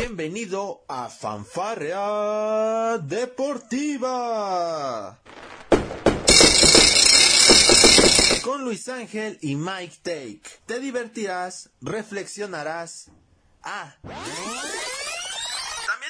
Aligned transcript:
Bienvenido 0.00 0.84
a 0.86 1.08
Fanfarrea 1.08 2.98
Deportiva. 2.98 4.38
Con 8.44 8.62
Luis 8.62 8.88
Ángel 8.88 9.38
y 9.42 9.56
Mike 9.56 9.96
Take. 10.04 10.42
Te 10.66 10.78
divertirás, 10.78 11.70
reflexionarás. 11.80 13.10
Ah. 13.64 13.96
También 14.02 14.22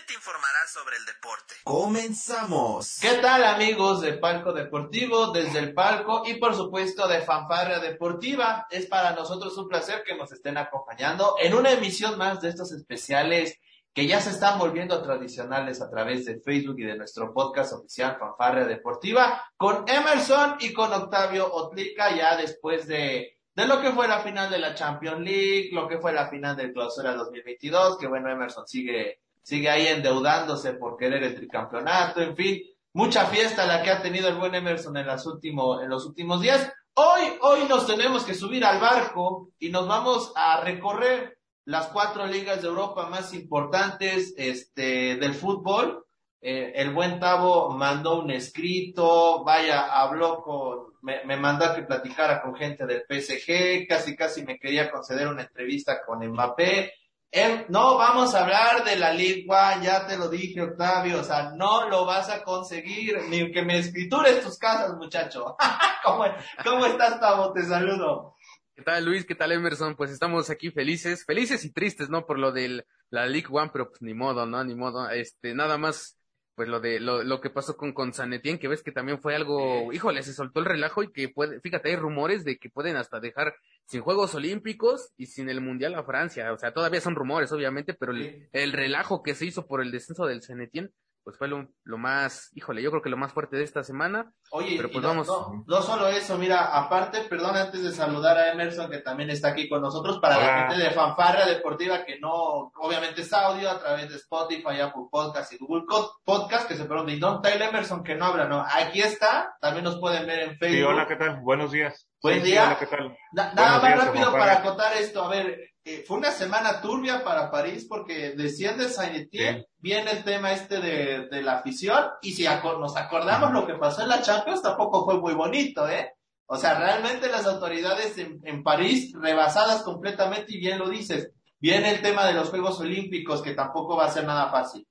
te 0.06 0.12
informarás 0.12 0.70
sobre 0.70 0.98
el 0.98 1.06
deporte. 1.06 1.54
Comenzamos. 1.64 2.98
¿Qué 3.00 3.14
tal 3.22 3.42
amigos 3.42 4.02
de 4.02 4.18
Palco 4.18 4.52
Deportivo, 4.52 5.32
desde 5.32 5.60
el 5.60 5.72
palco 5.72 6.24
y 6.26 6.34
por 6.34 6.54
supuesto 6.54 7.08
de 7.08 7.22
Fanfarria 7.22 7.78
Deportiva? 7.78 8.66
Es 8.70 8.84
para 8.84 9.12
nosotros 9.12 9.56
un 9.56 9.66
placer 9.66 10.02
que 10.06 10.14
nos 10.14 10.30
estén 10.30 10.58
acompañando 10.58 11.36
en 11.40 11.54
una 11.54 11.70
emisión 11.70 12.18
más 12.18 12.42
de 12.42 12.50
estos 12.50 12.70
especiales 12.72 13.58
que 13.92 14.06
ya 14.06 14.20
se 14.20 14.30
están 14.30 14.58
volviendo 14.58 15.02
tradicionales 15.02 15.80
a 15.80 15.90
través 15.90 16.24
de 16.24 16.40
Facebook 16.40 16.78
y 16.78 16.84
de 16.84 16.96
nuestro 16.96 17.32
podcast 17.32 17.72
oficial 17.72 18.16
Fanfarria 18.18 18.64
Deportiva 18.64 19.42
con 19.56 19.84
Emerson 19.88 20.56
y 20.60 20.72
con 20.72 20.92
Octavio 20.92 21.52
Otlica 21.52 22.14
ya 22.16 22.36
después 22.36 22.86
de 22.86 23.34
de 23.54 23.66
lo 23.66 23.80
que 23.80 23.90
fue 23.90 24.06
la 24.06 24.20
final 24.20 24.48
de 24.50 24.60
la 24.60 24.72
Champions 24.72 25.20
League, 25.20 25.70
lo 25.72 25.88
que 25.88 25.98
fue 25.98 26.12
la 26.12 26.28
final 26.28 26.56
del 26.56 26.72
Clausura 26.72 27.14
2022, 27.14 27.98
que 27.98 28.06
bueno, 28.06 28.30
Emerson 28.30 28.68
sigue 28.68 29.18
sigue 29.48 29.70
ahí 29.70 29.86
endeudándose 29.86 30.74
por 30.74 30.98
querer 30.98 31.22
el 31.22 31.34
tricampeonato, 31.34 32.20
en 32.20 32.36
fin, 32.36 32.60
mucha 32.92 33.24
fiesta 33.24 33.64
la 33.64 33.82
que 33.82 33.90
ha 33.90 34.02
tenido 34.02 34.28
el 34.28 34.34
buen 34.34 34.54
Emerson 34.54 34.94
en, 34.98 35.06
las 35.06 35.24
último, 35.24 35.80
en 35.80 35.88
los 35.88 36.04
últimos 36.04 36.42
días. 36.42 36.70
Hoy, 36.92 37.22
hoy 37.40 37.60
nos 37.66 37.86
tenemos 37.86 38.24
que 38.24 38.34
subir 38.34 38.62
al 38.62 38.78
barco 38.78 39.48
y 39.58 39.70
nos 39.70 39.88
vamos 39.88 40.32
a 40.36 40.60
recorrer 40.60 41.37
las 41.68 41.88
cuatro 41.88 42.26
ligas 42.26 42.62
de 42.62 42.68
Europa 42.68 43.10
más 43.10 43.34
importantes 43.34 44.32
este, 44.38 45.16
del 45.16 45.34
fútbol. 45.34 46.02
Eh, 46.40 46.72
el 46.76 46.94
buen 46.94 47.20
Tavo 47.20 47.68
mandó 47.68 48.20
un 48.20 48.30
escrito, 48.30 49.44
vaya, 49.44 50.00
habló 50.00 50.40
con, 50.40 50.94
me, 51.02 51.36
mandó 51.36 51.66
a 51.66 51.74
que 51.74 51.82
platicara 51.82 52.40
con 52.40 52.54
gente 52.54 52.86
del 52.86 53.02
PSG, 53.02 53.86
casi 53.86 54.16
casi 54.16 54.44
me 54.44 54.58
quería 54.58 54.90
conceder 54.90 55.28
una 55.28 55.42
entrevista 55.42 56.00
con 56.06 56.26
Mbappé, 56.26 56.90
Em, 57.30 57.66
no 57.68 57.98
vamos 57.98 58.34
a 58.34 58.40
hablar 58.42 58.84
de 58.84 58.96
la 58.96 59.12
Ligue 59.12 59.44
ya 59.82 60.06
te 60.06 60.16
lo 60.16 60.30
dije, 60.30 60.62
Octavio, 60.62 61.20
o 61.20 61.22
sea, 61.22 61.50
no 61.54 61.86
lo 61.90 62.06
vas 62.06 62.30
a 62.30 62.42
conseguir, 62.42 63.18
ni 63.28 63.52
que 63.52 63.60
me 63.62 63.78
escritures 63.78 64.42
tus 64.42 64.56
casas, 64.56 64.96
muchacho. 64.96 65.54
¿Cómo, 66.04 66.24
¿Cómo 66.64 66.86
estás, 66.86 67.20
Tavo? 67.20 67.52
Te 67.52 67.64
saludo. 67.64 68.34
¿Qué 68.78 68.84
tal, 68.84 69.04
Luis? 69.06 69.26
¿Qué 69.26 69.34
tal, 69.34 69.50
Emerson? 69.50 69.96
Pues 69.96 70.12
estamos 70.12 70.50
aquí 70.50 70.70
felices, 70.70 71.24
felices 71.24 71.64
y 71.64 71.72
tristes, 71.72 72.10
¿no? 72.10 72.26
Por 72.26 72.38
lo 72.38 72.52
de 72.52 72.84
la 73.10 73.26
League 73.26 73.48
One, 73.50 73.70
pero 73.72 73.88
pues 73.88 74.00
ni 74.02 74.14
modo, 74.14 74.46
¿no? 74.46 74.62
Ni 74.62 74.76
modo. 74.76 75.10
Este, 75.10 75.52
nada 75.52 75.76
más, 75.78 76.16
pues 76.54 76.68
lo 76.68 76.78
de, 76.78 77.00
lo, 77.00 77.24
lo 77.24 77.40
que 77.40 77.50
pasó 77.50 77.76
con, 77.76 77.92
con 77.92 78.12
Sanetien, 78.12 78.56
que 78.56 78.68
ves 78.68 78.84
que 78.84 78.92
también 78.92 79.20
fue 79.20 79.34
algo, 79.34 79.92
híjole, 79.92 80.22
se 80.22 80.32
soltó 80.32 80.60
el 80.60 80.66
relajo 80.66 81.02
y 81.02 81.10
que 81.10 81.28
puede, 81.28 81.60
fíjate, 81.60 81.88
hay 81.88 81.96
rumores 81.96 82.44
de 82.44 82.56
que 82.58 82.70
pueden 82.70 82.94
hasta 82.94 83.18
dejar 83.18 83.56
sin 83.84 84.00
Juegos 84.00 84.36
Olímpicos 84.36 85.10
y 85.16 85.26
sin 85.26 85.50
el 85.50 85.60
Mundial 85.60 85.96
a 85.96 86.04
Francia. 86.04 86.52
O 86.52 86.56
sea, 86.56 86.72
todavía 86.72 87.00
son 87.00 87.16
rumores, 87.16 87.50
obviamente, 87.50 87.94
pero 87.94 88.12
el, 88.12 88.48
el 88.52 88.72
relajo 88.72 89.24
que 89.24 89.34
se 89.34 89.44
hizo 89.44 89.66
por 89.66 89.82
el 89.82 89.90
descenso 89.90 90.24
del 90.24 90.40
Cenetien, 90.44 90.92
pues 91.28 91.36
fue 91.36 91.48
lo, 91.48 91.68
lo, 91.84 91.98
más, 91.98 92.50
híjole, 92.54 92.80
yo 92.80 92.88
creo 92.88 93.02
que 93.02 93.10
lo 93.10 93.18
más 93.18 93.34
fuerte 93.34 93.58
de 93.58 93.62
esta 93.62 93.84
semana. 93.84 94.32
Oye, 94.50 94.78
pero 94.78 94.90
pues 94.90 95.02
no, 95.02 95.08
vamos. 95.08 95.26
No, 95.26 95.62
no, 95.66 95.82
solo 95.82 96.08
eso, 96.08 96.38
mira, 96.38 96.74
aparte, 96.74 97.20
perdón, 97.28 97.54
antes 97.54 97.82
de 97.82 97.92
saludar 97.92 98.38
a 98.38 98.50
Emerson, 98.50 98.90
que 98.90 99.00
también 99.00 99.28
está 99.28 99.48
aquí 99.48 99.68
con 99.68 99.82
nosotros, 99.82 100.20
para 100.20 100.38
la 100.38 100.68
gente 100.70 100.82
de 100.82 100.90
Fanfarra 100.90 101.44
Deportiva, 101.44 102.02
que 102.06 102.18
no, 102.18 102.72
obviamente 102.76 103.20
es 103.20 103.32
audio 103.34 103.70
a 103.70 103.78
través 103.78 104.08
de 104.08 104.16
Spotify, 104.16 104.80
Apple 104.80 105.02
Podcast 105.10 105.52
y 105.52 105.58
Google 105.58 105.84
Podcast, 106.24 106.66
que 106.66 106.76
se 106.76 106.84
y 106.84 107.18
Don 107.18 107.42
Tyler 107.42 107.68
Emerson, 107.68 108.02
que 108.02 108.14
no 108.14 108.24
habla, 108.24 108.46
¿no? 108.46 108.64
Aquí 108.66 109.02
está, 109.02 109.54
también 109.60 109.84
nos 109.84 110.00
pueden 110.00 110.26
ver 110.26 110.38
en 110.38 110.56
Facebook. 110.56 110.76
Sí, 110.78 110.82
hola, 110.82 111.06
¿qué 111.06 111.16
tal? 111.16 111.40
Buenos 111.42 111.72
días. 111.72 112.08
Buen 112.22 112.42
día. 112.42 112.62
Sí, 112.62 112.66
hola, 112.68 112.78
¿qué 112.78 112.86
tal? 112.86 113.18
Na 113.32 113.52
nada 113.52 113.82
más 113.82 114.06
rápido 114.06 114.32
para 114.32 114.60
acotar 114.60 114.96
esto, 114.96 115.24
a 115.24 115.28
ver, 115.28 115.58
eh, 115.90 116.04
fue 116.06 116.18
una 116.18 116.30
semana 116.30 116.82
turbia 116.82 117.24
para 117.24 117.50
París 117.50 117.86
porque 117.88 118.32
desciende 118.32 118.90
Saint 118.90 119.16
Etienne, 119.16 119.60
sí. 119.60 119.66
viene 119.78 120.10
el 120.10 120.22
tema 120.22 120.52
este 120.52 120.80
de, 120.80 121.28
de 121.28 121.40
la 121.40 121.60
afición 121.60 122.04
y 122.20 122.32
si 122.32 122.46
aco 122.46 122.78
nos 122.78 122.94
acordamos 122.94 123.54
lo 123.54 123.66
que 123.66 123.72
pasó 123.72 124.02
en 124.02 124.10
la 124.10 124.20
Champions 124.20 124.60
tampoco 124.60 125.06
fue 125.06 125.18
muy 125.18 125.32
bonito, 125.32 125.88
¿eh? 125.88 126.12
O 126.44 126.58
sea, 126.58 126.78
realmente 126.78 127.30
las 127.30 127.46
autoridades 127.46 128.18
en, 128.18 128.38
en, 128.44 128.62
París 128.62 129.14
rebasadas 129.18 129.82
completamente 129.82 130.54
y 130.54 130.58
bien 130.58 130.78
lo 130.78 130.90
dices, 130.90 131.32
viene 131.58 131.90
el 131.90 132.02
tema 132.02 132.26
de 132.26 132.34
los 132.34 132.50
Juegos 132.50 132.78
Olímpicos 132.80 133.40
que 133.40 133.54
tampoco 133.54 133.96
va 133.96 134.04
a 134.04 134.10
ser 134.10 134.24
nada 134.24 134.50
fácil. 134.50 134.86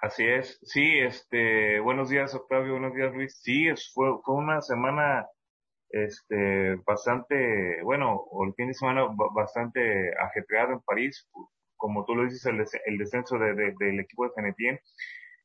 Así 0.00 0.22
es, 0.24 0.60
sí, 0.62 1.00
este, 1.00 1.80
buenos 1.80 2.10
días 2.10 2.32
Octavio, 2.32 2.74
buenos 2.74 2.94
días 2.94 3.12
Luis, 3.12 3.40
sí, 3.42 3.66
es, 3.66 3.90
fue, 3.92 4.06
fue 4.24 4.36
una 4.36 4.60
semana 4.60 5.26
este, 5.94 6.76
bastante, 6.86 7.82
bueno, 7.82 8.24
el 8.46 8.54
fin 8.54 8.68
de 8.68 8.74
semana 8.74 9.06
bastante 9.34 10.12
ajetreado 10.18 10.72
en 10.72 10.80
París, 10.80 11.28
como 11.76 12.04
tú 12.04 12.14
lo 12.16 12.24
dices, 12.24 12.44
el, 12.46 12.64
el 12.86 12.98
descenso 12.98 13.38
de, 13.38 13.54
de, 13.54 13.74
del 13.78 14.00
equipo 14.00 14.24
de 14.24 14.32
Cenetien, 14.34 14.80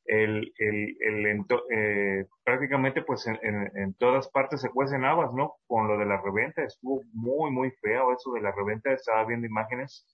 el, 0.06 0.52
el, 0.58 0.98
el 1.02 1.46
eh, 1.72 2.26
prácticamente 2.44 3.04
pues 3.04 3.28
en, 3.28 3.38
en, 3.44 3.72
en, 3.78 3.94
todas 3.94 4.28
partes 4.30 4.62
se 4.62 4.70
cuecen 4.70 5.06
habas, 5.06 5.32
¿no? 5.34 5.58
Con 5.68 5.88
lo 5.88 6.00
de 6.00 6.06
la 6.06 6.20
reventa, 6.20 6.64
estuvo 6.64 7.04
muy, 7.14 7.52
muy 7.52 7.70
feo 7.82 8.12
eso 8.14 8.32
de 8.34 8.42
la 8.42 8.52
reventa, 8.52 8.92
estaba 8.92 9.26
viendo 9.26 9.46
imágenes 9.46 10.08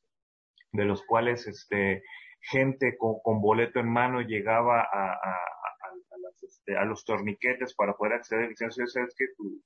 de 0.73 0.83
los 0.83 1.05
cuales, 1.05 1.47
este, 1.47 2.03
gente 2.41 2.97
con, 2.97 3.15
con 3.23 3.41
boleto 3.41 3.79
en 3.79 3.89
mano 3.89 4.21
llegaba 4.21 4.81
a, 4.81 5.13
a, 5.13 5.39
este, 6.45 6.77
a 6.77 6.85
los 6.85 7.03
torniquetes 7.05 7.75
para 7.75 7.95
poder 7.95 8.13
acceder, 8.13 8.49
diciendo, 8.49 8.75
sabes 8.87 9.15
que 9.17 9.27
tu, 9.37 9.61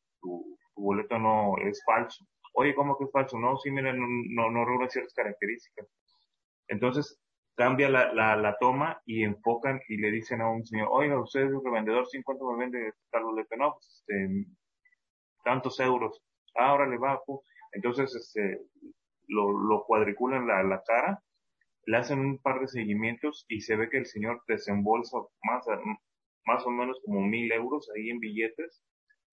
boleto 0.76 1.20
no 1.20 1.56
es 1.58 1.84
falso. 1.86 2.26
Oye, 2.54 2.74
¿cómo 2.74 2.98
que 2.98 3.06
es 3.06 3.12
falso? 3.12 3.38
No, 3.38 3.58
sí, 3.58 3.70
miren, 3.72 4.00
no, 4.00 4.08
no, 4.08 4.52
no 4.52 4.66
reúne 4.66 4.90
ciertas 4.90 5.14
características. 5.14 5.88
Entonces, 6.68 7.20
cambia 7.56 7.90
la, 7.90 8.14
la, 8.14 8.36
la, 8.36 8.58
toma 8.60 9.02
y 9.06 9.24
enfocan 9.24 9.82
y 9.90 9.98
le 9.98 10.12
dicen 10.12 10.42
a 10.42 10.50
un 10.50 10.66
señor, 10.66 10.88
oiga, 10.92 11.20
usted 11.20 11.42
es 11.42 11.52
el 11.52 11.64
revendedor, 11.64 12.08
¿sí 12.08 12.22
cuánto 12.24 12.50
me 12.52 12.60
vende 12.60 12.94
tal 13.12 13.24
boleto? 13.24 13.56
No, 13.58 13.74
pues, 13.74 14.04
este, 14.08 14.46
tantos 15.44 15.80
euros. 15.80 16.22
Ahora 16.56 16.88
le 16.88 16.98
bajo. 16.98 17.44
Entonces, 17.74 18.16
este, 18.16 18.62
lo, 19.28 19.52
lo 19.52 19.84
cuadriculan 19.86 20.48
la, 20.48 20.64
la 20.64 20.82
cara, 20.84 21.22
le 21.86 21.98
hacen 21.98 22.20
un 22.20 22.38
par 22.38 22.60
de 22.60 22.68
seguimientos 22.68 23.46
y 23.48 23.62
se 23.62 23.76
ve 23.76 23.90
que 23.90 23.98
el 23.98 24.06
señor 24.06 24.44
desembolsa 24.48 25.18
más, 25.44 25.66
más 26.46 26.66
o 26.66 26.72
menos 26.72 27.00
como 27.04 27.22
mil 27.22 27.52
euros 27.52 27.90
ahí 27.96 28.10
en 28.10 28.20
billetes 28.20 28.84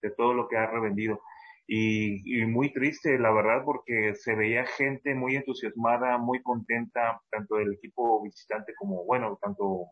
de 0.03 0.11
todo 0.11 0.35
lo 0.35 0.49
que 0.49 0.57
ha 0.57 0.67
revendido. 0.67 1.21
Y, 1.69 2.45
muy 2.47 2.73
triste, 2.73 3.19
la 3.19 3.33
verdad, 3.33 3.63
porque 3.65 4.15
se 4.15 4.37
veía 4.37 4.65
gente 4.67 5.15
muy 5.17 5.35
entusiasmada, 5.35 6.17
muy 6.19 6.41
contenta, 6.43 7.21
tanto 7.31 7.57
del 7.57 7.73
equipo 7.73 8.23
visitante 8.23 8.73
como, 8.77 9.05
bueno, 9.05 9.37
tanto 9.43 9.87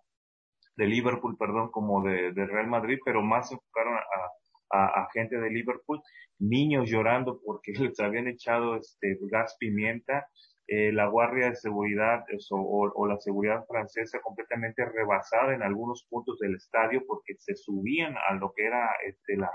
de 0.77 0.87
Liverpool, 0.87 1.37
perdón, 1.37 1.71
como 1.73 2.03
de, 2.03 2.31
Real 2.33 2.69
Madrid, 2.69 2.99
pero 3.05 3.23
más 3.23 3.49
se 3.49 3.55
enfocaron 3.55 3.95
a, 3.95 5.03
a, 5.03 5.09
gente 5.13 5.37
de 5.39 5.51
Liverpool, 5.51 6.01
niños 6.39 6.89
llorando 6.89 7.41
porque 7.45 7.73
les 7.93 7.99
habían 8.01 8.29
echado 8.29 8.77
este 8.77 9.19
gas 9.23 9.57
pimienta, 9.59 10.29
eh, 10.67 10.93
la 10.93 11.07
guardia 11.09 11.51
de 11.51 11.57
seguridad 11.57 12.25
eso, 12.29 12.57
o, 12.57 13.07
la 13.07 13.19
seguridad 13.19 13.67
francesa 13.67 14.21
completamente 14.21 14.85
rebasada 14.85 15.55
en 15.55 15.63
algunos 15.63 16.07
puntos 16.09 16.39
del 16.39 16.55
estadio 16.55 17.05
porque 17.07 17.35
se 17.39 17.55
subían 17.55 18.15
a 18.29 18.35
lo 18.35 18.53
que 18.55 18.65
era 18.65 18.89
este, 19.07 19.37
la, 19.37 19.51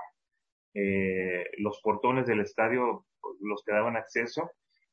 eh, 0.75 1.45
los 1.57 1.81
portones 1.81 2.27
del 2.27 2.41
estadio 2.41 3.05
los 3.41 3.63
que 3.65 3.73
daban 3.73 3.97
acceso 3.97 4.51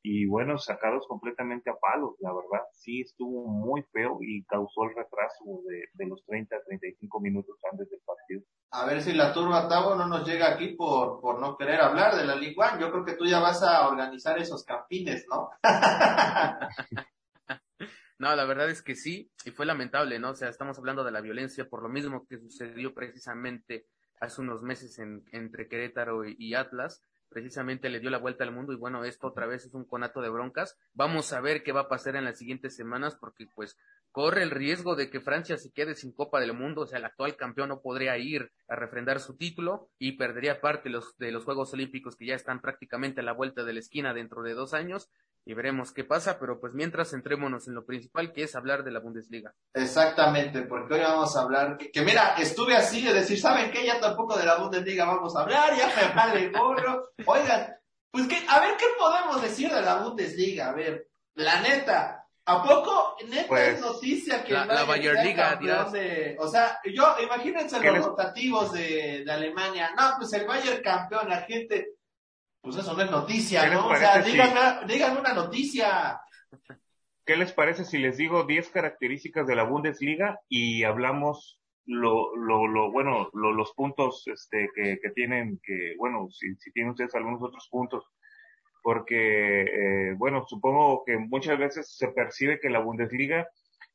y 0.08 0.24
bueno, 0.24 0.56
sacados 0.56 1.04
completamente 1.08 1.68
a 1.68 1.74
palos, 1.74 2.14
la 2.20 2.32
verdad, 2.32 2.64
sí 2.72 3.00
estuvo 3.00 3.48
muy 3.48 3.82
feo 3.92 4.18
y 4.20 4.44
causó 4.44 4.84
el 4.84 4.94
retraso 4.94 5.62
de, 5.66 5.82
de 5.94 6.06
los 6.06 6.24
30 6.26 6.54
a 6.54 6.62
35 6.62 7.20
minutos 7.20 7.56
antes 7.72 7.90
del 7.90 7.98
partido. 8.06 8.42
A 8.70 8.86
ver 8.86 9.02
si 9.02 9.14
la 9.14 9.32
turba 9.32 9.66
Tavo 9.68 9.96
no 9.96 10.06
nos 10.06 10.24
llega 10.24 10.52
aquí 10.52 10.76
por, 10.76 11.20
por 11.20 11.40
no 11.40 11.56
querer 11.56 11.80
hablar 11.80 12.14
de 12.14 12.24
la 12.24 12.36
Ligue 12.36 12.54
1. 12.56 12.78
Yo 12.78 12.92
creo 12.92 13.04
que 13.04 13.14
tú 13.14 13.26
ya 13.26 13.40
vas 13.40 13.64
a 13.64 13.88
organizar 13.88 14.38
esos 14.38 14.62
campines, 14.62 15.26
¿no? 15.28 15.50
no, 18.20 18.36
la 18.36 18.44
verdad 18.44 18.70
es 18.70 18.82
que 18.82 18.94
sí, 18.94 19.32
y 19.44 19.50
fue 19.50 19.66
lamentable, 19.66 20.20
¿no? 20.20 20.30
O 20.30 20.34
sea, 20.36 20.50
estamos 20.50 20.78
hablando 20.78 21.02
de 21.02 21.10
la 21.10 21.20
violencia 21.20 21.68
por 21.68 21.82
lo 21.82 21.88
mismo 21.88 22.24
que 22.28 22.38
sucedió 22.38 22.94
precisamente 22.94 23.88
hace 24.20 24.40
unos 24.40 24.62
meses 24.62 25.00
en, 25.00 25.24
entre 25.32 25.66
Querétaro 25.66 26.24
y, 26.24 26.36
y 26.38 26.54
Atlas, 26.54 27.02
precisamente 27.36 27.90
le 27.90 28.00
dio 28.00 28.08
la 28.08 28.16
vuelta 28.16 28.44
al 28.44 28.50
mundo 28.50 28.72
y 28.72 28.76
bueno, 28.76 29.04
esto 29.04 29.26
otra 29.26 29.44
vez 29.44 29.66
es 29.66 29.74
un 29.74 29.84
conato 29.84 30.22
de 30.22 30.30
broncas. 30.30 30.78
Vamos 30.94 31.34
a 31.34 31.40
ver 31.42 31.62
qué 31.62 31.70
va 31.70 31.82
a 31.82 31.88
pasar 31.90 32.16
en 32.16 32.24
las 32.24 32.38
siguientes 32.38 32.74
semanas 32.74 33.14
porque 33.14 33.46
pues 33.54 33.76
corre 34.16 34.42
el 34.42 34.50
riesgo 34.50 34.96
de 34.96 35.10
que 35.10 35.20
Francia 35.20 35.58
se 35.58 35.70
quede 35.70 35.94
sin 35.94 36.10
Copa 36.10 36.40
del 36.40 36.54
Mundo, 36.54 36.80
o 36.80 36.86
sea, 36.86 36.98
el 36.98 37.04
actual 37.04 37.36
campeón 37.36 37.68
no 37.68 37.82
podría 37.82 38.16
ir 38.16 38.50
a 38.66 38.74
refrendar 38.74 39.20
su 39.20 39.36
título 39.36 39.90
y 39.98 40.12
perdería 40.12 40.62
parte 40.62 40.84
de 40.84 40.94
los, 40.94 41.18
de 41.18 41.30
los 41.32 41.44
Juegos 41.44 41.74
Olímpicos 41.74 42.16
que 42.16 42.24
ya 42.24 42.34
están 42.34 42.62
prácticamente 42.62 43.20
a 43.20 43.24
la 43.24 43.34
vuelta 43.34 43.62
de 43.62 43.74
la 43.74 43.80
esquina 43.80 44.14
dentro 44.14 44.42
de 44.42 44.54
dos 44.54 44.72
años 44.72 45.10
y 45.44 45.52
veremos 45.52 45.92
qué 45.92 46.02
pasa, 46.02 46.38
pero 46.40 46.58
pues 46.58 46.72
mientras 46.72 47.10
centrémonos 47.10 47.68
en 47.68 47.74
lo 47.74 47.84
principal 47.84 48.32
que 48.32 48.44
es 48.44 48.56
hablar 48.56 48.84
de 48.84 48.92
la 48.92 49.00
Bundesliga. 49.00 49.52
Exactamente, 49.74 50.62
porque 50.62 50.94
hoy 50.94 51.00
vamos 51.00 51.36
a 51.36 51.42
hablar, 51.42 51.76
que, 51.76 52.00
mira, 52.00 52.36
estuve 52.38 52.74
así 52.74 53.04
de 53.04 53.12
decir, 53.12 53.38
¿saben 53.38 53.70
qué? 53.70 53.84
Ya 53.84 54.00
tampoco 54.00 54.38
de 54.38 54.46
la 54.46 54.56
Bundesliga 54.56 55.04
vamos 55.04 55.36
a 55.36 55.42
hablar, 55.42 55.76
ya 55.76 55.88
me 55.88 56.14
vale 56.14 56.48
gorro. 56.48 57.10
Oigan, 57.26 57.66
pues 58.10 58.26
que, 58.28 58.46
a 58.48 58.60
ver 58.60 58.78
qué 58.78 58.86
podemos 58.98 59.42
decir 59.42 59.70
de 59.70 59.82
la 59.82 59.96
Bundesliga, 59.96 60.70
a 60.70 60.72
ver, 60.72 61.06
la 61.34 61.60
neta, 61.60 62.25
¿A 62.48 62.62
poco 62.62 63.16
neta 63.28 63.48
pues, 63.48 63.74
es 63.74 63.80
noticia 63.80 64.44
que 64.44 64.52
la, 64.52 64.66
la 64.66 64.84
Bayern 64.84 65.24
Liga, 65.24 65.56
de, 65.56 66.36
o 66.38 66.46
sea, 66.46 66.78
yo 66.84 67.16
imagínense 67.20 67.80
los 67.80 68.06
rotativos 68.06 68.72
de, 68.72 69.24
de, 69.24 69.32
Alemania, 69.32 69.90
no, 69.96 70.14
pues 70.16 70.32
el 70.32 70.46
Bayern 70.46 70.80
campeón, 70.80 71.28
la 71.28 71.42
gente, 71.42 71.94
pues 72.60 72.76
eso 72.76 72.94
no 72.94 73.02
es 73.02 73.10
noticia, 73.10 73.68
¿no? 73.68 73.88
O 73.88 73.96
sea, 73.96 74.22
digan, 74.22 75.18
una 75.18 75.32
noticia. 75.32 76.20
¿Qué 77.24 77.36
les 77.36 77.52
parece 77.52 77.84
si 77.84 77.98
les 77.98 78.16
digo 78.16 78.44
10 78.44 78.70
características 78.70 79.48
de 79.48 79.56
la 79.56 79.64
Bundesliga 79.64 80.38
y 80.48 80.84
hablamos 80.84 81.58
lo, 81.84 82.36
lo, 82.36 82.68
lo 82.68 82.92
bueno, 82.92 83.28
los 83.32 83.72
puntos 83.72 84.22
este, 84.28 84.70
que, 84.72 85.00
que 85.02 85.10
tienen, 85.10 85.60
que, 85.64 85.94
bueno, 85.98 86.28
si, 86.30 86.54
si 86.60 86.70
tienen 86.70 86.92
ustedes 86.92 87.12
algunos 87.16 87.42
otros 87.42 87.66
puntos 87.68 88.04
porque, 88.86 89.62
eh, 89.62 90.14
bueno, 90.16 90.44
supongo 90.46 91.02
que 91.04 91.18
muchas 91.18 91.58
veces 91.58 91.96
se 91.96 92.06
percibe 92.06 92.60
que 92.60 92.70
la 92.70 92.78
Bundesliga, 92.78 93.48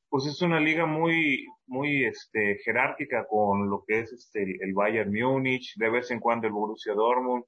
pues 0.10 0.26
es 0.26 0.42
una 0.42 0.60
liga 0.60 0.86
muy, 0.86 1.48
muy, 1.66 2.04
este, 2.04 2.58
jerárquica 2.58 3.26
con 3.26 3.70
lo 3.70 3.86
que 3.88 4.02
es, 4.02 4.12
este, 4.12 4.58
el 4.60 4.74
Bayern 4.74 5.14
Múnich, 5.14 5.76
de 5.78 5.90
vez 5.90 6.12
en 6.12 6.20
cuando 6.20 6.48
el 6.48 6.52
Borussia 6.52 6.94
Dortmund, 6.94 7.46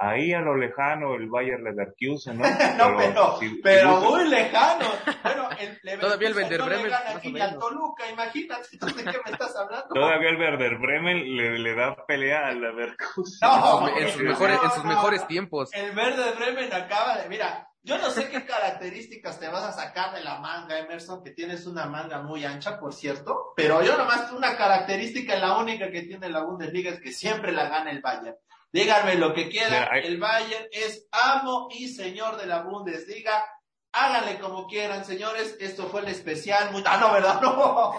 ahí 0.00 0.32
a 0.32 0.40
lo 0.40 0.56
lejano 0.56 1.14
el 1.14 1.28
Bayer 1.28 1.60
Leverkusen, 1.60 2.38
¿no? 2.38 2.44
no, 2.78 2.96
pero, 2.96 3.38
pero, 3.62 4.00
muy 4.00 4.28
lejano. 4.28 4.86
Bueno, 5.22 5.48
el 5.58 5.78
Todavía 6.00 6.28
el 6.28 6.34
Werder 6.34 6.62
Bremen. 6.62 6.92
aquí 6.92 7.40
a 7.40 7.58
Toluca, 7.58 8.10
imagínate, 8.10 8.68
¿de 8.70 9.04
qué 9.04 9.18
me 9.24 9.32
estás 9.32 9.56
hablando? 9.56 9.88
Todavía 9.94 10.30
el 10.30 10.36
Werder 10.36 10.78
Bremen 10.78 11.36
le, 11.36 11.58
le 11.58 11.74
da 11.74 12.06
pelea 12.06 12.46
al 12.46 12.60
Leverkusen. 12.60 13.48
No, 13.48 13.88
en 13.88 14.08
sus, 14.10 14.22
mejores, 14.22 14.58
en 14.62 14.70
sus 14.70 14.84
mejores 14.84 15.26
tiempos. 15.26 15.70
El 15.72 15.96
Werder 15.96 16.36
Bremen 16.36 16.72
acaba 16.72 17.18
de, 17.18 17.28
mira, 17.28 17.68
yo 17.82 17.96
no 17.96 18.10
sé 18.10 18.28
qué 18.28 18.44
características 18.44 19.40
te 19.40 19.48
vas 19.48 19.64
a 19.64 19.72
sacar 19.72 20.14
de 20.14 20.22
la 20.22 20.40
manga, 20.40 20.78
Emerson, 20.78 21.22
que 21.22 21.30
tienes 21.30 21.66
una 21.66 21.86
manga 21.86 22.20
muy 22.20 22.44
ancha, 22.44 22.78
por 22.78 22.92
cierto, 22.92 23.52
pero 23.56 23.82
yo 23.82 23.96
nomás 23.96 24.30
una 24.32 24.56
característica, 24.56 25.36
la 25.36 25.56
única 25.56 25.90
que 25.90 26.02
tiene 26.02 26.28
la 26.28 26.44
Bundesliga 26.44 26.90
es 26.90 27.00
que 27.00 27.12
siempre 27.12 27.50
la 27.52 27.68
gana 27.68 27.90
el 27.90 28.00
Bayern. 28.00 28.36
Díganme 28.72 29.14
lo 29.14 29.32
que 29.34 29.48
quieran. 29.48 29.88
El 30.02 30.18
Bayern 30.18 30.66
es 30.70 31.08
amo 31.10 31.68
y 31.70 31.88
señor 31.88 32.36
de 32.36 32.46
la 32.46 32.62
Bundesliga. 32.62 33.44
Háganle 33.90 34.38
como 34.38 34.66
quieran, 34.66 35.04
señores. 35.04 35.56
Esto 35.60 35.86
fue 35.86 36.02
el 36.02 36.08
especial. 36.08 36.70
Ah, 36.84 36.98
no, 37.00 37.12
¿verdad? 37.12 37.40
No. 37.42 37.94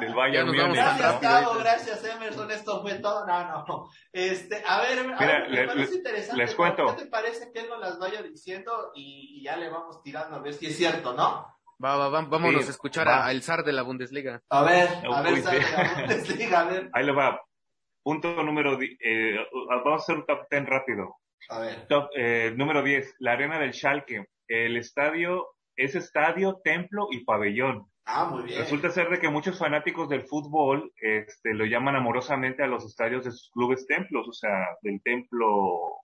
Del 0.00 0.14
Bayern 0.14 0.50
Gracias, 0.50 1.14
Cabo. 1.20 1.54
Gracias, 1.60 2.04
Emerson. 2.04 2.50
Esto 2.50 2.82
fue 2.82 2.94
todo. 2.94 3.24
No, 3.26 3.64
no. 3.66 3.88
Este, 4.12 4.62
a 4.66 4.80
ver, 4.80 5.06
Mira, 5.06 5.74
interesante. 5.84 6.36
Les 6.36 6.54
cuento. 6.54 6.86
¿Qué 6.96 7.04
te 7.04 7.08
parece 7.08 7.52
que 7.52 7.60
él 7.60 7.68
nos 7.68 7.78
las 7.80 7.98
vaya 7.98 8.22
diciendo 8.22 8.90
y, 8.94 9.42
ya 9.44 9.56
le 9.56 9.70
vamos 9.70 10.02
tirando 10.02 10.36
a 10.36 10.40
ver 10.40 10.54
si 10.54 10.66
es 10.66 10.76
cierto, 10.76 11.14
no? 11.14 11.46
Va, 11.82 11.96
va, 11.96 12.08
va, 12.08 12.22
vámonos 12.22 12.66
a 12.66 12.70
escuchar 12.70 13.08
al 13.08 13.42
zar 13.42 13.62
de 13.62 13.72
la 13.72 13.82
Bundesliga. 13.82 14.42
A 14.48 14.62
ver, 14.62 14.88
a 15.10 15.22
ver, 15.22 15.42
zar 15.42 15.54
de 15.54 15.60
la 15.60 15.94
Bundesliga, 15.94 16.60
a 16.60 16.64
ver. 16.64 16.90
Ahí 16.92 17.04
le 17.04 17.12
va. 17.12 17.40
Punto 18.04 18.42
número, 18.42 18.78
eh, 18.82 19.38
vamos 19.66 19.92
a 19.92 19.96
hacer 19.96 20.16
un 20.16 20.26
top 20.26 20.46
10 20.50 20.66
rápido. 20.66 21.16
A 21.48 21.58
ver. 21.58 21.86
Top, 21.88 22.10
eh, 22.14 22.52
número 22.54 22.82
10, 22.82 23.16
la 23.18 23.32
arena 23.32 23.58
del 23.58 23.72
Schalke. 23.72 24.26
El 24.46 24.76
estadio 24.76 25.48
es 25.74 25.94
estadio, 25.94 26.60
templo 26.62 27.08
y 27.10 27.24
pabellón. 27.24 27.86
Ah, 28.04 28.26
muy 28.26 28.42
bien. 28.42 28.60
Resulta 28.60 28.90
ser 28.90 29.08
de 29.08 29.18
que 29.18 29.30
muchos 29.30 29.58
fanáticos 29.58 30.10
del 30.10 30.26
fútbol 30.26 30.92
este, 30.96 31.54
lo 31.54 31.64
llaman 31.64 31.96
amorosamente 31.96 32.62
a 32.62 32.66
los 32.66 32.84
estadios 32.84 33.24
de 33.24 33.30
sus 33.30 33.50
clubes 33.52 33.86
templos, 33.86 34.28
o 34.28 34.32
sea, 34.34 34.76
del 34.82 35.02
templo 35.02 36.02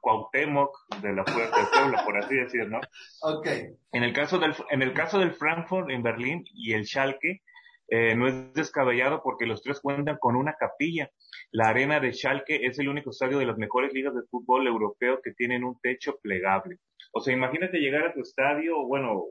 Cuauhtémoc, 0.00 0.76
de 1.00 1.12
la 1.12 1.24
Puerta 1.24 1.56
del 1.56 1.68
Pueblo, 1.68 1.98
por 2.04 2.16
así 2.18 2.34
decir, 2.34 2.68
¿no? 2.68 2.80
Ok. 3.22 3.46
En 3.92 4.02
el 4.02 4.12
caso 4.12 4.40
del, 4.40 4.52
en 4.70 4.82
el 4.82 4.92
caso 4.92 5.20
del 5.20 5.32
Frankfurt 5.34 5.90
en 5.90 6.02
Berlín 6.02 6.44
y 6.52 6.72
el 6.72 6.84
Schalke, 6.84 7.42
eh, 7.88 8.14
no 8.16 8.26
es 8.28 8.52
descabellado 8.54 9.22
porque 9.22 9.46
los 9.46 9.62
tres 9.62 9.80
cuentan 9.80 10.16
con 10.18 10.36
una 10.36 10.54
capilla. 10.54 11.10
La 11.50 11.68
arena 11.68 12.00
de 12.00 12.12
Schalke 12.12 12.66
es 12.66 12.78
el 12.78 12.88
único 12.88 13.10
estadio 13.10 13.38
de 13.38 13.46
las 13.46 13.58
mejores 13.58 13.92
ligas 13.92 14.14
de 14.14 14.22
fútbol 14.30 14.66
europeo 14.66 15.20
que 15.22 15.32
tienen 15.32 15.64
un 15.64 15.78
techo 15.80 16.18
plegable. 16.22 16.78
O 17.12 17.20
sea, 17.20 17.34
imagínate 17.34 17.78
llegar 17.78 18.06
a 18.06 18.14
tu 18.14 18.20
estadio, 18.20 18.86
bueno, 18.86 19.24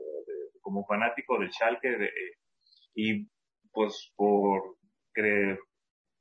como 0.60 0.86
fanático 0.86 1.38
del 1.38 1.52
Schalke 1.52 2.04
eh, 2.04 2.10
y 2.94 3.28
pues 3.72 4.12
por 4.16 4.76
creer, 5.12 5.58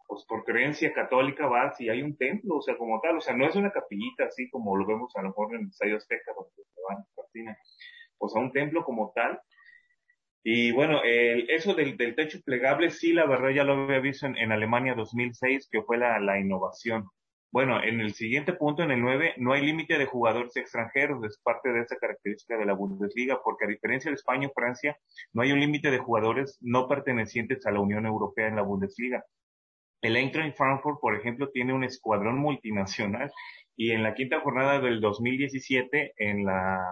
pues 0.08 0.26
por 0.28 0.44
creencia 0.44 0.92
católica 0.92 1.48
vas 1.48 1.80
y 1.80 1.90
hay 1.90 2.02
un 2.02 2.18
templo, 2.18 2.58
o 2.58 2.62
sea, 2.62 2.76
como 2.78 3.00
tal, 3.00 3.18
o 3.18 3.22
sea, 3.22 3.36
no 3.36 3.48
es 3.48 3.56
una 3.56 3.72
capillita 3.72 4.26
así 4.26 4.50
como 4.50 4.76
lo 4.76 4.86
vemos 4.86 5.12
a 5.16 5.22
lo 5.22 5.30
mejor 5.30 5.56
en 5.56 5.62
el 5.62 5.68
Estadio 5.68 5.98
Azteca 5.98 6.34
donde 6.36 6.52
se 6.56 6.82
van 6.90 6.98
a 6.98 7.58
o 8.20 8.30
sea, 8.30 8.42
un 8.42 8.52
templo 8.52 8.84
como 8.84 9.12
tal 9.14 9.40
y 10.44 10.72
bueno, 10.72 11.02
el, 11.04 11.50
eso 11.50 11.74
del, 11.74 11.96
del, 11.96 12.16
techo 12.16 12.40
plegable, 12.44 12.90
sí, 12.90 13.14
la 13.14 13.26
verdad 13.26 13.52
ya 13.52 13.64
lo 13.64 13.84
había 13.84 14.00
visto 14.00 14.28
en, 14.28 14.52
Alemania 14.52 14.94
2006, 14.94 15.70
que 15.72 15.82
fue 15.84 15.98
la, 15.98 16.20
la, 16.20 16.38
innovación. 16.40 17.08
Bueno, 17.50 17.82
en 17.82 18.02
el 18.02 18.14
siguiente 18.14 18.52
punto, 18.54 18.84
en 18.84 18.92
el 18.92 19.00
9, 19.02 19.36
no 19.38 19.54
hay 19.54 19.66
límite 19.66 19.98
de 19.98 20.06
jugadores 20.06 20.56
extranjeros, 20.58 21.24
es 21.24 21.40
parte 21.42 21.72
de 21.72 21.82
esa 21.82 21.96
característica 21.98 22.58
de 22.58 22.66
la 22.66 22.74
Bundesliga, 22.74 23.40
porque 23.44 23.66
a 23.66 23.70
diferencia 23.70 24.12
de 24.12 24.16
España 24.16 24.48
o 24.50 24.54
Francia, 24.54 24.98
no 25.32 25.44
hay 25.44 25.54
un 25.54 25.60
límite 25.62 25.92
de 25.92 26.00
jugadores 26.00 26.58
no 26.62 26.88
pertenecientes 26.90 27.66
a 27.66 27.72
la 27.72 27.80
Unión 27.80 28.06
Europea 28.06 28.48
en 28.48 28.58
la 28.58 28.64
Bundesliga. 28.64 29.24
El 30.02 30.18
Eintracht 30.18 30.58
Frankfurt, 30.58 31.00
por 31.00 31.16
ejemplo, 31.16 31.50
tiene 31.52 31.74
un 31.74 31.86
escuadrón 31.86 32.38
multinacional 32.38 33.32
y 33.78 33.92
en 33.92 34.04
la 34.04 34.14
quinta 34.14 34.42
jornada 34.42 34.82
del 34.82 35.00
2017, 35.00 36.16
en 36.18 36.46
la 36.46 36.84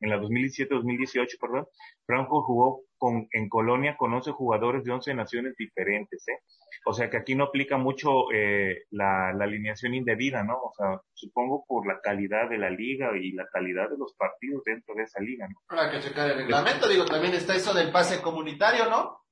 en 0.00 0.10
la 0.10 0.18
2017-2018, 0.18 1.38
perdón, 1.40 1.66
Franco 2.06 2.42
jugó 2.42 2.82
con, 2.98 3.28
en 3.32 3.48
Colonia 3.48 3.96
con 3.96 4.12
11 4.12 4.32
jugadores 4.32 4.84
de 4.84 4.92
11 4.92 5.14
naciones 5.14 5.54
diferentes, 5.56 6.26
¿eh? 6.28 6.38
O 6.84 6.92
sea 6.92 7.10
que 7.10 7.16
aquí 7.16 7.34
no 7.34 7.44
aplica 7.44 7.76
mucho 7.76 8.32
eh, 8.32 8.84
la, 8.90 9.32
la, 9.32 9.44
alineación 9.44 9.94
indebida, 9.94 10.42
¿no? 10.42 10.54
O 10.54 10.72
sea, 10.76 11.00
supongo 11.14 11.64
por 11.66 11.86
la 11.86 12.00
calidad 12.00 12.48
de 12.48 12.58
la 12.58 12.70
liga 12.70 13.16
y 13.16 13.32
la 13.32 13.46
calidad 13.52 13.88
de 13.88 13.98
los 13.98 14.14
partidos 14.16 14.62
dentro 14.64 14.94
de 14.94 15.04
esa 15.04 15.20
liga, 15.20 15.46
¿no? 15.48 15.54
Para 15.68 15.90
que 15.90 16.00
checar 16.00 16.30
el 16.30 16.38
reglamento, 16.38 16.88
digo, 16.88 17.04
también 17.04 17.34
está 17.34 17.54
eso 17.54 17.72
del 17.72 17.92
pase 17.92 18.20
comunitario, 18.20 18.90
¿no? 18.90 19.22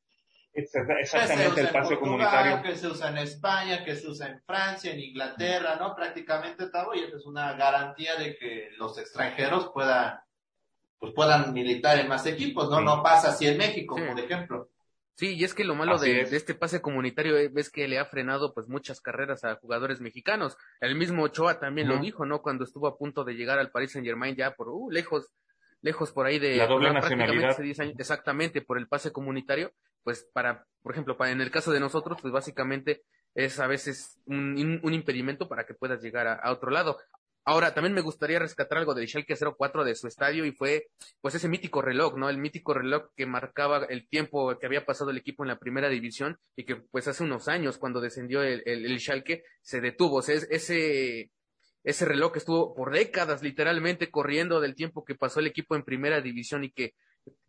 Exactamente 0.53 1.61
el 1.61 1.69
pase 1.69 1.99
comunitario. 1.99 2.63
Que 2.63 2.77
se 2.77 2.89
usa 2.89 3.11
en 3.11 3.19
España, 3.19 3.85
que 3.85 3.95
se 3.95 4.09
usa 4.09 4.29
en 4.29 4.41
Francia, 4.43 4.93
en 4.93 5.01
Inglaterra, 5.01 5.77
¿no? 5.77 5.95
Prácticamente 5.95 6.69
todo, 6.69 6.95
y 6.95 7.01
eso 7.01 7.17
es 7.17 7.27
una 7.27 7.53
garantía 7.55 8.17
de 8.17 8.37
que 8.37 8.71
los 8.77 8.99
extranjeros 8.99 9.71
puedan, 9.73 10.19
pues 10.99 11.13
puedan 11.15 11.53
militar 11.53 11.99
en 11.99 12.09
más 12.09 12.27
equipos, 12.27 12.69
¿no? 12.69 12.81
No 12.81 13.03
pasa 13.03 13.29
así 13.29 13.47
en 13.47 13.59
México, 13.59 13.97
por 13.97 14.19
ejemplo. 14.19 14.69
Sí, 15.21 15.35
y 15.35 15.45
es 15.45 15.53
que 15.53 15.65
lo 15.65 15.75
malo 15.75 15.99
de, 15.99 16.23
este 16.23 16.55
pase 16.55 16.81
comunitario 16.81 17.37
es 17.37 17.71
que 17.71 17.87
le 17.87 17.99
ha 17.99 18.07
frenado 18.07 18.55
pues 18.55 18.69
muchas 18.69 19.03
carreras 19.03 19.45
a 19.45 19.57
jugadores 19.57 20.01
mexicanos. 20.01 20.57
El 20.81 20.95
mismo 20.95 21.25
Ochoa 21.25 21.61
también 21.61 21.89
lo 21.89 21.99
dijo, 21.99 22.25
¿no? 22.25 22.41
Cuando 22.41 22.65
estuvo 22.65 22.87
a 22.87 22.97
punto 22.97 23.23
de 23.23 23.35
llegar 23.35 23.59
al 23.59 23.71
Paris 23.71 23.93
Saint 23.93 24.07
Germain 24.07 24.35
ya 24.35 24.55
por 24.55 24.71
uh, 24.71 24.91
lejos, 24.91 25.29
lejos 25.83 26.13
por 26.13 26.27
ahí 26.27 26.39
de 26.39 26.57
la 26.57 26.67
doble 26.67 26.93
nacionalidad. 26.93 27.57
exactamente 27.99 28.63
por 28.63 28.79
el 28.79 28.89
pase 28.89 29.13
comunitario 29.13 29.73
pues 30.03 30.27
para, 30.33 30.67
por 30.83 30.93
ejemplo, 30.93 31.17
para, 31.17 31.31
en 31.31 31.41
el 31.41 31.51
caso 31.51 31.73
de 31.73 31.81
nosotros, 31.81 32.19
pues 32.21 32.33
básicamente 32.33 33.03
es 33.35 33.59
a 33.61 33.67
veces 33.67 34.19
un, 34.27 34.81
un 34.83 34.95
impedimento 34.95 35.49
para 35.49 35.65
que 35.65 35.75
puedas 35.75 36.03
llegar 36.03 36.27
a, 36.27 36.51
otro 36.51 36.71
lado. 36.71 36.99
Ahora, 37.45 37.73
también 37.73 37.95
me 37.95 38.03
gustaría 38.03 38.39
rescatar 38.39 38.79
algo 38.79 38.95
del 38.95 39.09
Schalke 39.09 39.35
04 39.35 39.85
de 39.85 39.95
su 39.95 40.07
estadio 40.07 40.45
y 40.45 40.53
fue, 40.53 40.89
pues, 41.21 41.35
ese 41.35 41.49
mítico 41.49 41.81
reloj, 41.81 42.17
¿no? 42.17 42.29
El 42.29 42.39
mítico 42.39 42.75
reloj 42.75 43.11
que 43.17 43.27
marcaba 43.27 43.87
el 43.89 44.09
tiempo 44.09 44.57
que 44.59 44.67
había 44.67 44.85
pasado 44.85 45.11
el 45.11 45.17
equipo 45.17 45.43
en 45.43 45.49
la 45.49 45.59
primera 45.59 45.89
división 45.89 46.39
y 46.55 46.65
que, 46.65 46.77
pues, 46.77 47.09
hace 47.09 47.25
unos 47.25 47.49
años, 47.49 47.79
cuando 47.79 48.01
descendió 48.01 48.43
el, 48.43 48.63
el, 48.67 48.85
el 48.85 49.01
Schalke, 49.01 49.43
se 49.63 49.81
detuvo. 49.81 50.17
O 50.17 50.23
sea, 50.23 50.35
ese, 50.35 51.31
ese 51.85 52.05
reloj 52.05 52.37
estuvo 52.37 52.75
por 52.75 52.93
décadas 52.93 53.43
literalmente 53.43 54.11
corriendo 54.11 54.61
del 54.61 54.75
tiempo 54.75 55.05
que 55.05 55.15
pasó 55.15 55.41
el 55.41 55.47
equipo 55.47 55.77
en 55.77 55.83
primera 55.83 56.21
división 56.21 56.65
y 56.65 56.71
que 56.71 56.95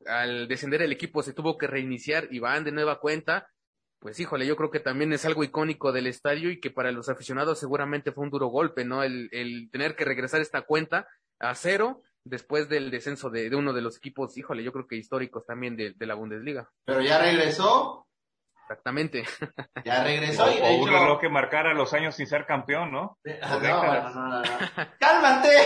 al 0.05 0.47
descender 0.47 0.81
el 0.81 0.91
equipo 0.91 1.23
se 1.23 1.33
tuvo 1.33 1.57
que 1.57 1.67
reiniciar 1.67 2.27
y 2.31 2.39
van 2.39 2.63
de 2.63 2.71
nueva 2.71 2.99
cuenta. 2.99 3.47
pues 3.99 4.19
híjole, 4.19 4.47
yo 4.47 4.55
creo 4.55 4.71
que 4.71 4.79
también 4.79 5.13
es 5.13 5.25
algo 5.25 5.43
icónico 5.43 5.91
del 5.91 6.07
estadio 6.07 6.49
y 6.49 6.59
que 6.59 6.71
para 6.71 6.91
los 6.91 7.07
aficionados 7.07 7.59
seguramente 7.59 8.11
fue 8.11 8.23
un 8.23 8.31
duro 8.31 8.47
golpe, 8.47 8.83
¿no? 8.83 9.03
El, 9.03 9.29
el 9.31 9.69
tener 9.71 9.95
que 9.95 10.05
regresar 10.05 10.41
esta 10.41 10.63
cuenta 10.63 11.07
a 11.39 11.53
cero 11.53 12.01
después 12.23 12.67
del 12.67 12.89
descenso 12.89 13.29
de, 13.29 13.49
de 13.49 13.55
uno 13.55 13.73
de 13.73 13.81
los 13.81 13.97
equipos, 13.97 14.35
híjole, 14.37 14.63
yo 14.63 14.71
creo 14.71 14.87
que 14.87 14.95
históricos 14.95 15.45
también 15.45 15.75
de, 15.75 15.93
de 15.95 16.05
la 16.07 16.15
Bundesliga. 16.15 16.69
Pero 16.85 17.01
ya 17.01 17.19
regresó. 17.19 18.07
Exactamente. 18.71 19.23
Ya 19.83 20.03
regresó 20.03 20.45
O, 20.45 20.49
y 20.51 20.55
de 20.55 20.61
o 20.61 20.73
un 20.81 20.89
hecho- 20.89 20.99
reloj 20.99 21.19
que 21.19 21.29
marcara 21.29 21.73
los 21.73 21.93
años 21.93 22.15
sin 22.15 22.27
ser 22.27 22.45
campeón, 22.45 22.91
¿no? 22.91 23.17
Ah, 23.41 23.47
O 23.51 23.53
no, 23.55 23.59
décadas. 23.59 24.15
no, 24.15 24.21
no, 24.21 24.29
no, 24.29 24.41
no. 24.41 24.87
¡Cálmate! 24.99 25.57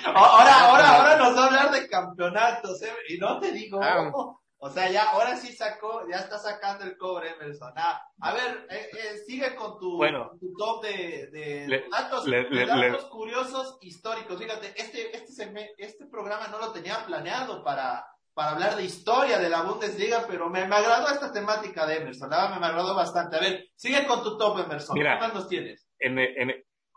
Ahora, 0.04 0.60
ahora, 0.64 0.88
ahora 0.96 1.16
nos 1.16 1.36
va 1.36 1.42
a 1.42 1.46
hablar 1.46 1.70
de 1.70 1.88
campeonatos, 1.88 2.82
¿eh? 2.82 2.92
Y 3.08 3.18
no 3.18 3.38
te 3.38 3.52
digo. 3.52 3.80
Ah. 3.82 4.10
O 4.62 4.68
sea, 4.68 4.90
ya, 4.90 5.10
ahora 5.12 5.36
sí 5.36 5.54
sacó, 5.54 6.02
ya 6.10 6.16
está 6.18 6.36
sacando 6.38 6.84
el 6.84 6.98
cobre, 6.98 7.30
Emerson. 7.30 7.72
Ah, 7.76 7.98
a 8.20 8.32
ver, 8.34 8.66
eh, 8.68 8.90
eh, 8.92 9.16
sigue 9.26 9.54
con 9.54 9.78
tu, 9.78 9.96
Bueno. 9.96 10.32
tu 10.38 10.52
top 10.54 10.82
de, 10.84 11.28
de 11.32 11.64
Le- 11.66 11.88
datos, 11.90 12.26
le- 12.26 12.44
de 12.44 12.66
le- 12.66 12.90
datos 12.90 13.06
curiosos 13.06 13.78
históricos. 13.80 14.38
Fíjate, 14.38 14.74
este, 14.76 15.16
este, 15.16 15.74
este 15.78 16.06
programa 16.10 16.48
no 16.48 16.58
lo 16.58 16.72
tenía 16.72 17.06
planeado 17.06 17.64
para, 17.64 18.04
para 18.34 18.52
hablar 18.52 18.76
de 18.76 18.84
historia 18.84 19.38
de 19.38 19.48
la 19.48 19.62
Bundesliga, 19.62 20.24
pero 20.28 20.48
me, 20.48 20.66
me 20.66 20.76
agradó 20.76 21.08
esta 21.08 21.32
temática 21.32 21.86
de 21.86 21.98
Emerson, 21.98 22.30
la 22.30 22.58
me 22.58 22.66
agradó 22.66 22.94
bastante. 22.94 23.36
A 23.36 23.40
ver, 23.40 23.66
sigue 23.74 24.06
con 24.06 24.22
tu 24.22 24.38
top, 24.38 24.60
Emerson. 24.64 24.96
Mira. 24.96 25.18
¿Qué 25.18 25.24
más 25.24 25.34
nos 25.34 25.48
tienes? 25.48 25.88
En 25.98 26.18
el, 26.18 26.36
en, 26.36 26.50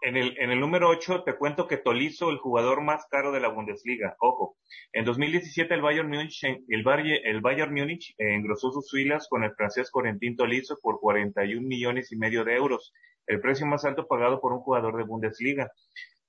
en 0.04 0.18
el, 0.18 0.36
en 0.38 0.52
el 0.52 0.60
número 0.60 0.90
8 0.90 1.24
te 1.24 1.38
cuento 1.38 1.68
que 1.68 1.78
Tolizo, 1.78 2.30
el 2.30 2.38
jugador 2.38 2.82
más 2.82 3.06
caro 3.10 3.32
de 3.32 3.40
la 3.40 3.48
Bundesliga, 3.48 4.16
ojo, 4.20 4.58
en 4.92 5.06
2017 5.06 5.74
el 5.74 5.82
Bayern 5.82 6.10
Múnich, 6.10 6.44
el 6.44 6.84
Bayern, 6.84 7.26
el 7.26 7.40
Bayern 7.40 7.74
Múnich 7.74 8.14
eh, 8.18 8.36
engrosó 8.36 8.72
sus 8.72 8.92
filas 8.92 9.28
con 9.30 9.44
el 9.44 9.56
francés 9.56 9.90
Corentin 9.92 10.36
Tolizo 10.36 10.78
por 10.82 11.00
41 11.00 11.66
millones 11.66 12.12
y 12.12 12.18
medio 12.18 12.44
de 12.44 12.56
euros, 12.56 12.94
el 13.28 13.40
precio 13.40 13.66
más 13.66 13.86
alto 13.86 14.06
pagado 14.06 14.42
por 14.42 14.52
un 14.52 14.60
jugador 14.60 14.98
de 14.98 15.04
Bundesliga. 15.04 15.72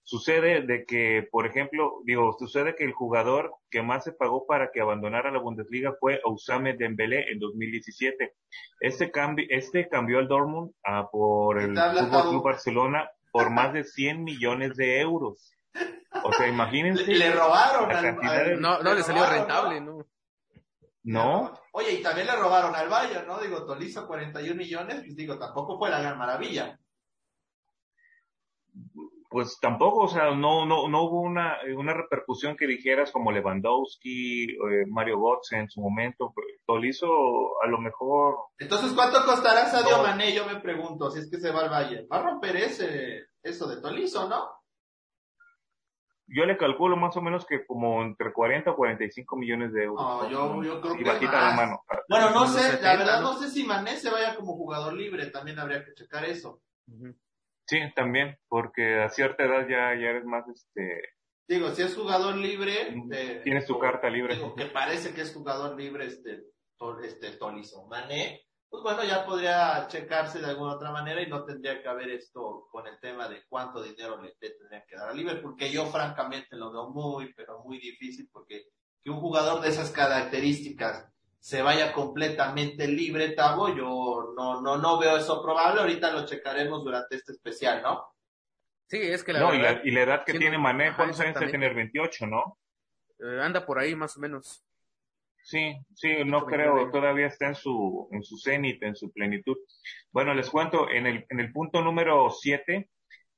Sucede 0.06 0.60
de 0.62 0.84
que, 0.84 1.26
por 1.30 1.46
ejemplo, 1.46 2.00
digo, 2.04 2.36
sucede 2.38 2.76
que 2.76 2.84
el 2.84 2.92
jugador 2.92 3.54
que 3.70 3.82
más 3.82 4.04
se 4.04 4.12
pagó 4.12 4.46
para 4.46 4.70
que 4.70 4.80
abandonara 4.82 5.30
la 5.32 5.38
Bundesliga 5.40 5.94
fue 5.98 6.20
Ousame 6.24 6.74
Dembélé 6.76 7.32
en 7.32 7.38
2017. 7.38 8.34
Este 8.80 9.10
cambio, 9.10 9.46
este 9.48 9.88
cambió 9.88 10.18
al 10.18 10.28
Dortmund 10.28 10.72
a 10.84 11.08
por 11.10 11.58
el 11.58 11.74
Fútbol. 11.74 12.28
Club 12.30 12.42
Barcelona 12.44 13.10
por 13.32 13.48
más 13.50 13.72
de 13.72 13.84
100 13.84 14.22
millones 14.22 14.76
de 14.76 15.00
euros. 15.00 15.52
O 16.22 16.32
sea, 16.34 16.46
imagínense. 16.48 17.04
Le, 17.06 17.18
le 17.18 17.32
robaron 17.32 17.88
la 17.88 17.98
al, 17.98 18.04
cantidad 18.04 18.36
al- 18.40 18.44
de- 18.50 18.56
No, 18.58 18.82
no 18.82 18.94
le 18.94 19.02
salió 19.02 19.22
robaron, 19.22 19.38
rentable, 19.48 19.80
¿no? 19.80 20.06
No, 21.06 21.52
Oye, 21.72 21.94
y 21.94 22.02
también 22.02 22.26
le 22.26 22.36
robaron 22.36 22.74
al 22.74 22.88
Bayern, 22.88 23.26
¿no? 23.26 23.38
Digo, 23.38 23.64
Tolizo 23.66 24.06
41 24.06 24.54
millones, 24.54 24.96
pues 25.02 25.16
digo, 25.16 25.38
tampoco 25.38 25.78
fue 25.78 25.90
la 25.90 26.00
gran 26.00 26.16
maravilla. 26.18 26.78
Pues 29.34 29.58
tampoco, 29.60 30.04
o 30.04 30.08
sea, 30.08 30.32
no, 30.32 30.64
no, 30.64 30.86
no 30.86 31.02
hubo 31.02 31.20
una, 31.20 31.56
una 31.76 31.92
repercusión 31.92 32.56
que 32.56 32.68
dijeras 32.68 33.10
como 33.10 33.32
Lewandowski, 33.32 34.44
eh, 34.44 34.86
Mario 34.86 35.18
Götze 35.18 35.56
en 35.56 35.68
su 35.68 35.80
momento. 35.80 36.32
Tolizo, 36.64 37.08
a 37.60 37.66
lo 37.66 37.78
mejor, 37.78 38.36
Entonces, 38.58 38.92
¿cuánto 38.92 39.24
costará 39.24 39.66
Sadio 39.66 39.96
No. 39.96 40.02
Mané? 40.04 40.32
Yo 40.32 40.46
me 40.46 40.60
pregunto, 40.60 41.10
si 41.10 41.18
es 41.18 41.28
que 41.28 41.40
se 41.40 41.50
va 41.50 41.62
al 41.62 41.68
Bayern. 41.68 42.06
Va 42.12 42.18
a 42.18 42.22
romper 42.22 42.54
ese, 42.54 43.24
eso 43.42 43.66
de 43.66 43.80
Tolizo, 43.80 44.28
¿no? 44.28 44.50
yo 46.28 46.46
le 46.46 46.56
calculo 46.56 46.96
más 46.96 47.16
o 47.16 47.20
menos 47.20 47.44
que 47.44 47.66
como 47.66 48.02
entre 48.02 48.32
40 48.32 48.70
o 48.70 48.76
45 48.76 49.36
millones 49.36 49.72
de 49.72 49.82
euros. 49.82 50.00
No, 50.00 50.30
yo, 50.30 50.62
yo 50.62 50.80
creo 50.80 50.94
y 50.94 50.98
que 50.98 51.04
bajita 51.10 51.32
más. 51.32 51.50
la 51.50 51.56
mano. 51.56 51.82
Bueno, 52.08 52.30
no 52.30 52.46
sé, 52.46 52.62
la 52.62 52.70
70, 52.76 52.96
verdad 52.98 53.20
¿no? 53.20 53.32
no 53.32 53.38
sé 53.40 53.50
si 53.50 53.64
Mané 53.64 53.96
se 53.96 54.10
vaya 54.10 54.36
como 54.36 54.54
jugador 54.54 54.94
libre, 54.94 55.26
también 55.26 55.58
habría 55.58 55.84
que 55.84 55.92
checar 55.92 56.24
eso. 56.24 56.60
Sí, 57.66 57.78
también, 57.94 58.36
porque 58.48 59.00
a 59.02 59.08
cierta 59.08 59.44
edad 59.44 59.62
ya, 59.68 59.94
ya 60.00 60.10
eres 60.10 60.24
más, 60.24 60.44
este, 60.48 61.00
Digo, 61.48 61.68
si 61.70 61.82
es 61.82 61.94
jugador 61.94 62.36
libre, 62.36 62.94
eh, 63.12 63.40
tienes 63.44 63.66
tu 63.66 63.74
o- 63.76 63.78
carta 63.78 64.08
libre. 64.08 64.34
Digo, 64.36 64.54
que 64.54 64.66
parece 64.66 65.12
que 65.14 65.20
es 65.22 65.32
jugador 65.34 65.76
libre 65.76 66.06
este, 66.06 66.42
este 67.02 67.32
Tolizo. 67.32 67.86
Mané, 67.86 68.42
pues 68.68 68.82
bueno, 68.82 69.04
ya 69.04 69.24
podría 69.26 69.86
checarse 69.88 70.40
de 70.40 70.46
alguna 70.46 70.74
otra 70.74 70.90
manera 70.90 71.20
y 71.22 71.26
no 71.28 71.44
tendría 71.44 71.82
que 71.82 71.88
haber 71.88 72.10
esto 72.10 72.66
con 72.70 72.86
el 72.86 72.98
tema 72.98 73.28
de 73.28 73.42
cuánto 73.48 73.82
dinero 73.82 74.20
le, 74.22 74.34
le 74.40 74.50
tendrían 74.50 74.82
que 74.88 74.96
dar 74.96 75.10
a 75.10 75.14
Liverpool, 75.14 75.54
que 75.56 75.70
yo 75.70 75.86
francamente 75.86 76.56
lo 76.56 76.72
veo 76.72 76.88
muy, 76.90 77.32
pero 77.34 77.62
muy 77.62 77.78
difícil 77.78 78.28
porque 78.32 78.64
que 79.02 79.10
un 79.10 79.20
jugador 79.20 79.60
de 79.60 79.68
esas 79.68 79.90
características 79.90 81.06
se 81.44 81.60
vaya 81.60 81.92
completamente 81.92 82.88
libre, 82.88 83.32
Tavo, 83.32 83.68
yo 83.68 84.32
no, 84.34 84.62
no, 84.62 84.78
no 84.78 84.98
veo 84.98 85.18
eso 85.18 85.42
probable. 85.42 85.82
Ahorita 85.82 86.10
lo 86.10 86.24
checaremos 86.24 86.82
durante 86.82 87.16
este 87.16 87.32
especial, 87.32 87.82
¿no? 87.82 88.02
Sí, 88.88 88.96
es 89.02 89.22
que 89.22 89.34
la 89.34 89.40
No, 89.40 89.54
y 89.54 89.58
verdad, 89.60 89.82
la, 89.82 89.88
y 89.88 89.90
la 89.90 90.00
edad 90.04 90.24
que 90.24 90.32
siendo- 90.32 90.40
tiene 90.40 90.56
Mané, 90.58 90.96
¿cuántos 90.96 91.20
años 91.20 91.34
debe 91.38 91.52
tener? 91.52 91.74
28, 91.74 92.26
¿no? 92.26 92.58
eh, 93.18 93.40
anda 93.42 93.66
por 93.66 93.78
ahí 93.78 93.94
más 93.94 94.16
o 94.16 94.20
menos. 94.20 94.64
Sí, 95.42 95.76
sí, 95.94 96.08
no 96.24 96.46
29. 96.46 96.46
creo, 96.46 96.90
todavía 96.90 97.26
está 97.26 97.48
en 97.48 97.54
su, 97.56 98.08
en 98.10 98.22
su 98.22 98.38
cenit, 98.38 98.82
en 98.82 98.96
su 98.96 99.12
plenitud. 99.12 99.58
Bueno, 100.12 100.32
les 100.32 100.48
cuento, 100.48 100.88
en 100.88 101.06
el, 101.06 101.26
en 101.28 101.40
el 101.40 101.52
punto 101.52 101.82
número 101.82 102.30
7, 102.30 102.88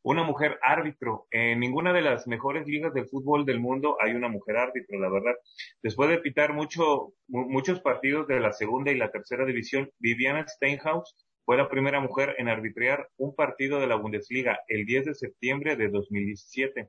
una 0.06 0.22
mujer 0.22 0.58
árbitro. 0.62 1.26
En 1.30 1.60
ninguna 1.60 1.92
de 1.92 2.00
las 2.02 2.26
mejores 2.28 2.66
ligas 2.66 2.94
del 2.94 3.08
fútbol 3.08 3.44
del 3.44 3.60
mundo 3.60 3.96
hay 4.00 4.12
una 4.14 4.28
mujer 4.28 4.56
árbitro, 4.56 4.98
la 5.00 5.08
verdad. 5.10 5.34
Después 5.82 6.08
de 6.10 6.18
pitar 6.18 6.52
mucho, 6.54 7.12
mu- 7.28 7.48
muchos 7.48 7.80
partidos 7.80 8.26
de 8.28 8.40
la 8.40 8.52
segunda 8.52 8.92
y 8.92 8.96
la 8.98 9.10
tercera 9.10 9.44
división, 9.44 9.90
Viviana 9.98 10.46
Steinhaus 10.46 11.16
fue 11.44 11.56
la 11.56 11.68
primera 11.68 12.00
mujer 12.00 12.34
en 12.38 12.48
arbitrar 12.48 13.08
un 13.16 13.34
partido 13.34 13.80
de 13.80 13.86
la 13.88 13.96
Bundesliga 13.96 14.58
el 14.68 14.84
10 14.86 15.06
de 15.06 15.14
septiembre 15.14 15.76
de 15.76 15.88
2017. 15.88 16.88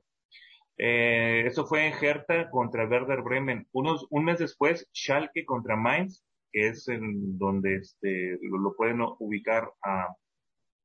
Eh, 0.78 1.42
eso 1.46 1.66
fue 1.66 1.86
en 1.86 1.92
Hertha 2.00 2.50
contra 2.50 2.86
Werder 2.88 3.22
Bremen. 3.22 3.66
Unos, 3.72 4.06
un 4.10 4.24
mes 4.24 4.38
después, 4.38 4.88
Schalke 4.94 5.44
contra 5.44 5.76
Mainz, 5.76 6.24
que 6.52 6.68
es 6.68 6.86
en 6.88 7.36
donde 7.38 7.76
este, 7.76 8.38
lo, 8.42 8.58
lo 8.58 8.74
pueden 8.76 9.00
ubicar 9.18 9.70
a, 9.82 10.06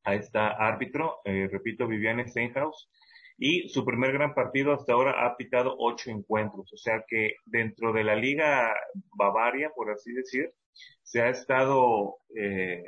a 0.04 0.16
esta 0.16 0.50
árbitro, 0.50 1.22
eh, 1.26 1.48
repito, 1.52 1.88
Viviane 1.88 2.28
Steinhaus. 2.28 2.90
Y 3.38 3.70
su 3.70 3.84
primer 3.84 4.14
gran 4.14 4.34
partido 4.36 4.74
hasta 4.74 4.94
ahora 4.94 5.26
ha 5.26 5.36
pitado 5.36 5.76
ocho 5.80 6.12
encuentros. 6.12 6.72
O 6.72 6.78
sea 6.78 7.04
que 7.08 7.36
dentro 7.46 7.92
de 7.92 8.04
la 8.04 8.16
Liga 8.16 8.74
Bavaria, 9.18 9.72
por 9.76 9.92
así 9.92 10.14
decir, 10.14 10.54
se 11.02 11.22
ha 11.22 11.30
estado 11.30 12.18
eh, 12.36 12.84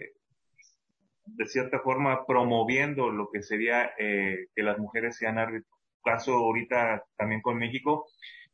de 1.26 1.46
cierta 1.48 1.80
forma 1.80 2.26
promoviendo 2.26 3.10
lo 3.10 3.30
que 3.32 3.42
sería 3.42 3.92
eh, 3.98 4.48
que 4.56 4.64
las 4.64 4.78
mujeres 4.78 5.18
sean 5.18 5.40
árbitros. 5.40 5.72
Caso 6.04 6.34
ahorita 6.34 7.04
también 7.18 7.42
con 7.42 7.58
México, 7.58 8.08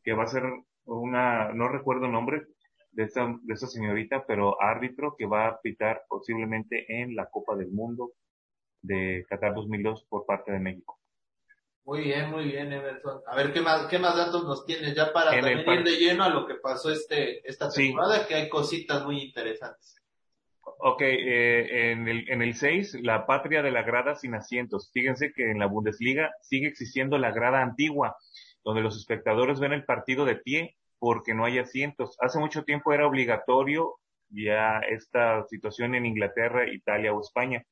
que 0.03 0.13
va 0.13 0.23
a 0.23 0.27
ser 0.27 0.43
una, 0.85 1.51
no 1.53 1.67
recuerdo 1.67 2.05
el 2.05 2.13
nombre 2.13 2.39
de 2.39 2.47
de 2.93 3.53
esta 3.53 3.67
señorita, 3.67 4.25
pero 4.25 4.61
árbitro 4.61 5.15
que 5.17 5.25
va 5.25 5.47
a 5.47 5.61
pitar 5.61 6.03
posiblemente 6.09 6.85
en 7.01 7.15
la 7.15 7.29
Copa 7.29 7.55
del 7.55 7.71
Mundo 7.71 8.11
de 8.81 9.25
Qatar 9.29 9.53
2002 9.53 10.05
por 10.09 10.25
parte 10.25 10.51
de 10.51 10.59
México. 10.59 10.97
Muy 11.83 12.01
bien, 12.01 12.29
muy 12.29 12.45
bien, 12.45 12.71
Emerson. 12.71 13.21
A 13.25 13.35
ver, 13.35 13.51
¿qué 13.53 13.61
más, 13.61 13.87
qué 13.87 13.97
más 13.97 14.15
datos 14.15 14.43
nos 14.43 14.65
tienes 14.65 14.95
ya 14.95 15.11
para 15.11 15.33
En 15.35 15.41
también 15.41 15.79
ir 15.79 15.83
de 15.83 15.97
lleno 15.97 16.23
a 16.23 16.29
lo 16.29 16.45
que 16.45 16.55
pasó 16.55 16.91
este, 16.91 17.47
esta 17.49 17.71
Sí. 17.71 17.87
temporada, 17.87 18.27
que 18.27 18.35
hay 18.35 18.49
cositas 18.49 19.03
muy 19.03 19.19
interesantes. 19.21 19.95
Ok, 20.63 21.01
eh, 21.01 21.91
en 21.91 22.07
el 22.07 22.29
en 22.29 22.41
el 22.41 22.53
6, 22.55 22.99
la 23.01 23.25
patria 23.25 23.61
de 23.63 23.71
la 23.71 23.81
grada 23.81 24.15
sin 24.15 24.35
asientos. 24.35 24.91
Fíjense 24.93 25.33
que 25.33 25.49
en 25.51 25.59
la 25.59 25.65
Bundesliga 25.65 26.31
sigue 26.41 26.67
existiendo 26.67 27.17
la 27.17 27.31
grada 27.31 27.61
antigua, 27.61 28.15
donde 28.63 28.81
los 28.81 28.95
espectadores 28.97 29.59
ven 29.59 29.73
el 29.73 29.85
partido 29.85 30.23
de 30.25 30.35
pie 30.35 30.77
porque 30.99 31.33
no 31.33 31.45
hay 31.45 31.57
asientos. 31.57 32.15
Hace 32.19 32.37
mucho 32.39 32.63
tiempo 32.63 32.93
era 32.93 33.07
obligatorio 33.07 33.95
ya 34.29 34.79
esta 34.89 35.43
situación 35.47 35.95
en 35.95 36.05
Inglaterra, 36.05 36.71
Italia 36.71 37.11
o 37.11 37.21
España. 37.21 37.63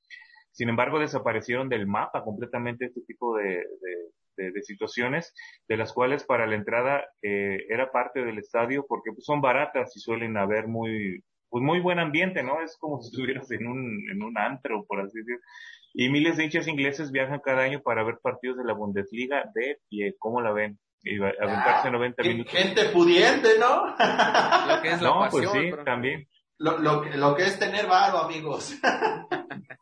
Sin 0.52 0.70
embargo, 0.70 1.00
desaparecieron 1.00 1.70
del 1.70 1.88
mapa 1.88 2.24
completamente 2.24 2.86
este 2.86 3.02
tipo 3.02 3.36
de, 3.38 3.44
de- 3.46 4.10
de- 4.38 4.52
de 4.52 4.62
situaciones, 4.64 5.34
de 5.68 5.76
las 5.78 5.92
cuales 5.94 6.24
para 6.24 6.48
la 6.48 6.56
entrada 6.56 7.06
eh, 7.22 7.66
era 7.70 7.92
parte 7.92 8.24
del 8.24 8.38
estadio 8.40 8.86
porque 8.88 9.12
pues, 9.12 9.26
son 9.26 9.42
baratas 9.42 9.96
y 9.98 10.00
suelen 10.00 10.38
haber 10.38 10.68
muy, 10.68 11.24
pues 11.50 11.62
muy 11.64 11.80
buen 11.82 12.00
ambiente, 12.00 12.42
¿no? 12.44 12.62
Es 12.62 12.78
como 12.78 13.02
si 13.02 13.10
estuvieras 13.10 13.52
en 13.52 13.68
un, 13.68 14.10
en 14.12 14.24
un 14.24 14.38
antro, 14.38 14.86
por 14.88 15.02
así 15.02 15.18
decirlo. 15.20 15.42
Y 15.94 16.10
miles 16.10 16.38
de 16.38 16.46
hinchas 16.46 16.68
ingleses 16.68 17.12
viajan 17.12 17.42
cada 17.44 17.64
año 17.64 17.82
para 17.82 18.04
ver 18.04 18.20
partidos 18.22 18.58
de 18.58 18.64
la 18.64 18.74
Bundesliga 18.74 19.44
de 19.56 19.78
pie. 19.90 20.16
¿Cómo 20.20 20.40
la 20.40 20.52
ven? 20.54 20.78
Y 21.04 21.18
aventarse 21.22 21.90
90 21.92 22.24
Gen- 22.24 22.32
minutos. 22.34 22.54
Gente 22.54 22.86
pudiente, 22.94 23.50
¿no? 23.60 23.88
Lo 23.88 24.82
que 24.82 24.90
es 24.92 25.02
la 25.02 25.10
No, 25.10 25.20
pasión. 25.22 25.32
pues 25.32 25.50
sí, 25.52 25.68
pero- 25.72 25.84
también. 25.84 26.28
Lo, 26.60 26.78
lo, 26.80 27.04
lo 27.06 27.36
que 27.36 27.44
es 27.44 27.58
tener 27.60 27.88
varo, 27.88 28.20
amigos. 28.20 28.76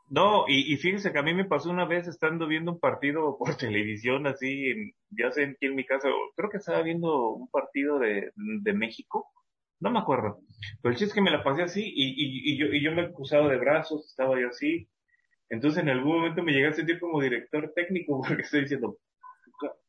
No, 0.10 0.46
y, 0.48 0.74
y 0.74 0.78
fíjense 0.78 1.12
que 1.12 1.20
a 1.20 1.24
mí 1.24 1.34
me 1.34 1.46
pasó 1.46 1.70
una 1.70 1.86
vez 1.86 2.08
estando 2.08 2.48
viendo 2.48 2.72
un 2.72 2.80
partido 2.80 3.38
por 3.38 3.56
televisión, 3.58 4.26
así, 4.28 4.70
en- 4.70 4.94
ya 5.10 5.32
sé 5.32 5.44
aquí 5.46 5.66
en 5.66 5.76
mi 5.76 5.86
casa, 5.86 6.10
creo 6.36 6.50
que 6.50 6.58
estaba 6.58 6.82
viendo 6.82 7.32
un 7.32 7.50
partido 7.50 8.00
de, 8.00 8.32
de 8.36 8.74
México 8.74 9.28
No 9.82 9.92
me 9.92 10.00
acuerdo. 10.00 10.42
Pero 10.82 10.92
el 10.94 10.98
chiste 10.98 11.12
es 11.12 11.16
que 11.16 11.22
me 11.22 11.32
la 11.32 11.44
pasé 11.44 11.64
así 11.64 11.84
y, 11.86 12.06
y, 12.16 12.54
y, 12.54 12.58
yo, 12.60 12.68
y 12.68 12.84
yo 12.84 12.92
me 12.94 13.04
he 13.04 13.14
cruzado 13.14 13.50
de 13.50 13.58
brazos, 13.60 14.08
estaba 14.10 14.40
yo 14.42 14.50
así. 14.50 14.90
Entonces 15.50 15.84
en 15.84 15.90
algún 15.90 16.18
momento 16.18 16.44
me 16.44 16.54
llegué 16.54 16.68
a 16.68 16.74
sentir 16.74 17.00
como 17.00 17.22
director 17.22 17.74
técnico 17.76 18.22
porque 18.28 18.44
estoy 18.44 18.62
diciendo, 18.64 18.98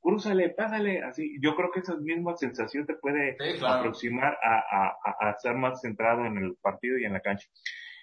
crúzale, 0.00 0.50
pásale, 0.50 1.02
así. 1.02 1.36
Yo 1.40 1.54
creo 1.56 1.70
que 1.70 1.80
esa 1.80 1.96
misma 1.96 2.36
sensación 2.36 2.86
te 2.86 2.94
puede 2.94 3.36
aproximar 3.66 4.38
a, 4.42 4.58
a, 4.58 4.96
a, 5.20 5.30
estar 5.30 5.56
más 5.56 5.80
centrado 5.80 6.24
en 6.26 6.38
el 6.38 6.56
partido 6.60 6.98
y 6.98 7.04
en 7.04 7.12
la 7.12 7.20
cancha. 7.20 7.48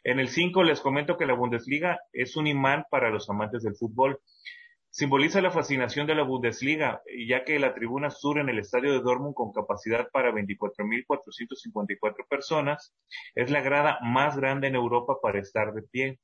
En 0.03 0.19
el 0.19 0.29
5 0.29 0.63
les 0.63 0.81
comento 0.81 1.17
que 1.17 1.25
la 1.25 1.33
Bundesliga 1.33 1.99
es 2.13 2.35
un 2.37 2.47
imán 2.47 2.85
para 2.91 3.09
los 3.09 3.29
amantes 3.29 3.63
del 3.63 3.75
fútbol. 3.75 4.19
Simboliza 4.91 5.41
la 5.41 5.51
fascinación 5.51 6.07
de 6.07 6.15
la 6.15 6.23
Bundesliga, 6.23 7.01
ya 7.27 7.43
que 7.43 7.59
la 7.59 7.73
tribuna 7.73 8.11
sur 8.11 8.37
en 8.39 8.47
el 8.47 8.59
estadio 8.59 8.93
de 8.93 9.01
Dortmund 9.01 9.33
con 9.33 9.51
capacidad 9.51 10.09
para 10.11 10.31
24.454 10.31 12.27
personas 12.29 12.95
es 13.33 13.51
la 13.51 13.61
grada 13.61 13.99
más 14.01 14.37
grande 14.37 14.67
en 14.67 14.75
Europa 14.75 15.17
para 15.21 15.39
estar 15.39 15.73
de 15.73 15.81
pie. 15.81 16.19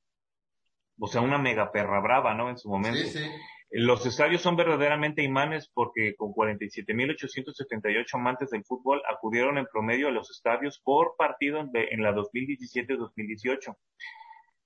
O 0.99 1.07
sea, 1.07 1.21
una 1.21 1.37
mega 1.37 1.71
perra 1.71 1.99
brava, 1.99 2.33
¿no? 2.33 2.49
En 2.49 2.57
su 2.57 2.69
momento. 2.69 2.99
Sí, 2.99 3.09
sí. 3.09 3.29
Los 3.73 4.05
estadios 4.05 4.41
son 4.41 4.57
verdaderamente 4.57 5.23
imanes 5.23 5.71
porque 5.73 6.13
con 6.17 6.33
47.878 6.33 8.05
amantes 8.15 8.49
del 8.49 8.65
fútbol 8.65 9.01
acudieron 9.09 9.57
en 9.57 9.65
promedio 9.65 10.09
a 10.09 10.11
los 10.11 10.29
estadios 10.29 10.81
por 10.83 11.15
partido 11.17 11.61
en 11.73 12.03
la 12.03 12.13
2017-2018. 12.13 13.73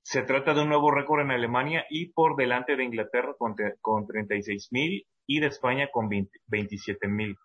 Se 0.02 0.24
trata 0.24 0.56
de 0.56 0.64
un 0.64 0.70
nuevo 0.70 0.90
récord 0.90 1.22
en 1.22 1.30
Alemania 1.30 1.86
y 1.88 2.14
por 2.14 2.36
delante 2.36 2.76
de 2.76 2.84
Inglaterra 2.84 3.36
con, 3.38 3.56
con 3.80 4.08
36.000 4.08 5.06
y 5.28 5.40
de 5.40 5.48
España 5.48 5.90
con 5.92 6.10
27.000. 6.10 7.38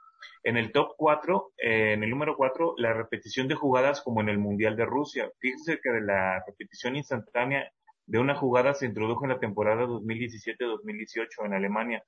En 0.44 0.56
el 0.56 0.72
top 0.72 0.94
4, 0.96 1.52
eh, 1.58 1.92
en 1.92 2.04
el 2.04 2.08
número 2.08 2.36
4, 2.36 2.74
la 2.78 2.94
repetición 2.94 3.48
de 3.48 3.54
jugadas 3.54 4.00
como 4.00 4.22
en 4.22 4.30
el 4.30 4.38
Mundial 4.38 4.76
de 4.76 4.86
Rusia. 4.86 5.30
Fíjense 5.38 5.78
que 5.82 5.90
de 5.90 6.00
la 6.00 6.42
repetición 6.46 6.96
instantánea 6.96 7.70
de 8.10 8.18
una 8.18 8.34
jugada 8.34 8.74
se 8.74 8.86
introdujo 8.86 9.24
en 9.24 9.30
la 9.30 9.38
temporada 9.38 9.86
2017-2018 9.86 11.46
en 11.46 11.54
Alemania. 11.54 12.02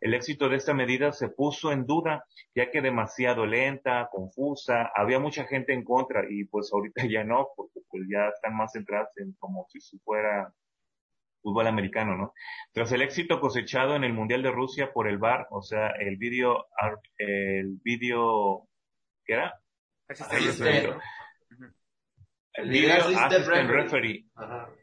El 0.00 0.14
éxito 0.14 0.48
de 0.48 0.54
esta 0.54 0.72
medida 0.72 1.10
se 1.10 1.30
puso 1.30 1.72
en 1.72 1.84
duda, 1.84 2.24
ya 2.54 2.70
que 2.70 2.80
demasiado 2.80 3.44
lenta, 3.44 4.08
confusa, 4.12 4.92
había 4.94 5.18
mucha 5.18 5.46
gente 5.46 5.72
en 5.72 5.82
contra 5.82 6.22
y 6.30 6.44
pues 6.44 6.72
ahorita 6.72 7.06
ya 7.10 7.24
no, 7.24 7.48
porque 7.56 7.80
pues 7.90 8.04
ya 8.08 8.28
están 8.28 8.56
más 8.56 8.70
centrados 8.70 9.08
en 9.16 9.32
como 9.40 9.66
si 9.68 9.80
fuera 9.98 10.54
fútbol 11.42 11.66
americano, 11.66 12.16
¿no? 12.16 12.34
Tras 12.72 12.92
el 12.92 13.02
éxito 13.02 13.40
cosechado 13.40 13.96
en 13.96 14.04
el 14.04 14.12
Mundial 14.12 14.44
de 14.44 14.52
Rusia 14.52 14.92
por 14.92 15.08
el 15.08 15.18
VAR, 15.18 15.48
o 15.50 15.60
sea, 15.60 15.88
el 15.98 16.18
vídeo, 16.18 16.66
el 17.16 17.80
vídeo, 17.82 18.68
¿qué 19.24 19.32
era? 19.34 19.60
El 22.58 22.70
video 22.70 22.96
assistant 22.96 23.46
referee. 23.46 24.26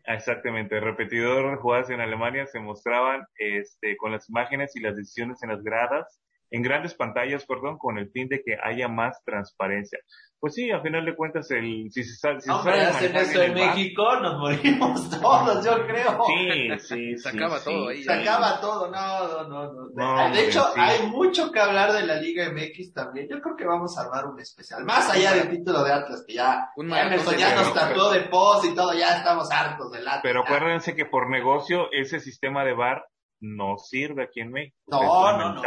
Exactamente. 0.05 0.79
repetidor 0.79 1.51
de 1.51 1.57
jugadas 1.57 1.89
en 1.89 1.99
Alemania 1.99 2.45
se 2.45 2.59
mostraban 2.59 3.25
este, 3.37 3.97
con 3.97 4.13
las 4.13 4.29
imágenes 4.29 4.75
y 4.75 4.79
las 4.79 4.95
decisiones 4.95 5.43
en 5.43 5.49
las 5.49 5.61
gradas 5.61 6.21
en 6.51 6.61
grandes 6.61 6.93
pantallas, 6.93 7.45
perdón, 7.45 7.77
con 7.77 7.97
el 7.97 8.09
fin 8.11 8.27
de 8.27 8.41
que 8.43 8.57
haya 8.63 8.87
más 8.87 9.23
transparencia. 9.23 9.99
Pues 10.39 10.53
sí, 10.53 10.69
a 10.69 10.79
final 10.79 11.03
de 11.05 11.15
cuentas, 11.15 11.49
el, 11.49 11.87
si 11.91 12.03
se 12.03 12.17
sabe, 12.17 12.39
si 12.39 12.51
Hombre, 12.51 12.81
hacen 12.81 13.15
eso 13.15 13.41
en, 13.41 13.53
México, 13.55 14.19
nos 14.19 14.37
morimos 14.37 15.09
todos, 15.21 15.65
yo 15.65 15.87
creo. 15.87 16.19
Sí, 16.27 16.69
sí, 16.79 17.17
Se 17.17 17.29
acaba 17.29 17.59
todo 17.63 17.87
ahí. 17.87 18.03
Se 18.03 18.13
acaba 18.13 18.61
todo, 18.61 18.91
no, 18.91 19.47
no, 19.47 19.73
no. 19.73 19.89
no. 19.95 20.35
de 20.35 20.45
hecho, 20.45 20.63
hay 20.75 21.07
mucho 21.07 21.51
que 21.51 21.59
hablar 21.59 21.93
de 21.93 22.05
la 22.05 22.17
Liga 22.17 22.51
MX 22.51 22.93
también. 22.93 23.27
Yo 23.27 23.41
creo 23.41 23.55
que 23.55 23.65
vamos 23.65 23.97
a 23.97 24.01
armar 24.01 24.27
un 24.27 24.39
especial. 24.39 24.85
Más 24.85 25.09
allá 25.09 25.33
del 25.33 25.49
título 25.49 25.83
de 25.83 25.93
Atlas, 25.93 26.23
que 26.27 26.35
ya, 26.35 26.69
un 26.75 26.89
ya, 26.89 27.15
ya 27.37 27.55
nos 27.55 27.73
tatuó 27.73 28.11
de 28.11 28.21
post 28.21 28.65
y 28.65 28.75
todo, 28.75 28.93
ya 28.93 29.17
estamos 29.17 29.49
hartos 29.49 29.91
del 29.91 30.07
Atlas. 30.07 30.21
Pero 30.21 30.41
acuérdense 30.41 30.95
que 30.95 31.05
por 31.05 31.27
negocio, 31.27 31.87
ese 31.91 32.19
sistema 32.19 32.63
de 32.63 32.75
bar 32.75 33.05
no 33.39 33.77
sirve 33.77 34.23
aquí 34.23 34.41
en 34.41 34.51
México. 34.51 34.77
No, 34.87 35.37
no, 35.37 35.53
no, 35.53 35.61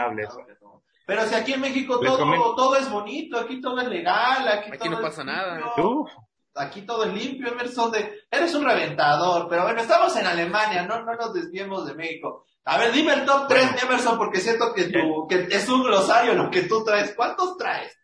pero 1.08 1.22
si 1.22 1.34
aquí 1.34 1.54
en 1.54 1.62
México 1.62 1.98
todo, 2.00 2.54
todo 2.54 2.76
es 2.76 2.90
bonito, 2.90 3.38
aquí 3.38 3.62
todo 3.62 3.80
es 3.80 3.88
legal, 3.88 4.46
aquí, 4.46 4.72
aquí 4.74 4.90
no 4.90 5.00
pasa 5.00 5.24
nada. 5.24 5.58
Aquí 6.54 6.82
todo 6.82 7.04
es 7.04 7.14
limpio, 7.14 7.48
Emerson. 7.48 7.90
De, 7.90 8.26
eres 8.30 8.54
un 8.54 8.66
reventador, 8.66 9.48
pero 9.48 9.62
bueno, 9.62 9.80
estamos 9.80 10.14
en 10.16 10.26
Alemania, 10.26 10.82
no, 10.82 11.02
no 11.04 11.14
nos 11.14 11.32
desviemos 11.32 11.86
de 11.86 11.94
México. 11.94 12.44
A 12.66 12.76
ver, 12.76 12.92
dime 12.92 13.14
el 13.14 13.24
top 13.24 13.48
3, 13.48 13.84
Emerson, 13.84 14.18
porque 14.18 14.40
siento 14.40 14.74
que, 14.74 14.90
tu, 14.90 15.26
que 15.26 15.48
es 15.50 15.66
un 15.70 15.82
glosario 15.82 16.34
lo 16.34 16.50
que 16.50 16.64
tú 16.64 16.84
traes. 16.84 17.14
¿Cuántos 17.16 17.56
traes? 17.56 17.98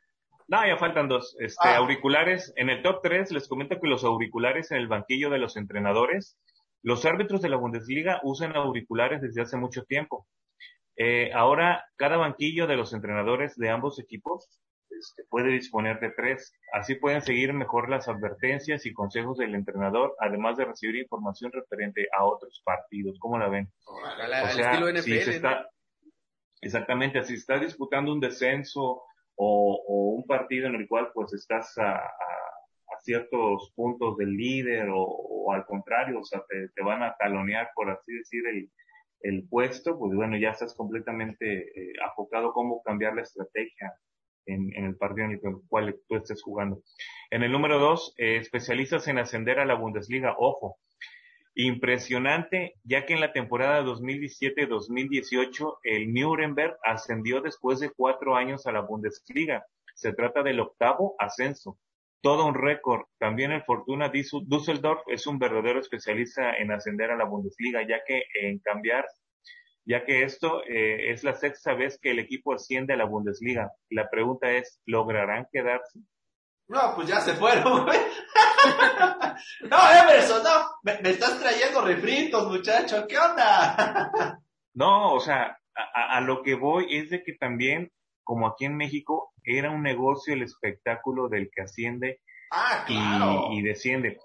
No, 0.48 0.66
ya 0.66 0.78
faltan 0.78 1.06
dos. 1.06 1.36
Este, 1.40 1.68
ah. 1.68 1.76
auriculares. 1.76 2.54
En 2.56 2.70
el 2.70 2.82
top 2.82 3.02
3 3.02 3.32
les 3.32 3.48
comento 3.48 3.76
que 3.82 3.86
los 3.86 4.02
auriculares 4.04 4.70
en 4.70 4.78
el 4.78 4.88
banquillo 4.88 5.28
de 5.28 5.40
los 5.40 5.58
entrenadores, 5.58 6.38
los 6.80 7.04
árbitros 7.04 7.42
de 7.42 7.50
la 7.50 7.58
Bundesliga 7.58 8.20
usan 8.22 8.56
auriculares 8.56 9.20
desde 9.20 9.42
hace 9.42 9.58
mucho 9.58 9.82
tiempo. 9.82 10.26
Eh, 10.96 11.32
ahora, 11.34 11.84
cada 11.96 12.16
banquillo 12.16 12.66
de 12.66 12.76
los 12.76 12.92
entrenadores 12.92 13.56
de 13.56 13.70
ambos 13.70 13.98
equipos 13.98 14.48
este, 14.90 15.24
puede 15.28 15.48
disponer 15.50 15.98
de 16.00 16.10
tres. 16.10 16.52
Así 16.72 16.94
pueden 16.94 17.22
seguir 17.22 17.52
mejor 17.52 17.88
las 17.88 18.08
advertencias 18.08 18.86
y 18.86 18.92
consejos 18.92 19.38
del 19.38 19.54
entrenador, 19.54 20.14
además 20.20 20.56
de 20.56 20.66
recibir 20.66 20.96
información 20.96 21.50
referente 21.52 22.08
a 22.16 22.24
otros 22.24 22.62
partidos. 22.64 23.18
¿Cómo 23.18 23.38
la 23.38 23.48
ven? 23.48 23.68
o 23.86 24.48
sea, 24.48 25.02
si 25.02 25.20
se 25.20 25.36
está, 25.36 25.68
exactamente, 26.60 27.22
si 27.24 27.34
está 27.34 27.58
disputando 27.58 28.12
un 28.12 28.20
descenso 28.20 29.02
o, 29.36 30.14
un 30.16 30.26
partido 30.26 30.68
en 30.68 30.76
el 30.76 30.88
cual 30.88 31.10
pues 31.12 31.32
estás 31.34 31.76
a, 31.78 32.00
ciertos 33.02 33.70
puntos 33.74 34.16
del 34.16 34.34
líder 34.34 34.88
o, 34.90 35.52
al 35.52 35.66
contrario, 35.66 36.20
o 36.20 36.24
sea, 36.24 36.42
te, 36.48 36.68
te, 36.74 36.82
van 36.82 37.02
a 37.02 37.14
talonear, 37.18 37.70
por 37.74 37.90
así 37.90 38.14
decir, 38.14 38.46
el, 38.46 38.70
el 39.24 39.48
puesto, 39.48 39.98
pues 39.98 40.14
bueno, 40.14 40.36
ya 40.36 40.50
estás 40.50 40.74
completamente 40.74 41.62
eh, 41.62 41.92
afocado 42.04 42.52
cómo 42.52 42.82
cambiar 42.82 43.14
la 43.14 43.22
estrategia 43.22 43.94
en, 44.46 44.84
el 44.84 44.96
partido 44.96 45.24
en 45.26 45.32
el 45.32 45.40
cual 45.66 45.98
tú 46.06 46.16
estés 46.16 46.42
jugando. 46.42 46.82
En 47.30 47.42
el 47.42 47.50
número 47.50 47.78
dos, 47.78 48.14
eh, 48.18 48.36
especialistas 48.36 49.08
en 49.08 49.16
ascender 49.16 49.58
a 49.58 49.64
la 49.64 49.76
Bundesliga. 49.76 50.36
Ojo, 50.38 50.76
impresionante, 51.54 52.74
ya 52.84 53.06
que 53.06 53.14
en 53.14 53.20
la 53.20 53.32
temporada 53.32 53.82
2017-2018 53.82 55.78
el 55.84 56.12
Nuremberg 56.12 56.76
ascendió 56.84 57.40
después 57.40 57.80
de 57.80 57.90
cuatro 57.96 58.36
años 58.36 58.66
a 58.66 58.72
la 58.72 58.80
Bundesliga. 58.80 59.64
Se 59.94 60.12
trata 60.12 60.42
del 60.42 60.60
octavo 60.60 61.14
ascenso. 61.18 61.78
Todo 62.24 62.46
un 62.46 62.54
récord. 62.54 63.02
También 63.18 63.52
el 63.52 63.62
Fortuna 63.62 64.08
Düsseldorf 64.08 65.02
es 65.06 65.26
un 65.26 65.38
verdadero 65.38 65.78
especialista 65.78 66.56
en 66.56 66.72
ascender 66.72 67.10
a 67.10 67.16
la 67.16 67.26
Bundesliga, 67.26 67.86
ya 67.86 68.02
que 68.04 68.24
en 68.42 68.58
cambiar 68.60 69.04
ya 69.86 70.04
que 70.04 70.22
esto 70.22 70.62
eh, 70.64 71.10
es 71.12 71.24
la 71.24 71.34
sexta 71.34 71.74
vez 71.74 71.98
que 72.00 72.12
el 72.12 72.18
equipo 72.18 72.54
asciende 72.54 72.94
a 72.94 72.96
la 72.96 73.04
Bundesliga. 73.04 73.72
La 73.90 74.08
pregunta 74.08 74.50
es, 74.50 74.80
¿lograrán 74.86 75.46
quedarse? 75.52 76.00
No, 76.68 76.94
pues 76.94 77.08
ya 77.08 77.20
se 77.20 77.34
fueron, 77.34 77.84
güey. 77.84 77.98
no, 79.70 79.76
Emerson, 80.02 80.42
no, 80.42 80.70
me, 80.82 81.10
estás 81.10 81.38
trayendo 81.38 81.82
refritos, 81.82 82.50
muchacho, 82.50 83.06
¿qué 83.06 83.18
onda? 83.18 84.40
no, 84.74 85.12
o 85.12 85.20
sea, 85.20 85.58
a, 85.74 86.20
lo 86.22 86.42
que 86.42 86.54
voy 86.54 86.96
es 86.96 87.10
de 87.10 87.22
que 87.22 87.34
también, 87.34 87.92
como 88.24 88.46
aquí 88.46 88.64
en 88.64 88.76
México, 88.76 89.32
era 89.44 89.70
un 89.70 89.82
negocio 89.82 90.34
el 90.34 90.42
espectáculo 90.42 91.28
del 91.28 91.50
que 91.54 91.62
asciende 91.62 92.20
ah, 92.50 92.84
y 93.52 93.62
desciende. 93.62 94.18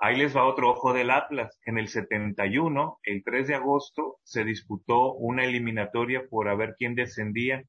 Ahí 0.00 0.16
les 0.16 0.36
va 0.36 0.44
otro 0.44 0.70
ojo 0.70 0.92
del 0.92 1.10
Atlas. 1.10 1.58
En 1.64 1.76
el 1.76 1.88
71, 1.88 3.00
el 3.02 3.24
3 3.24 3.48
de 3.48 3.54
agosto, 3.56 4.18
se 4.22 4.44
disputó 4.44 5.14
una 5.14 5.44
eliminatoria 5.44 6.28
por 6.30 6.48
a 6.48 6.54
ver 6.54 6.76
quién 6.78 6.94
descendía 6.94 7.64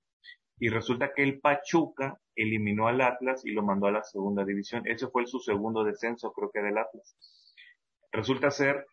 y 0.60 0.70
resulta 0.70 1.14
que 1.16 1.24
el 1.24 1.40
Pachuca 1.40 2.20
eliminó 2.36 2.88
al 2.88 3.02
Atlas 3.02 3.46
y 3.46 3.52
lo 3.52 3.64
mandó 3.64 3.88
a 3.88 3.92
la 3.92 4.04
segunda 4.04 4.46
división. 4.46 4.84
Ese 4.86 5.08
fue 5.08 5.26
su 5.26 5.40
segundo 5.40 5.84
descenso, 5.84 6.32
creo 6.34 6.52
que 6.52 6.62
del 6.62 6.78
Atlas. 6.78 7.16
Resulta 8.12 8.52
ser 8.52 8.86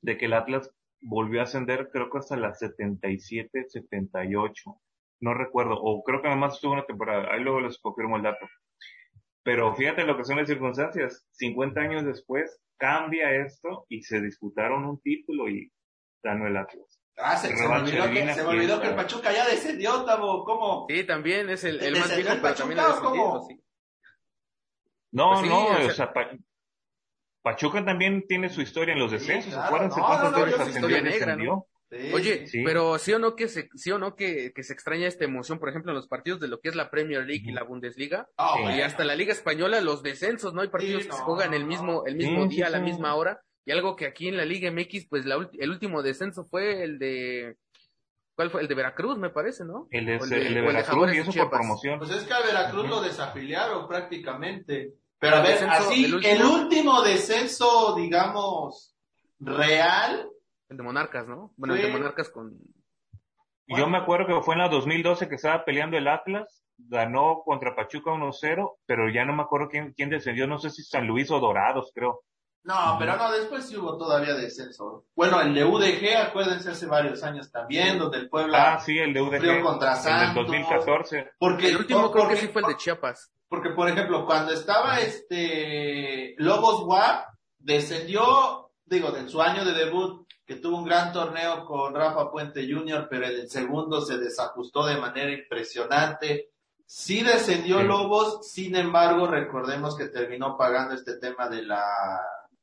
de 0.00 0.16
que 0.16 0.26
el 0.26 0.34
Atlas 0.34 0.70
volvió 1.00 1.40
a 1.40 1.44
ascender, 1.44 1.90
creo 1.90 2.10
que 2.10 2.18
hasta 2.18 2.36
la 2.36 2.54
77, 2.54 3.64
78. 3.68 4.80
No 5.22 5.34
recuerdo, 5.34 5.76
o 5.80 6.02
creo 6.02 6.20
que 6.20 6.26
además 6.26 6.54
estuvo 6.54 6.72
una 6.72 6.84
temporada. 6.84 7.32
Ahí 7.32 7.40
luego 7.40 7.60
les 7.60 7.78
confirmo 7.78 8.16
el 8.16 8.24
dato. 8.24 8.44
Pero 9.44 9.72
fíjate 9.74 10.02
lo 10.02 10.16
que 10.16 10.24
son 10.24 10.36
las 10.36 10.48
circunstancias. 10.48 11.28
50 11.30 11.80
años 11.80 12.04
después 12.04 12.60
cambia 12.76 13.30
esto 13.36 13.86
y 13.88 14.02
se 14.02 14.20
disputaron 14.20 14.84
un 14.84 15.00
título 15.00 15.48
y 15.48 15.70
ganó 16.24 16.48
el 16.48 16.56
Atlas. 16.56 17.00
Ah, 17.16 17.36
se, 17.36 17.54
me 17.54 17.66
olvidó, 17.66 18.10
que, 18.10 18.34
se 18.34 18.42
me 18.42 18.48
olvidó 18.48 18.80
que 18.80 18.88
el 18.88 18.96
Pachuca 18.96 19.32
ya 19.32 19.46
descendió, 19.46 20.04
Tavo. 20.04 20.44
¿Cómo? 20.44 20.86
Sí, 20.88 21.04
también 21.04 21.48
es 21.50 21.62
el, 21.62 21.80
el 21.80 21.96
más 21.96 22.16
viejo, 22.16 22.34
pero 22.42 22.54
también 22.54 22.80
descendido, 22.80 23.44
sí. 23.48 23.62
No, 25.12 25.34
pues 25.34 25.48
no, 25.48 25.66
o 25.86 25.90
sea, 25.90 26.12
Pachuca 27.42 27.84
también 27.84 28.26
tiene 28.26 28.48
su 28.48 28.60
historia 28.60 28.94
en 28.94 28.98
los 28.98 29.12
descensos. 29.12 29.44
Sí, 29.44 29.50
claro. 29.50 29.66
Acuérdense 29.66 30.00
no, 30.00 30.06
cuántas 30.06 30.32
no, 30.32 30.44
veces 30.44 30.60
ascendió 30.60 30.96
y 30.96 31.00
descendió. 31.02 31.66
Oye, 32.14 32.46
pero 32.64 32.98
sí 32.98 33.12
o 33.12 33.18
no 33.18 33.36
que 33.36 33.48
se, 33.48 33.68
sí 33.74 33.90
o 33.90 33.98
no 33.98 34.16
que, 34.16 34.52
que, 34.54 34.62
se 34.62 34.72
extraña 34.72 35.06
esta 35.06 35.24
emoción, 35.24 35.58
por 35.58 35.68
ejemplo, 35.68 35.92
en 35.92 35.96
los 35.96 36.08
partidos 36.08 36.40
de 36.40 36.48
lo 36.48 36.60
que 36.60 36.70
es 36.70 36.74
la 36.74 36.90
Premier 36.90 37.26
League 37.26 37.44
y 37.44 37.52
la 37.52 37.64
Bundesliga, 37.64 38.28
ah, 38.38 38.74
y 38.74 38.80
hasta 38.80 39.04
la 39.04 39.14
Liga 39.14 39.32
Española, 39.32 39.80
los 39.82 40.02
descensos, 40.02 40.54
¿no? 40.54 40.62
Hay 40.62 40.68
partidos 40.68 41.04
que 41.04 41.12
se 41.12 41.22
juegan 41.22 41.52
el 41.52 41.66
mismo, 41.66 42.04
el 42.06 42.16
mismo 42.16 42.46
día, 42.46 42.68
a 42.68 42.70
la 42.70 42.80
misma 42.80 43.14
hora, 43.14 43.42
y 43.66 43.72
algo 43.72 43.94
que 43.94 44.06
aquí 44.06 44.28
en 44.28 44.38
la 44.38 44.46
Liga 44.46 44.70
MX, 44.70 45.06
pues 45.08 45.26
la, 45.26 45.48
el 45.52 45.70
último 45.70 46.02
descenso 46.02 46.46
fue 46.46 46.82
el 46.82 46.98
de, 46.98 47.56
¿cuál 48.34 48.50
fue? 48.50 48.62
El 48.62 48.68
de 48.68 48.74
Veracruz, 48.74 49.18
me 49.18 49.30
parece, 49.30 49.64
¿no? 49.64 49.86
El 49.90 50.06
de, 50.06 50.14
el 50.14 50.54
de, 50.54 50.60
Veracruz, 50.62 51.14
y 51.14 51.18
eso 51.18 51.32
por 51.32 51.50
promoción. 51.50 51.98
Pues 51.98 52.10
es 52.10 52.22
que 52.24 52.32
a 52.32 52.40
Veracruz 52.40 52.88
lo 52.88 53.02
desafiliaron 53.02 53.86
prácticamente. 53.86 54.94
Pero 55.18 55.36
a 55.36 55.42
ver, 55.42 55.62
así, 55.68 56.06
el 56.24 56.42
último 56.42 57.02
descenso, 57.02 57.94
digamos, 57.94 58.96
real, 59.38 60.31
el 60.72 60.76
de 60.76 60.82
Monarcas, 60.82 61.28
¿no? 61.28 61.52
Bueno, 61.56 61.74
el 61.74 61.82
de 61.82 61.92
Monarcas 61.92 62.30
con... 62.30 62.58
Yo 63.66 63.86
me 63.86 63.98
acuerdo 63.98 64.26
que 64.26 64.42
fue 64.42 64.54
en 64.54 64.60
la 64.60 64.68
2012 64.68 65.28
que 65.28 65.36
estaba 65.36 65.64
peleando 65.64 65.96
el 65.96 66.08
Atlas, 66.08 66.64
ganó 66.76 67.42
contra 67.44 67.76
Pachuca 67.76 68.10
1-0, 68.10 68.76
pero 68.86 69.08
ya 69.08 69.24
no 69.24 69.34
me 69.34 69.42
acuerdo 69.42 69.68
quién, 69.68 69.92
quién 69.92 70.10
descendió, 70.10 70.46
no 70.46 70.58
sé 70.58 70.70
si 70.70 70.82
San 70.82 71.06
Luis 71.06 71.30
o 71.30 71.38
Dorados, 71.38 71.92
creo. 71.94 72.22
No, 72.64 72.96
pero 72.98 73.16
no, 73.16 73.32
después 73.32 73.66
sí 73.66 73.76
hubo 73.76 73.96
todavía 73.96 74.34
descenso. 74.34 75.06
Bueno, 75.16 75.40
el 75.40 75.52
de 75.52 75.64
UDG, 75.64 76.28
acuérdense, 76.28 76.70
hace 76.70 76.86
varios 76.86 77.22
años 77.24 77.50
también, 77.50 77.98
donde 77.98 78.18
el 78.18 78.28
Puebla 78.28 78.74
ah, 78.74 78.78
sí, 78.78 78.98
el 78.98 79.12
de 79.12 79.20
UDG, 79.20 79.62
contra 79.62 79.96
Santos, 79.96 80.28
el 80.28 80.34
2014. 80.34 81.32
Porque, 81.38 81.68
el 81.68 81.78
último 81.78 82.10
creo 82.12 82.28
que 82.28 82.36
sí 82.36 82.48
fue 82.48 82.62
el 82.62 82.68
de 82.68 82.76
Chiapas. 82.76 83.32
Porque, 83.48 83.70
por 83.70 83.88
ejemplo, 83.88 84.24
cuando 84.26 84.52
estaba 84.52 85.00
este 85.00 86.34
Lobos 86.38 86.84
WAP, 86.84 87.26
descendió, 87.58 88.70
digo, 88.84 89.16
en 89.16 89.28
su 89.28 89.42
año 89.42 89.64
de 89.64 89.72
debut, 89.72 90.21
que 90.52 90.60
tuvo 90.60 90.78
un 90.78 90.84
gran 90.84 91.12
torneo 91.12 91.64
con 91.64 91.94
Rafa 91.94 92.30
Puente 92.30 92.70
Jr., 92.70 93.06
pero 93.08 93.24
en 93.26 93.40
el 93.40 93.48
segundo 93.48 94.02
se 94.02 94.18
desajustó 94.18 94.84
de 94.84 94.98
manera 94.98 95.32
impresionante. 95.32 96.50
Sí 96.84 97.22
descendió 97.22 97.82
Lobos, 97.82 98.46
sin 98.50 98.76
embargo, 98.76 99.26
recordemos 99.26 99.96
que 99.96 100.08
terminó 100.08 100.58
pagando 100.58 100.94
este 100.94 101.16
tema 101.16 101.48
de 101.48 101.62
la, 101.62 101.86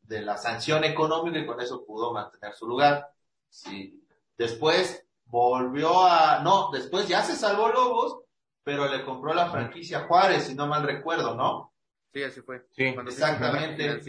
de 0.04 0.22
la 0.22 0.38
sanción 0.38 0.84
económica 0.84 1.40
y 1.40 1.48
con 1.48 1.60
eso 1.62 1.84
pudo 1.84 2.14
mantener 2.14 2.54
su 2.54 2.68
lugar. 2.68 3.10
Sí. 3.50 4.04
Después 4.38 5.08
volvió 5.26 6.06
a, 6.06 6.42
no, 6.44 6.70
después 6.72 7.08
ya 7.08 7.24
se 7.24 7.36
salvó 7.36 7.70
Lobos, 7.70 8.20
pero 8.64 8.88
le 8.88 9.04
compró 9.04 9.34
la 9.34 9.50
franquicia 9.50 10.02
Juárez, 10.02 10.44
si 10.44 10.54
no 10.54 10.68
mal 10.68 10.84
recuerdo, 10.84 11.34
¿no? 11.34 11.74
Sí, 12.14 12.22
así 12.22 12.42
fue. 12.42 12.68
Sí, 12.70 12.84
exactamente 12.84 14.00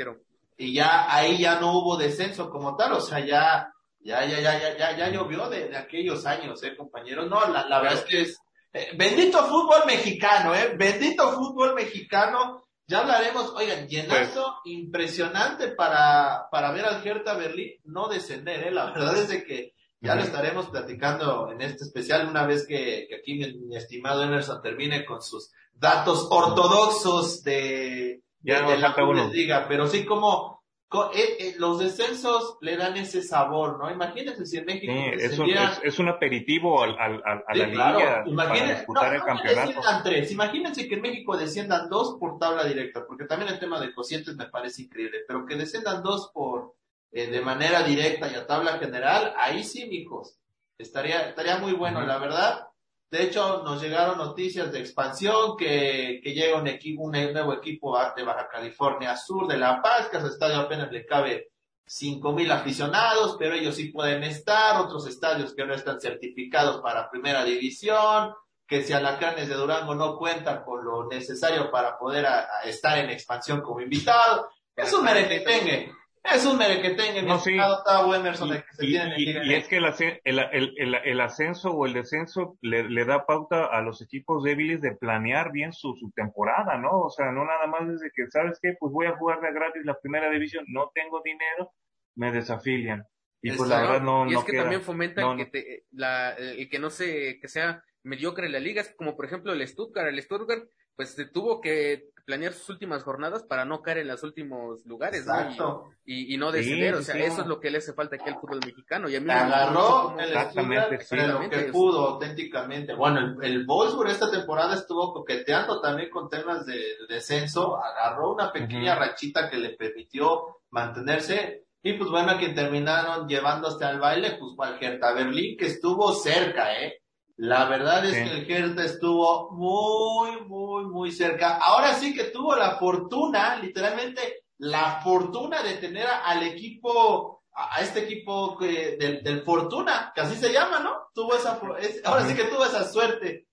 y 0.60 0.74
ya 0.74 1.10
ahí 1.10 1.38
ya 1.38 1.58
no 1.58 1.72
hubo 1.72 1.96
descenso 1.96 2.50
como 2.50 2.76
tal, 2.76 2.92
o 2.92 3.00
sea, 3.00 3.18
ya, 3.20 3.72
ya, 4.00 4.26
ya, 4.26 4.40
ya, 4.40 4.60
ya, 4.60 4.76
ya, 4.76 4.94
ya 4.94 5.08
llovió 5.08 5.48
de, 5.48 5.70
de 5.70 5.76
aquellos 5.78 6.26
años, 6.26 6.62
eh, 6.62 6.76
compañeros. 6.76 7.30
No, 7.30 7.40
la, 7.48 7.66
la 7.66 7.80
verdad 7.80 8.00
es 8.00 8.04
que 8.04 8.20
es, 8.20 8.38
eh, 8.74 8.90
bendito 8.94 9.42
fútbol 9.46 9.86
mexicano, 9.86 10.54
eh, 10.54 10.74
bendito 10.76 11.32
fútbol 11.32 11.74
mexicano. 11.74 12.62
Ya 12.86 12.98
hablaremos, 12.98 13.54
oigan, 13.54 13.88
llenazo 13.88 14.58
pues, 14.62 14.74
impresionante 14.74 15.68
para, 15.68 16.48
para 16.50 16.72
ver 16.72 16.84
al 16.84 17.06
Hertha 17.06 17.38
Berlín 17.38 17.80
no 17.84 18.08
descender, 18.08 18.66
eh. 18.66 18.70
La 18.70 18.90
verdad 18.90 19.16
es 19.16 19.28
de 19.28 19.44
que 19.44 19.72
ya 20.02 20.14
lo 20.14 20.22
estaremos 20.22 20.68
platicando 20.68 21.50
en 21.52 21.62
este 21.62 21.84
especial 21.84 22.28
una 22.28 22.44
vez 22.44 22.66
que, 22.66 23.06
que 23.08 23.14
aquí 23.14 23.34
mi, 23.34 23.50
mi, 23.66 23.76
estimado 23.76 24.22
Emerson 24.24 24.60
termine 24.60 25.06
con 25.06 25.22
sus 25.22 25.52
datos 25.72 26.26
ortodoxos 26.30 27.42
de, 27.44 28.20
ya 28.42 28.62
no 28.62 28.68
falta 28.79 29.05
uno. 29.05 29.29
Diga, 29.31 29.66
pero 29.68 29.87
sí 29.87 30.05
como 30.05 30.61
eh, 30.92 31.37
eh, 31.38 31.55
los 31.59 31.79
descensos 31.79 32.59
le 32.62 32.76
dan 32.76 32.96
ese 32.96 33.22
sabor, 33.22 33.79
¿no? 33.79 33.88
Imagínense 33.92 34.44
si 34.44 34.57
en 34.57 34.64
México 34.64 34.92
sí, 34.92 35.22
es, 35.22 35.38
un, 35.38 35.48
es, 35.85 35.98
un, 36.00 36.09
aperitivo 36.09 36.83
al, 36.83 36.98
al, 36.98 37.22
a 37.46 37.55
la 37.55 37.66
liga 37.66 38.24
para 38.37 38.74
disputar 38.74 39.14
el 39.14 39.22
campeonato. 39.22 39.81
tres. 40.03 40.33
Imagínense 40.33 40.88
que 40.88 40.96
en 40.96 41.03
México 41.03 41.37
desciendan 41.37 41.88
dos 41.88 42.16
por 42.18 42.40
tabla 42.40 42.64
directa, 42.64 43.07
porque 43.07 43.24
también 43.24 43.53
el 43.53 43.61
tema 43.61 43.81
de 43.81 43.94
cocientes 43.94 44.35
me 44.35 44.46
parece 44.46 44.83
increíble, 44.83 45.18
pero 45.29 45.46
que 45.46 45.55
desciendan 45.55 46.03
dos 46.03 46.33
por 46.35 46.74
eh, 47.12 47.29
de 47.29 47.40
manera 47.40 47.85
directa 47.85 48.29
y 48.29 48.35
a 48.35 48.48
tabla 48.48 48.79
general, 48.79 49.33
ahí 49.38 49.62
sí, 49.62 49.87
mijos, 49.87 50.40
estaría 50.76 51.29
estaría 51.29 51.59
muy 51.59 51.72
bueno, 51.72 52.00
la 52.00 52.18
verdad. 52.18 52.66
De 53.10 53.24
hecho, 53.24 53.62
nos 53.64 53.82
llegaron 53.82 54.18
noticias 54.18 54.70
de 54.70 54.78
expansión, 54.78 55.56
que, 55.56 56.20
que 56.22 56.32
llega 56.32 56.60
un 56.60 56.68
equipo, 56.68 57.02
un 57.02 57.10
nuevo 57.10 57.52
equipo 57.52 57.98
de 58.14 58.22
Baja 58.22 58.48
California 58.48 59.16
Sur, 59.16 59.48
de 59.48 59.58
La 59.58 59.82
Paz, 59.82 60.08
que 60.08 60.18
a 60.18 60.20
su 60.20 60.28
estadio 60.28 60.60
apenas 60.60 60.92
le 60.92 61.04
cabe 61.04 61.50
cinco 61.84 62.32
mil 62.32 62.48
aficionados, 62.52 63.34
pero 63.36 63.54
ellos 63.54 63.74
sí 63.74 63.86
pueden 63.86 64.22
estar, 64.22 64.80
otros 64.80 65.08
estadios 65.08 65.54
que 65.54 65.66
no 65.66 65.74
están 65.74 66.00
certificados 66.00 66.80
para 66.80 67.10
primera 67.10 67.42
división, 67.42 68.32
que 68.64 68.84
si 68.84 68.92
Alacranes 68.92 69.48
de 69.48 69.56
Durango 69.56 69.96
no 69.96 70.16
cuentan 70.16 70.62
con 70.62 70.84
lo 70.84 71.08
necesario 71.08 71.68
para 71.68 71.98
poder 71.98 72.24
estar 72.64 72.96
en 72.98 73.10
expansión 73.10 73.60
como 73.60 73.80
invitado. 73.80 74.48
Es 74.76 74.92
un 74.92 75.04
merequetengue. 75.04 75.92
Es 76.22 76.44
un 76.44 76.59
merequetengue, 76.59 77.22
no, 77.22 77.38
sí. 77.38 77.56
está 77.56 78.16
Emerson, 78.16 78.50
de 78.50 78.62
que 78.62 78.72
se 78.74 78.87
y, 78.87 78.96
y, 78.96 79.54
es 79.54 79.68
que 79.68 79.78
el, 79.78 79.87
el, 80.24 80.74
el, 80.76 80.94
el, 80.94 81.20
ascenso 81.20 81.70
o 81.70 81.87
el 81.87 81.94
descenso 81.94 82.59
le, 82.61 82.88
le, 82.88 83.04
da 83.06 83.24
pauta 83.24 83.64
a 83.64 83.80
los 83.80 84.02
equipos 84.02 84.44
débiles 84.44 84.83
de 84.83 84.94
planear 84.94 85.50
bien 85.50 85.72
su, 85.72 85.94
su 85.96 86.11
temporada, 86.11 86.76
¿no? 86.76 86.90
O 87.00 87.11
sea, 87.11 87.33
no 87.33 87.44
nada 87.46 87.66
más 87.66 87.88
desde 87.88 88.11
que, 88.14 88.30
¿sabes 88.30 88.59
qué? 88.61 88.74
Pues 88.78 88.92
voy 88.92 89.06
a 89.06 89.16
jugar 89.16 89.40
de 89.40 89.52
gratis 89.52 89.83
la 89.85 89.98
primera 89.98 90.30
división, 90.30 90.64
no 90.68 90.90
tengo 90.94 91.22
dinero, 91.24 91.72
me 92.16 92.30
desafilian. 92.33 93.06
Y 93.42 93.52
pues 93.52 93.70
la 93.70 93.80
verdad 93.80 94.02
no, 94.02 94.30
y 94.30 94.35
es 94.35 94.44
que 94.44 94.56
también 94.56 94.83
fomentan 94.83 95.38
que 95.38 95.46
te, 95.46 95.85
la, 95.92 96.33
el 96.35 96.68
que 96.68 96.78
no 96.78 96.90
se, 96.90 97.40
que 97.40 97.48
sea 97.48 97.83
mediocre 98.02 98.46
en 98.46 98.52
la 98.52 98.61
liga, 98.61 98.83
es 98.83 98.94
como 98.94 99.16
por 99.16 99.24
ejemplo 99.24 99.54
el 99.54 99.66
Stuttgart, 99.66 100.09
el 100.09 100.22
Stuttgart 100.22 100.68
pues 101.00 101.14
se 101.14 101.24
tuvo 101.24 101.62
que 101.62 102.10
planear 102.26 102.52
sus 102.52 102.68
últimas 102.68 103.02
jornadas 103.04 103.42
para 103.42 103.64
no 103.64 103.80
caer 103.80 103.96
en 103.96 104.08
los 104.08 104.22
últimos 104.22 104.84
lugares, 104.84 105.24
¿no? 105.56 105.90
Y, 106.04 106.34
y, 106.34 106.36
no 106.36 106.52
descender, 106.52 106.92
o 106.92 107.00
sea, 107.00 107.14
eso 107.14 107.40
es 107.40 107.46
lo 107.46 107.58
que 107.58 107.70
le 107.70 107.78
hace 107.78 107.94
falta 107.94 108.16
aquí 108.16 108.28
al 108.28 108.38
fútbol 108.38 108.60
mexicano. 108.66 109.08
Y 109.08 109.16
a 109.16 109.20
mí 109.20 109.24
me 109.24 109.32
agarró 109.32 110.14
el 110.18 110.28
exactamente, 110.28 111.00
sí, 111.00 111.16
lo 111.16 111.48
que 111.48 111.72
pudo 111.72 112.06
auténticamente. 112.06 112.92
Bueno, 112.94 113.20
el, 113.40 113.42
el 113.42 113.64
Wolfsburg 113.64 114.10
esta 114.10 114.30
temporada 114.30 114.74
estuvo 114.74 115.14
coqueteando 115.14 115.80
también 115.80 116.10
con 116.10 116.28
temas 116.28 116.66
de, 116.66 116.78
descenso, 117.08 117.82
agarró 117.82 118.34
una 118.34 118.52
pequeña 118.52 118.94
rachita 118.94 119.48
que 119.48 119.56
le 119.56 119.70
permitió 119.70 120.58
mantenerse. 120.68 121.64
Y 121.82 121.94
pues 121.94 122.10
bueno, 122.10 122.32
a 122.32 122.36
quien 122.36 122.54
terminaron 122.54 123.26
llevándose 123.26 123.86
al 123.86 124.00
baile, 124.00 124.36
pues 124.38 124.52
fue 124.54 124.66
al 124.66 124.76
Hertha 124.78 125.14
Berlín, 125.14 125.56
que 125.56 125.64
estuvo 125.64 126.12
cerca, 126.12 126.78
¿eh? 126.78 126.99
La 127.40 127.64
verdad 127.64 128.05
es 128.05 128.12
que 128.12 128.37
el 128.37 128.50
Hertha 128.50 128.85
estuvo 128.85 129.50
muy, 129.53 130.42
muy, 130.42 130.85
muy 130.85 131.11
cerca. 131.11 131.57
Ahora 131.57 131.94
sí 131.94 132.14
que 132.14 132.24
tuvo 132.24 132.55
la 132.55 132.76
fortuna, 132.76 133.57
literalmente, 133.57 134.44
la 134.59 135.00
fortuna 135.03 135.62
de 135.62 135.76
tener 135.76 136.07
al 136.07 136.42
equipo, 136.42 137.44
a 137.55 137.81
este 137.81 138.00
equipo 138.00 138.59
del, 138.61 139.22
del, 139.22 139.42
Fortuna, 139.42 140.12
que 140.14 140.20
así 140.20 140.37
se 140.37 140.53
llama, 140.53 140.81
¿no? 140.81 140.94
Tuvo 141.14 141.35
esa, 141.35 141.59
ahora 142.05 142.26
sí 142.26 142.35
que 142.35 142.44
tuvo 142.44 142.66
esa 142.66 142.85
suerte. 142.85 143.46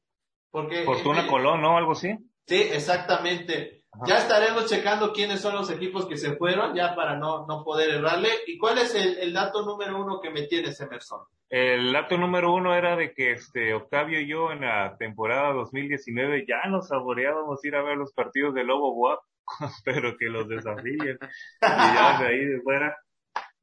Porque, 0.51 0.83
Fortuna 0.83 1.25
Colón, 1.25 1.61
¿no? 1.61 1.77
Algo 1.77 1.93
así. 1.93 2.09
Sí, 2.45 2.57
exactamente. 2.61 3.76
Ya 4.05 4.17
estaremos 4.17 4.67
checando 4.67 5.11
quiénes 5.13 5.41
son 5.41 5.55
los 5.55 5.71
equipos 5.71 6.05
que 6.05 6.17
se 6.17 6.35
fueron, 6.35 6.75
ya 6.75 6.95
para 6.95 7.15
no, 7.15 7.47
no 7.47 7.63
poder 7.63 7.89
errarle. 7.91 8.29
¿Y 8.45 8.57
cuál 8.57 8.77
es 8.77 8.93
el, 8.95 9.17
el 9.17 9.33
dato 9.33 9.65
número 9.65 9.99
uno 9.99 10.19
que 10.21 10.29
me 10.29 10.43
tienes, 10.43 10.79
Emerson? 10.81 11.21
El 11.49 11.93
dato 11.93 12.17
número 12.17 12.53
uno 12.53 12.75
era 12.75 12.95
de 12.95 13.13
que 13.13 13.31
este 13.31 13.73
Octavio 13.73 14.19
y 14.19 14.27
yo 14.27 14.51
en 14.51 14.61
la 14.61 14.97
temporada 14.97 15.53
2019 15.53 16.45
ya 16.47 16.69
nos 16.69 16.89
saboreábamos 16.89 17.63
ir 17.63 17.75
a 17.75 17.83
ver 17.83 17.97
los 17.97 18.13
partidos 18.13 18.53
de 18.53 18.65
Lobo 18.65 18.93
Guap, 18.93 19.19
pero 19.85 20.17
que 20.17 20.25
los 20.25 20.47
desafíen. 20.47 21.17
y 21.61 21.95
ya 21.95 22.19
de 22.19 22.27
ahí 22.27 22.45
de 22.45 22.61
fuera 22.61 22.97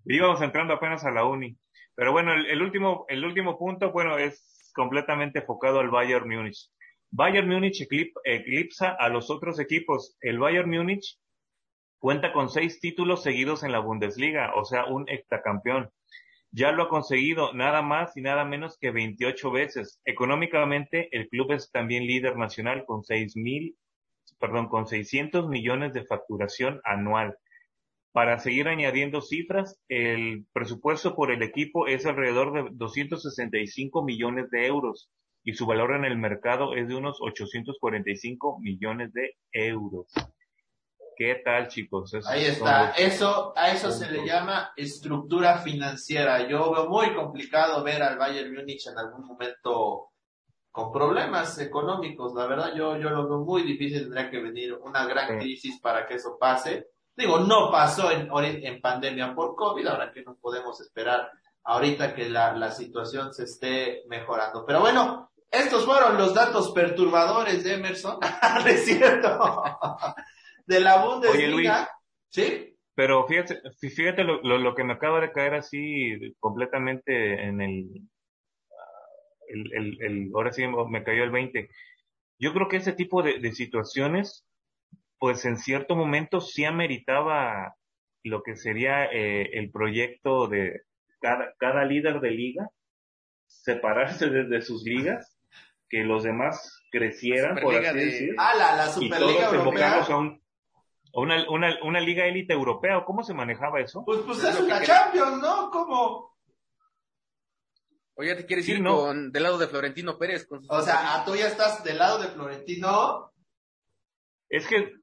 íbamos 0.06 0.40
entrando 0.42 0.74
apenas 0.74 1.04
a 1.04 1.10
la 1.10 1.24
uni. 1.24 1.56
Pero 1.94 2.12
bueno, 2.12 2.32
el, 2.32 2.46
el, 2.46 2.62
último, 2.62 3.04
el 3.08 3.24
último 3.24 3.58
punto, 3.58 3.92
bueno, 3.92 4.18
es 4.18 4.72
completamente 4.74 5.40
enfocado 5.40 5.80
al 5.80 5.90
Bayern 5.90 6.28
Múnich. 6.28 6.70
Bayern 7.16 7.48
Múnich 7.48 7.86
eclipsa 8.24 8.90
a 8.90 9.08
los 9.08 9.30
otros 9.30 9.60
equipos. 9.60 10.16
El 10.20 10.40
Bayern 10.40 10.68
Múnich 10.68 11.16
cuenta 12.00 12.32
con 12.32 12.50
seis 12.50 12.80
títulos 12.80 13.22
seguidos 13.22 13.62
en 13.62 13.70
la 13.70 13.78
Bundesliga, 13.78 14.52
o 14.56 14.64
sea, 14.64 14.86
un 14.86 15.08
hectacampeón 15.08 15.90
ya 16.50 16.72
lo 16.72 16.84
ha 16.84 16.88
conseguido 16.88 17.52
nada 17.52 17.82
más 17.82 18.16
y 18.16 18.20
nada 18.20 18.44
menos 18.44 18.78
que 18.78 18.90
28 18.90 19.50
veces. 19.52 20.00
Económicamente, 20.04 21.08
el 21.10 21.28
club 21.28 21.52
es 21.52 21.70
también 21.70 22.06
líder 22.06 22.36
nacional 22.36 22.84
con 22.84 23.04
seis 23.04 23.36
mil, 23.36 23.76
perdón, 24.40 24.68
con 24.68 24.86
600 24.88 25.48
millones 25.48 25.92
de 25.92 26.04
facturación 26.04 26.80
anual. 26.84 27.36
Para 28.12 28.40
seguir 28.40 28.68
añadiendo 28.68 29.20
cifras, 29.20 29.80
el 29.88 30.46
presupuesto 30.52 31.14
por 31.14 31.30
el 31.32 31.42
equipo 31.42 31.86
es 31.86 32.06
alrededor 32.06 32.52
de 32.52 32.70
265 32.72 34.04
millones 34.04 34.50
de 34.50 34.66
euros 34.66 35.10
y 35.44 35.52
su 35.52 35.66
valor 35.66 35.94
en 35.94 36.06
el 36.06 36.16
mercado 36.16 36.74
es 36.74 36.88
de 36.88 36.94
unos 36.94 37.18
845 37.20 38.58
millones 38.60 39.12
de 39.12 39.36
euros. 39.52 40.06
¿Qué 41.16 41.42
tal, 41.44 41.68
chicos? 41.68 42.12
Ahí 42.26 42.46
está. 42.46 42.90
Eso, 42.92 43.52
a 43.54 43.70
eso 43.70 43.92
se 43.92 44.10
le 44.10 44.26
llama 44.26 44.72
estructura 44.74 45.58
financiera. 45.58 46.48
Yo 46.48 46.72
veo 46.72 46.88
muy 46.88 47.14
complicado 47.14 47.84
ver 47.84 48.02
al 48.02 48.18
Bayern 48.18 48.52
Múnich 48.52 48.86
en 48.88 48.98
algún 48.98 49.26
momento 49.26 50.10
con 50.72 50.90
problemas 50.90 51.56
económicos. 51.60 52.34
La 52.34 52.46
verdad, 52.46 52.74
yo, 52.74 52.96
yo 52.96 53.10
lo 53.10 53.28
veo 53.28 53.38
muy 53.38 53.62
difícil. 53.62 54.00
Tendría 54.00 54.30
que 54.30 54.40
venir 54.40 54.74
una 54.74 55.06
gran 55.06 55.38
crisis 55.38 55.78
para 55.80 56.06
que 56.06 56.14
eso 56.14 56.36
pase. 56.38 56.88
Digo, 57.14 57.38
no 57.38 57.70
pasó 57.70 58.10
en, 58.10 58.28
en 58.64 58.80
pandemia 58.80 59.34
por 59.36 59.54
COVID. 59.54 59.86
Ahora 59.86 60.10
que 60.10 60.22
no 60.22 60.36
podemos 60.36 60.80
esperar 60.80 61.30
ahorita 61.62 62.14
que 62.14 62.28
la, 62.28 62.54
la 62.54 62.72
situación 62.72 63.32
se 63.32 63.44
esté 63.44 64.02
mejorando. 64.08 64.64
Pero 64.66 64.80
bueno, 64.80 65.30
estos 65.58 65.84
fueron 65.84 66.18
los 66.18 66.34
datos 66.34 66.72
perturbadores 66.72 67.64
de 67.64 67.74
Emerson. 67.74 68.18
es 68.66 68.84
cierto 68.84 69.38
de 70.66 70.80
la 70.80 71.04
Bundesliga. 71.04 71.88
¿Sí? 72.30 72.76
Pero 72.94 73.26
fíjate, 73.26 73.60
fíjate 73.80 74.24
lo, 74.24 74.40
lo, 74.42 74.74
que 74.74 74.84
me 74.84 74.92
acaba 74.92 75.20
de 75.20 75.32
caer 75.32 75.54
así 75.54 76.34
completamente 76.38 77.42
en 77.42 77.60
el, 77.60 78.08
el, 79.48 79.72
el, 79.72 80.02
el, 80.02 80.30
ahora 80.34 80.52
sí 80.52 80.62
me 80.66 81.02
cayó 81.02 81.24
el 81.24 81.30
20. 81.30 81.68
Yo 82.38 82.52
creo 82.52 82.68
que 82.68 82.76
ese 82.76 82.92
tipo 82.92 83.22
de, 83.22 83.40
de 83.40 83.52
situaciones, 83.52 84.44
pues 85.18 85.44
en 85.44 85.56
cierto 85.58 85.96
momento 85.96 86.40
sí 86.40 86.64
ameritaba 86.64 87.74
lo 88.22 88.42
que 88.42 88.56
sería 88.56 89.06
eh, 89.06 89.50
el 89.58 89.70
proyecto 89.70 90.46
de 90.46 90.82
cada, 91.20 91.52
cada 91.58 91.84
líder 91.84 92.20
de 92.20 92.30
liga, 92.30 92.68
separarse 93.46 94.30
desde 94.30 94.62
sus 94.62 94.84
ligas, 94.84 95.33
que 95.88 96.04
los 96.04 96.22
demás 96.22 96.82
crecieran, 96.90 97.56
por 97.56 97.74
así 97.74 97.98
decir. 97.98 98.34
Ah, 98.38 98.54
la, 98.56 98.76
la 98.76 98.86
Superliga 98.88 99.50
y 99.50 99.56
todos 99.56 100.10
a 100.10 100.16
un, 100.16 100.42
una, 101.12 101.48
una, 101.48 101.78
una 101.82 102.00
liga 102.00 102.26
élite 102.26 102.52
europea, 102.52 102.98
¿o 102.98 103.04
cómo 103.04 103.22
se 103.22 103.34
manejaba 103.34 103.80
eso? 103.80 104.04
Pues, 104.04 104.20
pues 104.26 104.42
es 104.42 104.60
una 104.60 104.82
Champions, 104.82 105.40
¿no? 105.40 105.70
¿Cómo? 105.70 106.34
Oye, 108.16 108.34
¿te 108.36 108.46
quieres 108.46 108.68
ir 108.68 108.82
con, 108.82 109.32
del 109.32 109.42
lado 109.42 109.58
de 109.58 109.66
Florentino 109.66 110.18
Pérez? 110.18 110.46
o 110.68 110.82
sea, 110.82 111.22
¿tú 111.24 111.34
ya 111.34 111.48
estás 111.48 111.82
del 111.82 111.98
lado 111.98 112.18
de 112.18 112.28
Florentino? 112.28 113.32
Es 114.48 114.68
que, 114.68 114.94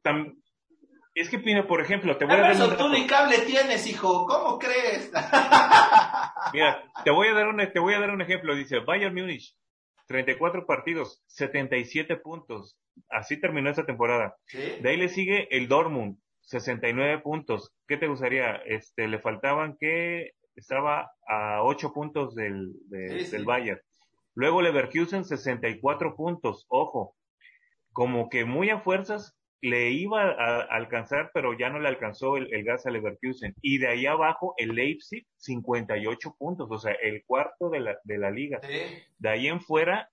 es 1.14 1.30
que, 1.30 1.40
por 1.68 1.82
ejemplo, 1.82 2.18
te 2.18 2.26
voy 2.26 2.36
a 2.36 2.54
dar 2.54 2.70
un... 2.70 2.78
tú 2.78 2.88
ni 2.88 3.06
cable 3.06 3.40
tienes, 3.40 3.86
hijo, 3.88 4.26
¿cómo 4.26 4.58
crees? 4.58 5.12
Mira, 6.54 6.84
te 7.04 7.12
voy 7.12 7.28
a 7.28 7.34
dar 7.34 7.48
un, 7.48 7.58
te 7.58 7.80
voy 7.80 7.94
a 7.94 8.00
dar 8.00 8.12
un 8.12 8.22
ejemplo. 8.22 8.56
Dice, 8.56 8.80
Bayern 8.80 9.14
Múnich, 9.14 9.54
34 10.12 10.66
partidos, 10.66 11.24
77 11.28 12.18
puntos. 12.18 12.78
Así 13.10 13.40
terminó 13.40 13.70
esta 13.70 13.86
temporada. 13.86 14.36
De 14.54 14.90
ahí 14.90 14.98
le 14.98 15.10
sigue 15.10 15.48
el 15.56 15.68
Dortmund, 15.68 16.18
69 16.42 17.20
puntos. 17.20 17.74
¿Qué 17.88 17.98
te 17.98 18.08
gustaría? 18.08 18.56
Este, 18.66 19.08
le 19.08 19.20
faltaban 19.20 19.78
que 19.80 20.32
estaba 20.56 21.12
a 21.28 21.64
8 21.64 21.94
puntos 21.94 22.36
del, 22.36 22.74
del 22.90 23.46
Bayern. 23.46 23.80
Luego 24.36 24.62
Leverkusen, 24.62 25.26
64 25.26 26.16
puntos. 26.16 26.66
Ojo, 26.70 27.16
como 27.92 28.30
que 28.30 28.46
muy 28.46 28.70
a 28.70 28.80
fuerzas 28.80 29.36
le 29.62 29.92
iba 29.92 30.24
a, 30.24 30.62
alcanzar, 30.62 31.32
pero 31.34 31.58
ya 31.58 31.70
no 31.70 31.80
le 31.80 31.88
alcanzó 31.88 32.38
el, 32.38 32.64
gas 32.64 32.86
a 32.86 32.92
Leverkusen. 32.92 33.56
Y 33.62 33.78
de 33.78 33.88
ahí 33.88 34.06
abajo 34.08 34.56
el 34.58 34.70
Leipzig, 34.70 35.26
58 35.38 36.36
puntos, 36.38 36.68
o 36.70 36.80
sea, 36.80 36.94
el 36.94 37.24
cuarto 37.26 37.70
de 37.70 37.80
la, 37.80 37.98
de 38.04 38.18
la 38.18 38.32
liga. 38.32 38.60
De 39.20 39.30
ahí 39.30 39.48
en 39.48 39.62
fuera, 39.62 40.10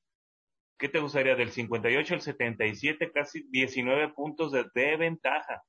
¿qué 0.78 0.88
te 0.88 1.00
gustaría? 1.00 1.34
Del 1.34 1.50
58 1.50 2.14
al 2.14 2.20
77, 2.20 3.10
casi 3.12 3.42
19 3.50 4.10
puntos 4.10 4.52
de, 4.52 4.96
ventaja. 4.96 5.62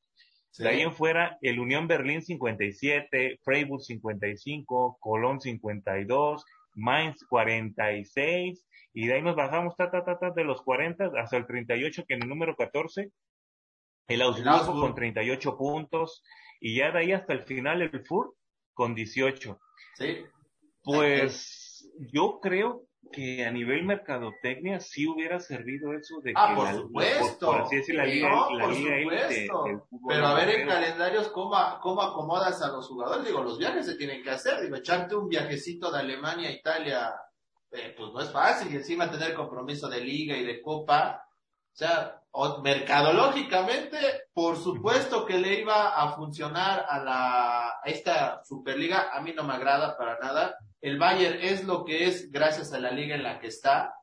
De 0.57 0.67
ahí 0.67 0.81
en 0.81 0.93
fuera, 0.93 1.37
el 1.41 1.59
Unión 1.59 1.87
Berlín 1.87 2.21
57, 2.21 3.39
Freiburg 3.43 3.81
55, 3.81 4.97
Colón 4.99 5.39
52, 5.39 6.43
Mainz 6.75 7.23
46, 7.29 8.65
y 8.93 9.07
de 9.07 9.13
ahí 9.13 9.21
nos 9.21 9.37
bajamos 9.37 9.77
ta, 9.77 9.89
ta, 9.89 10.03
ta, 10.03 10.19
ta, 10.19 10.31
de 10.31 10.43
los 10.43 10.61
40 10.63 11.11
hasta 11.17 11.37
el 11.37 11.45
38, 11.45 12.03
que 12.05 12.15
en 12.15 12.23
el 12.23 12.29
número 12.29 12.55
14 12.57 13.09
el 14.09 14.21
Augsburgo 14.21 14.81
con 14.81 14.95
38 14.95 15.57
puntos 15.57 16.23
y 16.59 16.77
ya 16.77 16.91
de 16.91 16.99
ahí 16.99 17.11
hasta 17.13 17.33
el 17.33 17.43
final 17.43 17.81
el 17.81 18.05
FUR 18.05 18.35
con 18.73 18.95
18. 18.95 19.59
Sí. 19.95 20.25
Pues 20.83 21.89
yo 22.11 22.39
creo 22.41 22.89
que 23.11 23.45
a 23.45 23.51
nivel 23.51 23.85
mercadotecnia 23.85 24.79
sí 24.79 25.07
hubiera 25.07 25.39
servido 25.39 25.93
eso 25.93 26.19
de 26.21 26.33
ah, 26.35 26.49
que 26.49 26.55
por 26.55 26.65
la, 26.65 26.73
supuesto. 26.73 27.45
Por, 27.47 27.61
así 27.61 27.75
decir, 27.77 27.95
la 27.95 28.05
liga, 28.05 28.29
no, 28.29 28.49
la 28.51 28.65
por 28.65 28.73
liga 28.73 29.01
supuesto. 29.01 29.87
Pero 30.07 30.27
a 30.27 30.33
ver 30.33 30.49
en 30.49 30.67
calendarios 30.67 31.27
cómo, 31.29 31.57
cómo 31.81 32.01
acomodas 32.01 32.61
a 32.61 32.69
los 32.69 32.87
jugadores. 32.87 33.25
Digo, 33.25 33.43
los 33.43 33.57
viajes 33.57 33.85
se 33.85 33.95
tienen 33.95 34.21
que 34.23 34.29
hacer. 34.29 34.61
Digo, 34.61 34.75
echarte 34.75 35.15
un 35.15 35.27
viajecito 35.27 35.91
de 35.91 35.99
Alemania 35.99 36.49
a 36.49 36.53
Italia, 36.53 37.13
eh, 37.71 37.93
pues 37.97 38.11
no 38.13 38.21
es 38.21 38.31
fácil. 38.31 38.71
Y 38.71 38.75
encima 38.75 39.09
tener 39.09 39.33
compromiso 39.33 39.87
de 39.89 40.01
liga 40.01 40.37
y 40.37 40.45
de 40.45 40.61
copa. 40.61 41.23
O 41.25 41.75
sea, 41.75 42.18
mercadológicamente, 42.61 43.97
por 44.33 44.57
supuesto 44.57 45.25
que 45.25 45.39
le 45.39 45.61
iba 45.61 45.89
a 45.89 46.15
funcionar 46.15 46.85
a 46.87 47.03
la 47.03 47.69
a 47.81 47.89
esta 47.89 48.43
Superliga. 48.43 49.09
A 49.13 49.21
mí 49.21 49.33
no 49.33 49.43
me 49.43 49.53
agrada 49.53 49.97
para 49.97 50.19
nada. 50.19 50.57
El 50.81 50.97
Bayern 50.97 51.39
es 51.41 51.65
lo 51.65 51.83
que 51.83 52.07
es 52.07 52.31
gracias 52.31 52.73
a 52.73 52.79
la 52.79 52.91
liga 52.91 53.15
en 53.15 53.23
la 53.23 53.39
que 53.39 53.47
está. 53.47 53.93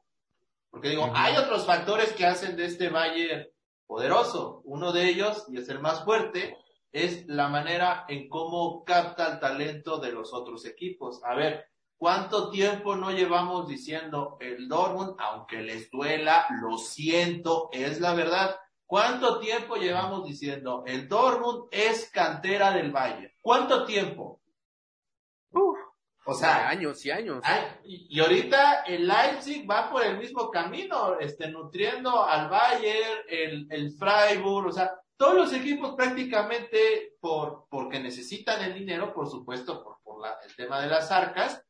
Porque 0.71 0.91
digo, 0.91 1.11
hay 1.15 1.37
otros 1.37 1.65
factores 1.65 2.13
que 2.13 2.27
hacen 2.27 2.57
de 2.57 2.67
este 2.67 2.89
Bayern 2.89 3.47
poderoso. 3.87 4.61
Uno 4.65 4.93
de 4.93 5.09
ellos, 5.09 5.47
y 5.49 5.59
es 5.59 5.69
el 5.69 5.81
más 5.81 6.05
fuerte, 6.05 6.59
es 6.93 7.27
la 7.29 7.49
manera 7.49 8.05
en 8.09 8.29
cómo 8.29 8.85
capta 8.85 9.33
el 9.33 9.41
talento 9.41 9.99
de 9.99 10.13
los 10.13 10.33
otros 10.33 10.65
equipos. 10.67 11.23
A 11.25 11.35
ver, 11.35 11.67
¿Cuánto 11.99 12.51
tiempo 12.51 12.95
no 12.95 13.11
llevamos 13.11 13.67
diciendo 13.67 14.37
el 14.41 14.69
Dortmund, 14.69 15.17
aunque 15.19 15.63
les 15.63 15.91
duela, 15.91 16.47
lo 16.61 16.77
siento, 16.77 17.71
es 17.73 18.01
la 18.01 18.13
verdad? 18.13 18.57
¿Cuánto 18.85 19.39
tiempo 19.41 19.77
llevamos 19.77 20.27
diciendo 20.27 20.85
el 20.87 21.09
Dortmund 21.09 21.69
es 21.71 22.11
cantera 22.11 22.73
del 22.73 22.93
Bayern? 22.93 23.33
¿Cuánto 23.41 23.87
tiempo? 23.87 24.43
Uf, 25.53 25.79
o 26.27 26.35
sea, 26.35 26.69
años 26.69 27.05
y 27.07 27.11
años. 27.11 27.43
y, 27.85 28.21
ahorita 28.21 28.83
el 28.83 29.07
Leipzig 29.07 29.69
va 29.69 29.91
por 29.91 30.05
el 30.05 30.19
mismo 30.19 30.51
camino, 30.51 31.19
este, 31.19 31.49
nutriendo 31.49 32.25
al 32.25 32.51
Bayern, 32.51 33.21
el, 33.29 33.67
el 33.71 33.93
Freiburg, 33.93 34.67
o 34.67 34.73
sea, 34.73 34.93
todos 35.17 35.35
los 35.35 35.53
equipos 35.55 35.95
prácticamente 35.95 37.15
por, 37.21 37.67
porque 37.71 38.01
necesitan 38.01 38.63
el 38.63 38.75
dinero, 38.75 39.15
por 39.15 39.31
supuesto, 39.31 39.83
por, 39.83 39.99
por 40.03 40.21
la, 40.21 40.37
el 40.47 40.55
tema 40.55 40.81
de 40.81 40.89
las 40.89 41.11
arcas, 41.11 41.66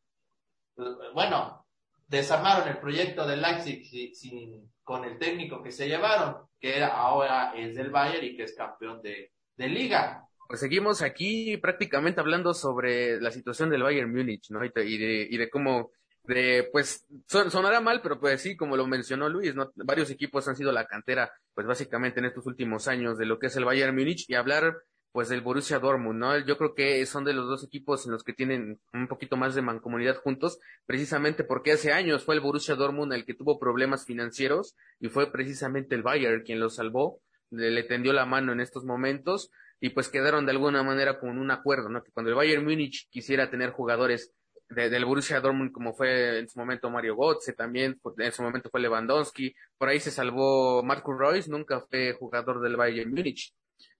bueno, 1.14 1.66
desarmaron 2.06 2.68
el 2.68 2.78
proyecto 2.78 3.26
del 3.26 3.42
Leipzig 3.42 4.14
sin, 4.14 4.72
con 4.82 5.04
el 5.04 5.18
técnico 5.18 5.62
que 5.62 5.72
se 5.72 5.88
llevaron, 5.88 6.36
que 6.60 6.76
era, 6.76 6.88
ahora 6.88 7.52
es 7.56 7.74
del 7.74 7.90
Bayern 7.90 8.24
y 8.24 8.36
que 8.36 8.44
es 8.44 8.54
campeón 8.54 9.02
de, 9.02 9.32
de 9.56 9.68
liga. 9.68 10.22
Pues 10.48 10.60
seguimos 10.60 11.02
aquí 11.02 11.56
prácticamente 11.56 12.20
hablando 12.20 12.54
sobre 12.54 13.20
la 13.20 13.32
situación 13.32 13.68
del 13.68 13.82
Bayern 13.82 14.12
Múnich, 14.12 14.48
¿no? 14.50 14.64
Y 14.64 14.70
de, 14.70 15.26
y 15.28 15.36
de 15.36 15.50
cómo, 15.50 15.90
de, 16.22 16.68
pues, 16.70 17.04
sonará 17.26 17.80
mal, 17.80 18.00
pero 18.00 18.20
pues 18.20 18.42
sí, 18.42 18.56
como 18.56 18.76
lo 18.76 18.86
mencionó 18.86 19.28
Luis, 19.28 19.56
¿no? 19.56 19.72
Varios 19.74 20.08
equipos 20.10 20.46
han 20.46 20.54
sido 20.54 20.70
la 20.70 20.86
cantera, 20.86 21.32
pues 21.52 21.66
básicamente 21.66 22.20
en 22.20 22.26
estos 22.26 22.46
últimos 22.46 22.86
años 22.86 23.18
de 23.18 23.26
lo 23.26 23.40
que 23.40 23.48
es 23.48 23.56
el 23.56 23.64
Bayern 23.64 23.96
Múnich 23.96 24.24
y 24.28 24.34
hablar 24.34 24.76
pues 25.16 25.30
del 25.30 25.40
Borussia 25.40 25.78
Dortmund, 25.78 26.18
¿no? 26.18 26.38
Yo 26.40 26.58
creo 26.58 26.74
que 26.74 27.06
son 27.06 27.24
de 27.24 27.32
los 27.32 27.46
dos 27.46 27.64
equipos 27.64 28.04
en 28.04 28.12
los 28.12 28.22
que 28.22 28.34
tienen 28.34 28.78
un 28.92 29.08
poquito 29.08 29.38
más 29.38 29.54
de 29.54 29.62
mancomunidad 29.62 30.16
juntos, 30.16 30.58
precisamente 30.84 31.42
porque 31.42 31.72
hace 31.72 31.90
años 31.90 32.22
fue 32.22 32.34
el 32.34 32.42
Borussia 32.42 32.74
Dortmund 32.74 33.14
el 33.14 33.24
que 33.24 33.32
tuvo 33.32 33.58
problemas 33.58 34.04
financieros 34.04 34.76
y 35.00 35.08
fue 35.08 35.32
precisamente 35.32 35.94
el 35.94 36.02
Bayern 36.02 36.42
quien 36.42 36.60
lo 36.60 36.68
salvó, 36.68 37.22
le, 37.48 37.82
tendió 37.84 38.12
la 38.12 38.26
mano 38.26 38.52
en 38.52 38.60
estos 38.60 38.84
momentos 38.84 39.50
y 39.80 39.88
pues 39.88 40.10
quedaron 40.10 40.44
de 40.44 40.52
alguna 40.52 40.82
manera 40.82 41.18
con 41.18 41.38
un 41.38 41.50
acuerdo, 41.50 41.88
¿no? 41.88 42.04
Que 42.04 42.12
cuando 42.12 42.28
el 42.28 42.36
Bayern 42.36 42.62
Múnich 42.62 43.08
quisiera 43.08 43.48
tener 43.48 43.70
jugadores 43.70 44.34
del 44.68 45.06
Borussia 45.06 45.40
Dortmund 45.40 45.72
como 45.72 45.94
fue 45.94 46.40
en 46.40 46.48
su 46.50 46.58
momento 46.58 46.90
Mario 46.90 47.16
Götze, 47.16 47.54
también 47.54 47.98
en 48.18 48.32
su 48.32 48.42
momento 48.42 48.68
fue 48.68 48.82
Lewandowski, 48.82 49.54
por 49.78 49.88
ahí 49.88 49.98
se 49.98 50.10
salvó 50.10 50.82
Marco 50.82 51.14
Royce, 51.14 51.50
nunca 51.50 51.80
fue 51.80 52.12
jugador 52.12 52.60
del 52.60 52.76
Bayern 52.76 53.10
Múnich 53.10 53.54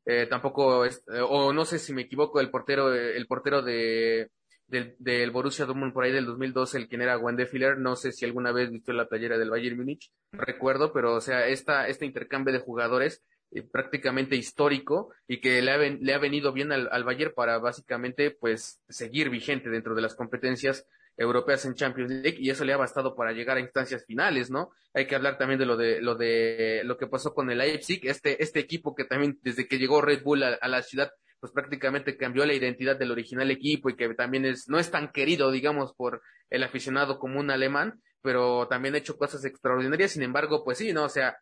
eh, 0.07 0.27
tampoco, 0.27 0.85
es, 0.85 1.03
eh, 1.12 1.21
o 1.21 1.53
no 1.53 1.64
sé 1.64 1.79
si 1.81 1.92
me 1.92 2.03
equivoco, 2.03 2.40
el 2.40 2.51
portero, 2.51 2.95
el 2.95 3.27
portero 3.27 3.61
de, 3.61 4.31
del, 4.69 4.95
del 4.99 5.31
Borussia 5.33 5.66
Dortmund 5.66 5.92
por 5.92 6.05
ahí 6.05 6.12
del 6.12 6.27
2012, 6.27 6.79
el 6.79 6.88
quien 6.88 7.03
era 7.03 7.19
Wendefiler, 7.19 7.79
no 7.79 7.97
sé 7.97 8.12
si 8.12 8.25
alguna 8.25 8.53
vez 8.53 8.71
visto 8.71 8.92
la 8.92 9.09
playera 9.09 9.37
del 9.37 9.51
Bayern 9.51 9.77
Múnich, 9.77 10.12
recuerdo, 10.33 10.92
pero 10.92 11.14
o 11.14 11.21
sea, 11.21 11.49
esta, 11.49 11.88
este 11.88 12.07
intercambio 12.07 12.53
de 12.53 12.61
jugadores 12.61 13.25
eh, 13.51 13.62
prácticamente 13.62 14.37
histórico 14.37 15.12
y 15.27 15.40
que 15.40 15.61
le 15.61 15.73
ha, 15.73 15.79
le 15.79 16.14
ha 16.14 16.19
venido 16.19 16.53
bien 16.53 16.73
al, 16.73 16.88
al 16.90 17.05
Bayern 17.05 17.33
para 17.35 17.59
básicamente 17.59 18.31
pues 18.31 18.81
seguir 18.88 19.29
vigente 19.29 19.71
dentro 19.71 19.95
de 19.95 20.03
las 20.03 20.14
competencias 20.14 20.87
europeas 21.17 21.65
en 21.65 21.75
Champions 21.75 22.11
League 22.11 22.37
y 22.39 22.51
eso 22.51 22.65
le 22.65 22.73
ha 22.73 22.77
bastado 22.77 23.15
para 23.15 23.33
llegar 23.33 23.57
a 23.57 23.61
instancias 23.61 24.05
finales, 24.05 24.51
¿no? 24.51 24.71
Hay 24.95 25.07
que 25.07 25.15
hablar 25.15 25.39
también 25.39 25.59
de 25.59 25.67
lo 25.67 25.77
de 25.77 26.01
lo 26.01 26.15
de 26.15 26.83
lo 26.85 26.97
que 26.97 27.07
pasó 27.07 27.35
con 27.35 27.51
el 27.51 27.59
Leipzig, 27.59 28.01
este 28.05 28.43
este 28.43 28.61
equipo 28.61 28.95
que 28.95 29.05
también 29.05 29.39
desde 29.43 29.67
que 29.67 29.79
llegó 29.79 30.03
Red 30.03 30.23
Bull 30.23 30.43
a, 30.43 30.69
la 30.69 30.83
ciudad 30.83 31.11
pues 31.41 31.53
prácticamente 31.53 32.17
cambió 32.17 32.45
la 32.47 32.55
identidad 32.55 32.97
del 32.97 33.13
original 33.13 33.51
equipo 33.51 33.91
y 33.91 33.97
que 33.97 34.13
también 34.15 34.45
es 34.45 34.69
no 34.69 34.79
es 34.79 34.91
tan 34.91 35.13
querido, 35.13 35.51
digamos, 35.51 35.95
por 35.95 36.23
el 36.51 36.63
aficionado 36.63 37.19
común 37.19 37.51
alemán, 37.51 38.01
pero 38.23 38.67
también 38.69 38.95
ha 38.95 38.99
hecho 38.99 39.17
cosas 39.17 39.45
extraordinarias, 39.45 40.13
sin 40.13 40.23
embargo, 40.23 40.65
pues 40.65 40.79
sí, 40.79 40.93
¿no? 40.93 41.05
O 41.05 41.09
sea, 41.09 41.39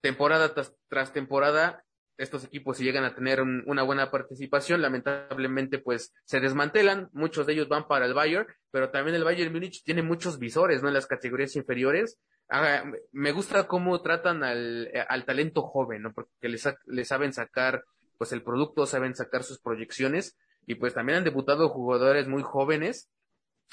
temporada 0.00 0.54
tras, 0.88 1.12
temporada 1.12 1.84
estos 2.22 2.44
equipos 2.44 2.76
si 2.76 2.84
llegan 2.84 3.04
a 3.04 3.14
tener 3.14 3.40
una 3.40 3.82
buena 3.82 4.10
participación, 4.10 4.80
lamentablemente 4.80 5.78
pues 5.78 6.14
se 6.24 6.40
desmantelan, 6.40 7.10
muchos 7.12 7.46
de 7.46 7.54
ellos 7.54 7.68
van 7.68 7.88
para 7.88 8.06
el 8.06 8.14
Bayern, 8.14 8.46
pero 8.70 8.90
también 8.90 9.16
el 9.16 9.24
Bayern 9.24 9.52
Múnich 9.52 9.82
tiene 9.82 10.02
muchos 10.02 10.38
visores, 10.38 10.82
¿no? 10.82 10.88
En 10.88 10.94
las 10.94 11.06
categorías 11.06 11.56
inferiores. 11.56 12.18
Ah, 12.48 12.84
me 13.12 13.32
gusta 13.32 13.66
cómo 13.66 14.00
tratan 14.02 14.44
al, 14.44 14.90
al 15.08 15.24
talento 15.24 15.62
joven, 15.62 16.02
¿no? 16.02 16.12
Porque 16.12 16.48
les, 16.48 16.68
les 16.86 17.08
saben 17.08 17.32
sacar 17.32 17.84
pues 18.18 18.32
el 18.32 18.42
producto, 18.42 18.86
saben 18.86 19.14
sacar 19.14 19.42
sus 19.42 19.58
proyecciones 19.58 20.36
y 20.66 20.76
pues 20.76 20.94
también 20.94 21.18
han 21.18 21.24
debutado 21.24 21.68
jugadores 21.68 22.28
muy 22.28 22.42
jóvenes 22.42 23.10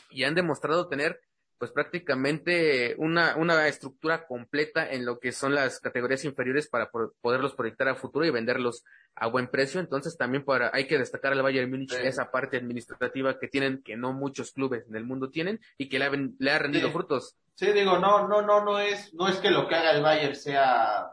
y 0.10 0.24
han 0.24 0.34
demostrado 0.34 0.88
tener 0.88 1.22
pues 1.60 1.72
prácticamente 1.72 2.96
una, 2.98 3.36
una 3.36 3.68
estructura 3.68 4.26
completa 4.26 4.90
en 4.90 5.06
lo 5.06 5.20
que 5.20 5.34
son 5.34 5.54
las 5.54 5.82
categorías 5.82 6.24
inferiores 6.24 6.70
para 6.70 6.90
poderlos 7.22 7.54
proyectar 7.54 7.90
a 7.90 7.96
futuro 7.96 8.26
y 8.26 8.32
venderlos 8.32 8.86
a 9.16 9.28
buen 9.28 9.48
precio. 9.48 9.82
Entonces 9.82 10.18
también 10.18 10.46
para, 10.46 10.72
hay 10.74 10.88
que 10.88 10.98
destacar 10.98 11.34
al 11.34 11.44
Bayern 11.44 11.70
Múnich 11.70 11.94
esa 11.94 12.32
parte 12.32 12.56
administrativa 12.56 13.38
que 13.38 13.50
tienen, 13.50 13.84
que 13.84 13.98
no 13.98 14.14
muchos 14.14 14.54
clubes 14.54 14.88
en 14.88 14.96
el 14.96 15.04
mundo 15.04 15.30
tienen 15.30 15.60
y 15.78 15.90
que 15.90 16.00
le 16.00 16.06
ha, 16.06 16.12
le 16.12 16.52
ha 16.52 16.60
rendido 16.60 16.92
frutos. 16.92 17.36
Sí, 17.56 17.74
digo, 17.74 18.00
no, 18.00 18.28
no, 18.30 18.42
no, 18.42 18.64
no 18.64 18.80
es, 18.80 19.14
no 19.14 19.28
es 19.28 19.36
que 19.38 19.52
lo 19.52 19.68
que 19.68 19.76
haga 19.76 19.92
el 19.92 20.02
Bayern 20.02 20.36
sea 20.36 21.12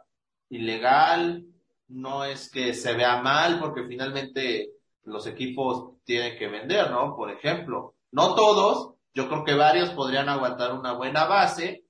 ilegal, 0.48 1.44
no 1.88 2.24
es 2.24 2.48
que 2.50 2.72
se 2.72 2.94
vea 2.94 3.20
mal, 3.20 3.59
porque 3.59 3.85
finalmente 3.85 4.70
los 5.02 5.26
equipos 5.26 5.94
tienen 6.04 6.38
que 6.38 6.46
vender, 6.46 6.90
¿no? 6.92 7.16
Por 7.16 7.30
ejemplo, 7.30 7.94
no 8.12 8.35
todos, 8.37 8.95
yo 9.16 9.29
creo 9.29 9.44
que 9.44 9.55
varios 9.55 9.90
podrían 9.90 10.29
aguantar 10.29 10.74
una 10.74 10.92
buena 10.92 11.24
base. 11.24 11.87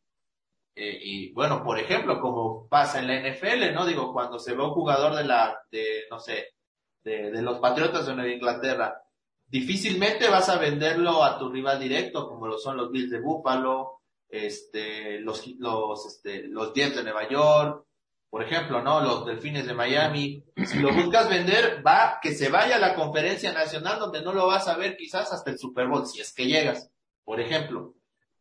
Eh, 0.77 0.99
y 1.03 1.33
bueno, 1.33 1.65
por 1.65 1.77
ejemplo, 1.77 2.21
como 2.21 2.69
pasa 2.69 3.01
en 3.01 3.09
la 3.09 3.19
NFL, 3.19 3.75
¿no? 3.75 3.85
Digo, 3.85 4.13
cuando 4.13 4.39
se 4.39 4.55
ve 4.55 4.63
un 4.63 4.71
jugador 4.71 5.17
de 5.17 5.25
la, 5.25 5.59
de, 5.73 6.05
no 6.09 6.21
sé, 6.21 6.55
de, 7.03 7.33
de 7.33 7.43
los 7.43 7.59
Patriotas 7.59 8.07
de 8.07 8.15
Nueva 8.15 8.31
Inglaterra, 8.31 9.03
difícilmente 9.45 10.29
vas 10.29 10.49
a 10.49 10.59
venderlo 10.59 11.25
a 11.25 11.37
tu 11.37 11.51
rival 11.51 11.81
directo, 11.81 12.29
como 12.29 12.47
lo 12.47 12.59
son 12.59 12.77
los 12.77 12.93
Bills 12.93 13.11
de 13.11 13.21
Buffalo, 13.21 14.03
este, 14.29 15.19
los, 15.19 15.45
los, 15.59 16.07
este, 16.07 16.47
los 16.47 16.73
Jets 16.75 16.95
de 16.95 17.03
Nueva 17.03 17.29
York, 17.29 17.87
por 18.31 18.45
ejemplo, 18.45 18.83
¿no? 18.83 19.01
Los 19.01 19.27
Delfines 19.27 19.67
de 19.67 19.75
Miami. 19.75 20.45
Si 20.65 20.79
lo 20.79 20.93
buscas 20.95 21.29
vender, 21.29 21.83
va, 21.85 22.21
que 22.23 22.35
se 22.35 22.51
vaya 22.51 22.77
a 22.77 22.81
la 22.81 22.95
conferencia 22.95 23.53
nacional 23.53 23.99
donde 23.99 24.23
no 24.23 24.33
lo 24.33 24.47
vas 24.47 24.69
a 24.69 24.77
ver 24.77 24.97
quizás 24.97 25.33
hasta 25.33 25.51
el 25.51 25.59
Super 25.59 25.89
Bowl, 25.89 26.07
si 26.07 26.21
es 26.21 26.33
que 26.33 26.47
llegas. 26.47 26.93
Por 27.27 27.41
ejemplo, 27.41 27.95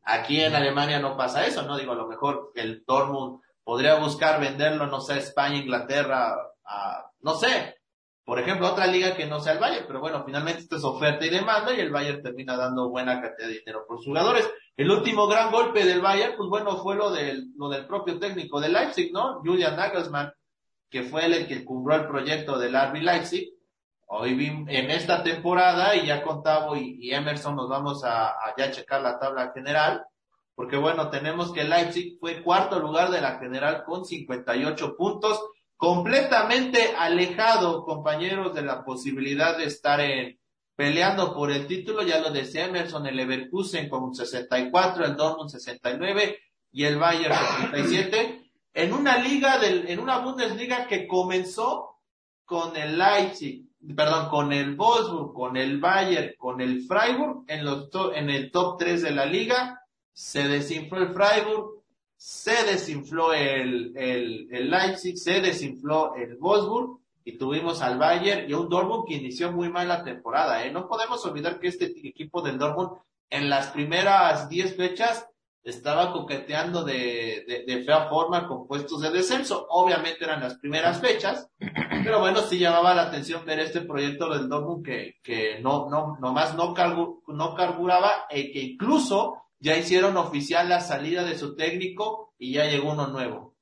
aquí 0.03 0.39
en 0.39 0.53
Alemania 0.53 0.99
no 0.99 1.17
pasa 1.17 1.47
eso, 1.47 1.63
¿no? 1.63 1.75
Digo, 1.75 1.93
a 1.93 1.95
lo 1.95 2.07
mejor 2.07 2.51
el 2.53 2.83
Dortmund 2.85 3.41
podría 3.63 3.95
buscar 3.95 4.39
venderlo, 4.39 4.85
no 4.85 5.01
sé, 5.01 5.13
a 5.13 5.17
España, 5.17 5.57
Inglaterra, 5.57 6.35
a, 6.63 7.09
no 7.21 7.33
sé, 7.33 7.79
por 8.23 8.39
ejemplo, 8.39 8.67
otra 8.71 8.85
liga 8.85 9.15
que 9.15 9.25
no 9.25 9.39
sea 9.39 9.53
el 9.53 9.59
Bayern, 9.59 9.85
pero 9.87 9.99
bueno, 9.99 10.23
finalmente 10.23 10.61
esto 10.61 10.75
es 10.75 10.83
oferta 10.83 11.25
y 11.25 11.31
demanda 11.31 11.73
y 11.73 11.79
el 11.79 11.89
Bayern 11.91 12.21
termina 12.21 12.55
dando 12.55 12.89
buena 12.89 13.19
cantidad 13.19 13.47
de 13.47 13.59
dinero 13.59 13.85
por 13.87 13.97
sus 13.97 14.05
jugadores. 14.05 14.47
El 14.77 14.91
último 14.91 15.27
gran 15.27 15.51
golpe 15.51 15.83
del 15.83 16.01
Bayern, 16.01 16.35
pues 16.37 16.47
bueno, 16.47 16.77
fue 16.77 16.95
lo 16.95 17.11
del, 17.11 17.53
lo 17.57 17.67
del 17.69 17.87
propio 17.87 18.19
técnico 18.19 18.61
de 18.61 18.69
Leipzig, 18.69 19.11
¿no? 19.11 19.41
Julian 19.43 19.75
Nagelsmann, 19.75 20.31
que 20.91 21.01
fue 21.01 21.25
el 21.25 21.47
que 21.47 21.65
cumplió 21.65 22.01
el 22.01 22.07
proyecto 22.07 22.59
del 22.59 22.75
RB 22.75 23.01
Leipzig, 23.01 23.49
Hoy 24.07 24.65
en 24.67 24.91
esta 24.91 25.23
temporada, 25.23 25.95
y 25.95 26.07
ya 26.07 26.21
con 26.21 26.43
y, 26.77 27.11
Emerson 27.11 27.55
nos 27.55 27.67
vamos 27.67 28.03
a, 28.03 28.35
ya 28.57 28.71
checar 28.71 29.01
la 29.01 29.17
tabla 29.19 29.51
general, 29.53 30.05
porque 30.53 30.77
bueno, 30.77 31.09
tenemos 31.09 31.51
que 31.51 31.63
Leipzig 31.63 32.17
fue 32.19 32.43
cuarto 32.43 32.79
lugar 32.79 33.09
de 33.09 33.21
la 33.21 33.39
general 33.39 33.83
con 33.83 34.05
58 34.05 34.95
puntos, 34.95 35.43
completamente 35.75 36.95
alejado, 36.97 37.83
compañeros, 37.83 38.53
de 38.53 38.61
la 38.61 38.85
posibilidad 38.85 39.57
de 39.57 39.65
estar 39.65 39.99
en, 39.99 40.39
peleando 40.75 41.33
por 41.33 41.51
el 41.51 41.67
título, 41.67 42.03
ya 42.03 42.19
lo 42.19 42.29
decía 42.31 42.65
Emerson, 42.65 43.07
el 43.07 43.17
Leverkusen 43.17 43.89
con 43.89 44.13
64, 44.13 45.05
el 45.05 45.15
Dortmund 45.15 45.49
69 45.49 46.39
y 46.71 46.83
el 46.83 46.97
Bayern 46.97 47.35
67, 47.71 48.51
en 48.73 48.93
una 48.93 49.17
liga 49.17 49.57
del, 49.57 49.89
en 49.89 49.99
una 49.99 50.19
Bundesliga 50.19 50.87
que 50.87 51.07
comenzó 51.07 51.95
con 52.43 52.75
el 52.75 52.97
Leipzig, 52.97 53.65
perdón, 53.93 54.29
con 54.29 54.53
el 54.53 54.75
Wolfsburg, 54.75 55.33
con 55.33 55.57
el 55.57 55.79
Bayern, 55.79 56.33
con 56.37 56.61
el 56.61 56.85
Freiburg 56.85 57.43
en, 57.47 57.65
los 57.65 57.89
en 58.15 58.29
el 58.29 58.51
top 58.51 58.77
3 58.79 59.01
de 59.03 59.11
la 59.11 59.25
liga. 59.25 59.81
Se 60.13 60.47
desinfló 60.47 60.99
el 60.99 61.13
Freiburg, 61.13 61.83
se 62.15 62.63
desinfló 62.63 63.33
el, 63.33 63.95
el, 63.95 64.69
Leipzig, 64.69 65.17
se 65.17 65.41
desinfló 65.41 66.15
el 66.15 66.37
Wolfsburg 66.37 66.99
y 67.23 67.37
tuvimos 67.37 67.81
al 67.81 67.97
Bayern 67.97 68.49
y 68.49 68.53
un 68.53 68.69
Dortmund 68.69 69.05
que 69.07 69.15
inició 69.15 69.51
muy 69.51 69.69
mal 69.69 69.87
la 69.87 70.03
temporada. 70.03 70.63
¿eh? 70.65 70.71
No 70.71 70.87
podemos 70.87 71.25
olvidar 71.25 71.59
que 71.59 71.67
este 71.67 71.85
equipo 71.85 72.41
del 72.41 72.57
Dortmund 72.57 72.99
en 73.29 73.49
las 73.49 73.67
primeras 73.67 74.47
10 74.47 74.75
fechas 74.75 75.27
estaba 75.65 76.13
coqueteando 76.13 76.83
de, 76.83 77.43
de, 77.47 77.63
de, 77.65 77.83
fea 77.83 78.07
forma 78.07 78.47
con 78.47 78.67
puestos 78.67 79.01
de 79.01 79.09
descenso. 79.09 79.65
Obviamente 79.69 80.23
eran 80.23 80.39
las 80.39 80.59
primeras 80.59 81.01
fechas, 81.01 81.49
pero 82.03 82.19
bueno, 82.19 82.41
sí 82.41 82.59
llamaba 82.59 82.93
la 82.93 83.07
atención 83.07 83.43
ver 83.45 83.59
este 83.59 83.81
proyecto 83.81 84.29
del 84.29 84.47
Dortmund 84.47 84.85
que, 84.85 85.17
que 85.23 85.59
no, 85.61 85.89
no, 85.89 86.17
nomás 86.21 86.55
no, 86.55 86.75
no 87.27 87.55
carburaba 87.55 88.27
e 88.29 88.51
que 88.51 88.59
incluso 88.59 89.41
ya 89.59 89.75
hicieron 89.75 90.15
oficial 90.17 90.69
la 90.69 90.81
salida 90.81 91.23
de 91.23 91.35
su 91.35 91.55
técnico 91.55 92.35
y 92.37 92.53
ya 92.53 92.65
llegó 92.65 92.91
uno 92.91 93.07
nuevo. 93.07 93.55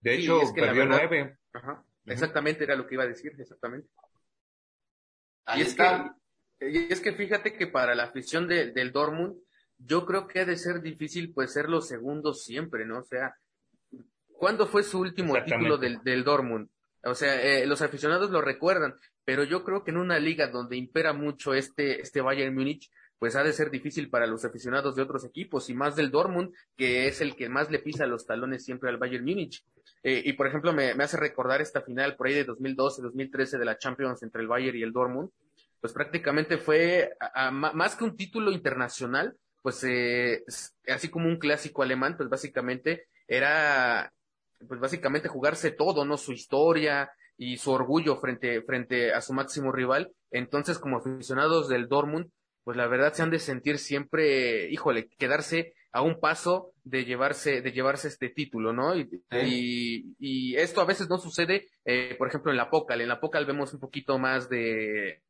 De 0.00 0.14
hecho, 0.14 0.40
perdió 0.54 0.86
nueve. 0.86 1.36
Exactamente, 2.06 2.64
era 2.64 2.76
lo 2.76 2.86
que 2.86 2.94
iba 2.94 3.04
a 3.04 3.08
decir, 3.08 3.32
exactamente. 3.38 3.90
y 5.54 5.60
es, 5.60 5.74
que, 5.74 5.84
y 6.60 6.90
es 6.90 7.00
que 7.02 7.12
fíjate 7.12 7.52
que 7.52 7.66
para 7.66 7.94
la 7.94 8.04
afición 8.04 8.48
de, 8.48 8.72
del 8.72 8.90
Dortmund, 8.90 9.36
yo 9.78 10.04
creo 10.04 10.26
que 10.26 10.40
ha 10.40 10.44
de 10.44 10.56
ser 10.56 10.80
difícil 10.82 11.32
pues 11.32 11.52
ser 11.52 11.68
los 11.68 11.88
segundos 11.88 12.44
siempre, 12.44 12.84
¿no? 12.84 12.98
O 12.98 13.04
sea, 13.04 13.34
¿cuándo 14.32 14.66
fue 14.66 14.82
su 14.82 15.00
último 15.00 15.34
título 15.44 15.78
del, 15.78 16.02
del 16.02 16.24
Dortmund? 16.24 16.68
O 17.04 17.14
sea, 17.14 17.40
eh, 17.40 17.66
los 17.66 17.80
aficionados 17.80 18.30
lo 18.30 18.40
recuerdan, 18.40 18.94
pero 19.24 19.44
yo 19.44 19.62
creo 19.64 19.84
que 19.84 19.92
en 19.92 19.98
una 19.98 20.18
liga 20.18 20.48
donde 20.48 20.76
impera 20.76 21.12
mucho 21.12 21.54
este, 21.54 22.00
este 22.00 22.20
Bayern 22.20 22.54
Múnich, 22.54 22.90
pues 23.18 23.36
ha 23.36 23.42
de 23.42 23.52
ser 23.52 23.70
difícil 23.70 24.10
para 24.10 24.26
los 24.26 24.44
aficionados 24.44 24.94
de 24.94 25.02
otros 25.02 25.24
equipos 25.24 25.70
y 25.70 25.74
más 25.74 25.96
del 25.96 26.10
Dortmund, 26.10 26.52
que 26.76 27.08
es 27.08 27.20
el 27.20 27.34
que 27.34 27.48
más 27.48 27.70
le 27.70 27.80
pisa 27.80 28.06
los 28.06 28.26
talones 28.26 28.64
siempre 28.64 28.90
al 28.90 28.98
Bayern 28.98 29.24
Múnich. 29.24 29.64
Eh, 30.02 30.22
y 30.24 30.32
por 30.34 30.46
ejemplo, 30.46 30.72
me, 30.72 30.94
me, 30.94 31.04
hace 31.04 31.16
recordar 31.16 31.60
esta 31.60 31.82
final 31.82 32.16
por 32.16 32.28
ahí 32.28 32.34
de 32.34 32.46
2012-2013 32.46 33.58
de 33.58 33.64
la 33.64 33.78
Champions 33.78 34.22
entre 34.22 34.42
el 34.42 34.48
Bayern 34.48 34.76
y 34.76 34.82
el 34.82 34.92
Dortmund, 34.92 35.30
pues 35.80 35.92
prácticamente 35.92 36.58
fue 36.58 37.12
más 37.52 37.96
que 37.96 38.04
un 38.04 38.16
título 38.16 38.50
internacional, 38.50 39.36
pues 39.62 39.84
eh, 39.84 40.44
así 40.88 41.08
como 41.08 41.28
un 41.28 41.38
clásico 41.38 41.82
alemán, 41.82 42.16
pues 42.16 42.28
básicamente 42.28 43.08
era, 43.26 44.12
pues 44.66 44.80
básicamente 44.80 45.28
jugarse 45.28 45.70
todo, 45.70 46.04
¿no? 46.04 46.16
Su 46.16 46.32
historia 46.32 47.10
y 47.36 47.56
su 47.58 47.70
orgullo 47.70 48.16
frente, 48.16 48.62
frente 48.62 49.12
a 49.12 49.20
su 49.20 49.32
máximo 49.32 49.72
rival. 49.72 50.12
Entonces, 50.30 50.78
como 50.78 50.98
aficionados 50.98 51.68
del 51.68 51.88
Dortmund, 51.88 52.30
pues 52.64 52.76
la 52.76 52.86
verdad 52.86 53.12
se 53.12 53.22
han 53.22 53.30
de 53.30 53.38
sentir 53.38 53.78
siempre, 53.78 54.70
híjole, 54.70 55.08
quedarse 55.18 55.74
a 55.92 56.02
un 56.02 56.20
paso 56.20 56.72
de 56.84 57.04
llevarse, 57.04 57.62
de 57.62 57.72
llevarse 57.72 58.08
este 58.08 58.28
título, 58.28 58.72
¿no? 58.72 58.94
Y, 58.94 60.14
y, 60.18 60.56
esto 60.56 60.80
a 60.80 60.84
veces 60.84 61.08
no 61.08 61.18
sucede, 61.18 61.66
eh, 61.84 62.14
por 62.18 62.28
ejemplo, 62.28 62.50
en 62.50 62.58
la 62.58 62.68
Pocal. 62.70 63.00
En 63.00 63.08
la 63.08 63.20
Pocal 63.20 63.46
vemos 63.46 63.72
un 63.72 63.80
poquito 63.80 64.18
más 64.18 64.48
de, 64.48 65.22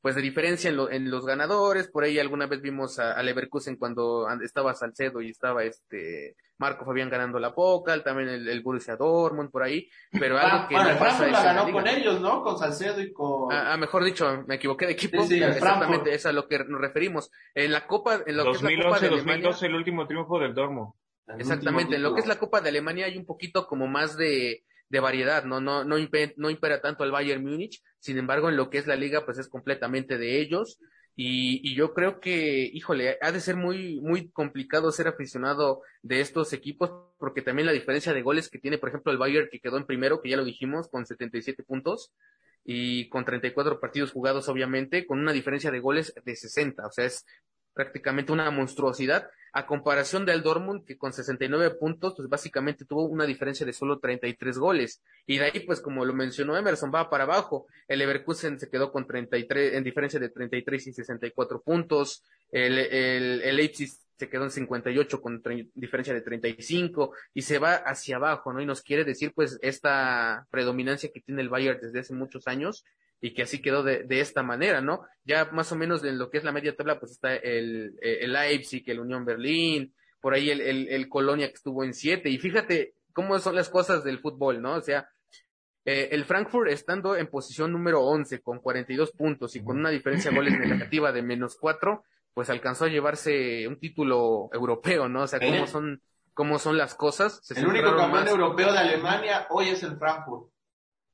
pues 0.00 0.14
de 0.14 0.22
diferencia 0.22 0.70
en, 0.70 0.78
en, 0.90 1.10
los 1.10 1.26
ganadores, 1.26 1.88
por 1.88 2.04
ahí 2.04 2.18
alguna 2.18 2.46
vez 2.46 2.60
vimos 2.60 2.98
a, 2.98 3.22
Leverkusen 3.22 3.76
cuando 3.76 4.28
estaba 4.42 4.74
Salcedo 4.74 5.20
y 5.20 5.30
estaba 5.30 5.64
este 5.64 6.36
Marco 6.58 6.84
Fabián 6.84 7.10
ganando 7.10 7.38
la 7.38 7.54
Pokal, 7.54 8.04
también 8.04 8.28
el, 8.28 8.48
el 8.48 8.62
Borussia 8.62 8.96
Dortmund 8.96 9.50
por 9.50 9.62
ahí, 9.62 9.88
pero 10.12 10.38
algo 10.38 10.68
que 10.68 10.76
no 10.76 10.98
pasa 10.98 11.26
la 11.26 11.42
ganó 11.42 11.72
con 11.72 11.86
ellos, 11.86 12.20
¿no? 12.20 12.42
Con 12.42 12.58
Salcedo 12.58 13.00
y 13.00 13.12
con 13.12 13.52
Ah, 13.52 13.72
ah 13.72 13.76
mejor 13.76 14.04
dicho, 14.04 14.44
me 14.46 14.56
equivoqué 14.56 14.86
de 14.86 14.92
equipo, 14.92 15.22
sí, 15.24 15.42
exactamente, 15.42 16.14
es 16.14 16.24
a 16.26 16.32
lo 16.32 16.46
que 16.46 16.58
nos 16.64 16.80
referimos. 16.80 17.30
En 17.54 17.72
la 17.72 17.86
Copa 17.86 18.20
en 18.26 18.36
lo 18.36 18.44
2011, 18.44 18.68
que 18.68 18.74
es 18.74 18.78
la 18.78 18.84
Copa 18.84 19.00
de 19.00 19.08
2012 19.08 19.66
el 19.66 19.74
último 19.74 20.06
triunfo 20.06 20.38
del 20.38 20.54
Dortmund. 20.54 20.92
Exactamente, 21.38 21.96
en 21.96 22.02
lo 22.02 22.14
que 22.14 22.20
es 22.20 22.26
la 22.26 22.38
Copa 22.38 22.60
de 22.60 22.68
Alemania 22.68 23.06
hay 23.06 23.16
un 23.16 23.26
poquito 23.26 23.66
como 23.66 23.86
más 23.86 24.16
de 24.16 24.64
de 24.92 25.00
variedad, 25.00 25.44
no, 25.44 25.58
no, 25.58 25.84
no, 25.84 25.96
impera, 25.96 26.34
no 26.36 26.50
tanto 26.82 27.02
al 27.02 27.10
Bayern 27.10 27.42
Múnich, 27.42 27.82
sin 27.98 28.18
embargo, 28.18 28.50
en 28.50 28.58
lo 28.58 28.68
que 28.68 28.76
es 28.76 28.86
la 28.86 28.94
liga, 28.94 29.24
pues 29.24 29.38
es 29.38 29.48
completamente 29.48 30.18
de 30.18 30.38
ellos. 30.38 30.78
Y, 31.16 31.66
y, 31.66 31.74
yo 31.74 31.94
creo 31.94 32.20
que, 32.20 32.70
híjole, 32.72 33.16
ha 33.22 33.32
de 33.32 33.40
ser 33.40 33.56
muy, 33.56 34.00
muy 34.02 34.30
complicado 34.30 34.92
ser 34.92 35.08
aficionado 35.08 35.80
de 36.02 36.20
estos 36.20 36.52
equipos, 36.52 36.90
porque 37.18 37.40
también 37.40 37.64
la 37.64 37.72
diferencia 37.72 38.12
de 38.12 38.20
goles 38.20 38.50
que 38.50 38.58
tiene, 38.58 38.76
por 38.76 38.90
ejemplo, 38.90 39.12
el 39.12 39.18
Bayern, 39.18 39.48
que 39.50 39.60
quedó 39.60 39.78
en 39.78 39.86
primero, 39.86 40.20
que 40.20 40.28
ya 40.28 40.36
lo 40.36 40.44
dijimos, 40.44 40.88
con 40.88 41.06
77 41.06 41.62
puntos, 41.62 42.12
y 42.62 43.08
con 43.08 43.24
34 43.24 43.80
partidos 43.80 44.12
jugados, 44.12 44.48
obviamente, 44.50 45.06
con 45.06 45.20
una 45.20 45.32
diferencia 45.32 45.70
de 45.70 45.80
goles 45.80 46.14
de 46.22 46.36
60. 46.36 46.86
O 46.86 46.92
sea, 46.92 47.06
es 47.06 47.24
prácticamente 47.74 48.32
una 48.32 48.50
monstruosidad 48.50 49.28
a 49.54 49.66
comparación 49.66 50.24
del 50.24 50.42
Dortmund 50.42 50.84
que 50.86 50.96
con 50.96 51.12
69 51.12 51.76
puntos 51.78 52.14
pues 52.16 52.28
básicamente 52.28 52.86
tuvo 52.86 53.04
una 53.04 53.26
diferencia 53.26 53.66
de 53.66 53.74
solo 53.74 53.98
33 53.98 54.58
goles. 54.58 55.02
Y 55.26 55.38
de 55.38 55.44
ahí 55.44 55.60
pues 55.60 55.80
como 55.80 56.04
lo 56.04 56.14
mencionó 56.14 56.56
Emerson 56.56 56.90
va 56.94 57.10
para 57.10 57.24
abajo. 57.24 57.66
El 57.86 57.98
Leverkusen 57.98 58.58
se 58.58 58.70
quedó 58.70 58.90
con 58.90 59.06
33 59.06 59.74
en 59.74 59.84
diferencia 59.84 60.18
de 60.18 60.30
33 60.30 60.86
y 60.86 60.92
64 60.92 61.60
puntos. 61.60 62.24
El, 62.50 62.78
el, 62.78 63.42
el 63.42 63.56
Leipzig 63.56 63.90
se 64.22 64.28
quedó 64.28 64.44
en 64.44 64.52
58 64.52 65.20
con 65.20 65.42
diferencia 65.74 66.14
de 66.14 66.20
35 66.20 67.12
y 67.34 67.42
se 67.42 67.58
va 67.58 67.74
hacia 67.74 68.16
abajo, 68.16 68.52
¿no? 68.52 68.60
Y 68.60 68.66
nos 68.66 68.82
quiere 68.82 69.02
decir 69.04 69.32
pues 69.34 69.58
esta 69.62 70.46
predominancia 70.48 71.10
que 71.12 71.20
tiene 71.20 71.42
el 71.42 71.48
Bayern 71.48 71.80
desde 71.82 71.98
hace 71.98 72.14
muchos 72.14 72.46
años 72.46 72.84
y 73.20 73.34
que 73.34 73.42
así 73.42 73.60
quedó 73.60 73.82
de, 73.82 74.06
esta 74.20 74.44
manera, 74.44 74.80
¿no? 74.80 75.02
Ya 75.24 75.46
más 75.46 75.72
o 75.72 75.76
menos 75.76 76.04
en 76.04 76.20
lo 76.20 76.30
que 76.30 76.38
es 76.38 76.44
la 76.44 76.52
media 76.52 76.76
tabla, 76.76 77.00
pues 77.00 77.10
está 77.10 77.34
el, 77.34 77.96
el 78.00 78.32
Leipzig, 78.32 78.84
el 78.86 79.00
Unión 79.00 79.24
Berlín, 79.24 79.92
por 80.20 80.34
ahí 80.34 80.50
el, 80.50 80.60
el, 80.60 80.88
el 80.88 81.08
Colonia 81.08 81.48
que 81.48 81.54
estuvo 81.54 81.82
en 81.82 81.94
siete, 81.94 82.30
y 82.30 82.38
fíjate 82.38 82.94
cómo 83.12 83.36
son 83.40 83.56
las 83.56 83.70
cosas 83.70 84.04
del 84.04 84.20
fútbol, 84.20 84.62
¿no? 84.62 84.74
O 84.74 84.80
sea, 84.80 85.08
eh, 85.84 86.10
el 86.12 86.24
Frankfurt 86.24 86.70
estando 86.70 87.16
en 87.16 87.26
posición 87.26 87.72
número 87.72 88.02
11 88.02 88.40
con 88.40 88.60
42 88.60 89.10
puntos 89.12 89.56
y 89.56 89.64
con 89.64 89.80
una 89.80 89.90
diferencia 89.90 90.30
de 90.30 90.36
goles 90.36 90.56
negativa 90.56 91.10
de 91.10 91.22
menos 91.22 91.56
cuatro, 91.60 92.04
pues 92.34 92.50
alcanzó 92.50 92.86
a 92.86 92.88
llevarse 92.88 93.66
un 93.68 93.78
título 93.78 94.48
europeo, 94.52 95.08
¿no? 95.08 95.22
O 95.22 95.26
sea, 95.26 95.38
cómo 95.38 95.66
son, 95.66 96.02
cómo 96.34 96.58
son 96.58 96.78
las 96.78 96.94
cosas. 96.94 97.40
Se 97.42 97.58
el 97.58 97.66
único 97.66 97.96
campeón 97.96 98.24
más. 98.24 98.28
europeo 98.28 98.72
de 98.72 98.78
Alemania 98.78 99.46
hoy 99.50 99.68
es 99.68 99.82
el 99.82 99.96
Frankfurt. 99.98 100.50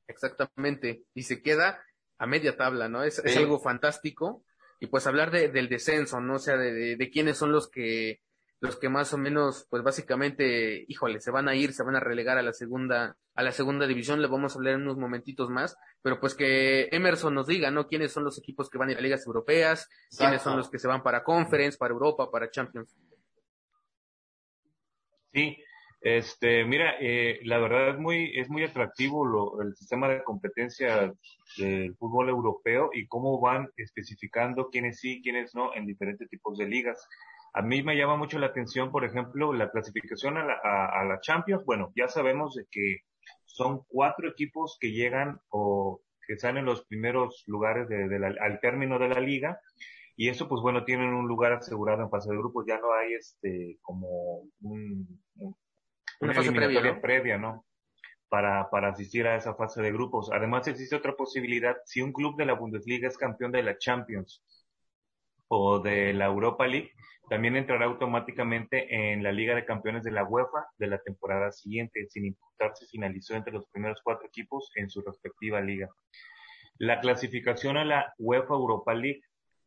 Exactamente. 0.07 1.03
Y 1.13 1.23
se 1.23 1.41
queda 1.41 1.83
a 2.17 2.25
media 2.25 2.57
tabla, 2.57 2.87
¿no? 2.89 3.03
Es, 3.03 3.15
sí. 3.15 3.21
es 3.25 3.37
algo 3.37 3.59
fantástico. 3.59 4.43
Y 4.79 4.87
pues 4.87 5.07
hablar 5.07 5.29
de, 5.31 5.49
del 5.49 5.67
descenso, 5.67 6.21
¿no? 6.21 6.35
O 6.35 6.39
sea, 6.39 6.55
de, 6.55 6.71
de, 6.71 6.95
de, 6.95 7.09
quiénes 7.09 7.37
son 7.37 7.51
los 7.51 7.69
que, 7.69 8.21
los 8.61 8.77
que 8.77 8.89
más 8.89 9.13
o 9.13 9.17
menos, 9.17 9.65
pues 9.69 9.83
básicamente, 9.83 10.83
híjole, 10.87 11.21
se 11.21 11.31
van 11.31 11.47
a 11.47 11.55
ir, 11.55 11.73
se 11.73 11.83
van 11.83 11.95
a 11.95 12.01
relegar 12.01 12.37
a 12.37 12.41
la 12.41 12.51
segunda, 12.51 13.15
a 13.35 13.43
la 13.43 13.51
segunda 13.51 13.87
división, 13.87 14.21
le 14.21 14.27
vamos 14.27 14.53
a 14.53 14.57
hablar 14.57 14.73
en 14.75 14.81
unos 14.81 14.97
momentitos 14.97 15.49
más, 15.49 15.77
pero 16.01 16.19
pues 16.19 16.35
que 16.35 16.89
Emerson 16.91 17.33
nos 17.33 17.47
diga, 17.47 17.71
¿no? 17.71 17.87
Quiénes 17.87 18.11
son 18.11 18.25
los 18.25 18.37
equipos 18.37 18.69
que 18.69 18.77
van 18.77 18.89
a 18.89 18.91
ir 18.91 18.97
a 18.97 19.01
ligas 19.01 19.25
europeas, 19.25 19.87
Exacto. 20.05 20.17
quiénes 20.17 20.41
son 20.41 20.57
los 20.57 20.69
que 20.69 20.79
se 20.79 20.87
van 20.87 21.03
para 21.03 21.23
Conference, 21.23 21.77
para 21.77 21.93
Europa, 21.93 22.29
para 22.29 22.51
Champions. 22.51 22.97
Sí, 25.31 25.57
este, 26.01 26.63
mira, 26.63 26.95
eh, 26.99 27.39
la 27.43 27.59
verdad 27.59 27.89
es 27.89 27.97
muy, 27.97 28.37
es 28.37 28.49
muy 28.49 28.63
atractivo 28.63 29.25
lo, 29.25 29.61
el 29.61 29.75
sistema 29.75 30.07
de 30.07 30.23
competencia 30.23 31.13
del 31.57 31.95
fútbol 31.95 32.29
europeo 32.29 32.89
y 32.93 33.07
cómo 33.07 33.39
van 33.39 33.69
especificando 33.75 34.69
quiénes 34.69 34.99
sí, 34.99 35.21
quiénes 35.21 35.53
no 35.55 35.75
en 35.75 35.85
diferentes 35.85 36.29
tipos 36.29 36.57
de 36.57 36.67
ligas. 36.67 37.05
A 37.53 37.61
mí 37.61 37.83
me 37.83 37.95
llama 37.95 38.17
mucho 38.17 38.39
la 38.39 38.47
atención, 38.47 38.91
por 38.91 39.05
ejemplo, 39.05 39.53
la 39.53 39.71
clasificación 39.71 40.37
a 40.37 40.45
la, 40.45 40.53
a, 40.63 41.01
a 41.01 41.05
la 41.05 41.19
Champions. 41.19 41.65
Bueno, 41.65 41.91
ya 41.95 42.07
sabemos 42.07 42.55
de 42.55 42.65
que 42.69 42.99
son 43.45 43.83
cuatro 43.87 44.29
equipos 44.29 44.77
que 44.79 44.91
llegan 44.91 45.39
o 45.49 46.01
que 46.25 46.33
están 46.33 46.57
en 46.57 46.65
los 46.65 46.85
primeros 46.85 47.43
lugares 47.47 47.89
de, 47.89 48.07
de 48.07 48.19
la, 48.19 48.33
al 48.39 48.59
término 48.59 48.99
de 48.99 49.09
la 49.09 49.19
liga 49.19 49.59
y 50.15 50.29
eso 50.29 50.47
pues 50.47 50.61
bueno 50.61 50.83
tienen 50.83 51.13
un 51.13 51.27
lugar 51.27 51.53
asegurado 51.53 52.03
en 52.03 52.09
fase 52.09 52.29
de 52.29 52.37
grupos 52.37 52.65
ya 52.67 52.77
no 52.77 52.93
hay 52.93 53.13
este 53.13 53.79
como 53.81 54.43
un, 54.61 55.21
un 55.37 55.55
una, 56.19 56.33
fase 56.33 56.51
previa, 56.51 56.81
¿no? 56.81 57.01
previa, 57.01 57.37
¿no? 57.37 57.65
Para, 58.27 58.69
para 58.69 58.89
asistir 58.89 59.25
a 59.25 59.35
esa 59.35 59.55
fase 59.55 59.81
de 59.81 59.91
grupos. 59.91 60.29
Además 60.31 60.67
existe 60.67 60.95
otra 60.95 61.15
posibilidad, 61.15 61.77
si 61.85 62.01
un 62.01 62.13
club 62.13 62.37
de 62.37 62.45
la 62.45 62.53
Bundesliga 62.53 63.07
es 63.07 63.17
campeón 63.17 63.51
de 63.51 63.63
la 63.63 63.77
Champions 63.77 64.43
o 65.49 65.79
de 65.79 66.13
la 66.13 66.25
Europa 66.25 66.65
League, 66.65 66.91
también 67.29 67.57
entrará 67.57 67.85
automáticamente 67.85 69.11
en 69.11 69.21
la 69.21 69.31
Liga 69.31 69.53
de 69.53 69.65
Campeones 69.65 70.03
de 70.03 70.11
la 70.11 70.23
UEFA 70.23 70.65
de 70.77 70.87
la 70.87 70.99
temporada 70.99 71.51
siguiente, 71.51 72.07
sin 72.09 72.25
importar 72.25 72.75
si 72.75 72.87
finalizó 72.87 73.35
entre 73.35 73.53
los 73.53 73.67
primeros 73.67 73.99
cuatro 74.03 74.25
equipos 74.27 74.71
en 74.75 74.89
su 74.89 75.01
respectiva 75.01 75.61
liga. 75.61 75.89
La 76.77 77.01
clasificación 77.01 77.77
a 77.77 77.85
la 77.85 78.13
UEFA 78.17 78.53
Europa 78.53 78.93
League 78.93 79.21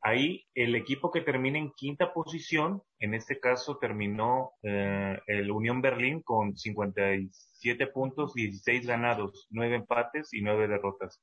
Ahí 0.05 0.45
el 0.57 0.74
equipo 0.74 1.12
que 1.12 1.20
termina 1.20 1.59
en 1.59 1.70
quinta 1.76 2.12
posición, 2.12 2.83
en 2.99 3.14
este 3.14 3.39
caso 3.39 3.78
terminó 3.78 4.51
eh, 4.64 5.16
el 5.28 5.49
Unión 5.53 5.80
Berlín 5.80 6.22
con 6.22 6.57
57 6.57 7.87
puntos, 7.87 8.35
16 8.35 8.85
ganados, 8.85 9.47
9 9.51 9.76
empates 9.76 10.35
y 10.35 10.43
9 10.43 10.66
derrotas. 10.66 11.22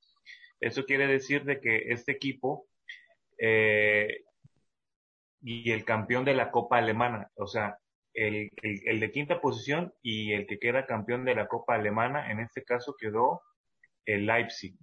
Eso 0.61 0.85
quiere 0.85 1.07
decir 1.07 1.43
de 1.43 1.59
que 1.59 1.91
este 1.91 2.13
equipo 2.13 2.67
eh, 3.37 4.21
y 5.41 5.71
el 5.71 5.85
campeón 5.85 6.25
de 6.25 6.35
la 6.35 6.51
Copa 6.51 6.77
Alemana, 6.77 7.29
o 7.35 7.47
sea, 7.47 7.77
el, 8.13 8.49
el, 8.61 8.81
el, 8.85 8.99
de 8.99 9.11
quinta 9.11 9.39
posición 9.39 9.93
y 10.01 10.33
el 10.33 10.47
que 10.47 10.59
queda 10.59 10.85
campeón 10.85 11.25
de 11.25 11.35
la 11.35 11.47
Copa 11.47 11.75
Alemana, 11.75 12.31
en 12.31 12.39
este 12.39 12.63
caso 12.63 12.95
quedó 12.99 13.41
el 14.05 14.25
Leipzig 14.25 14.75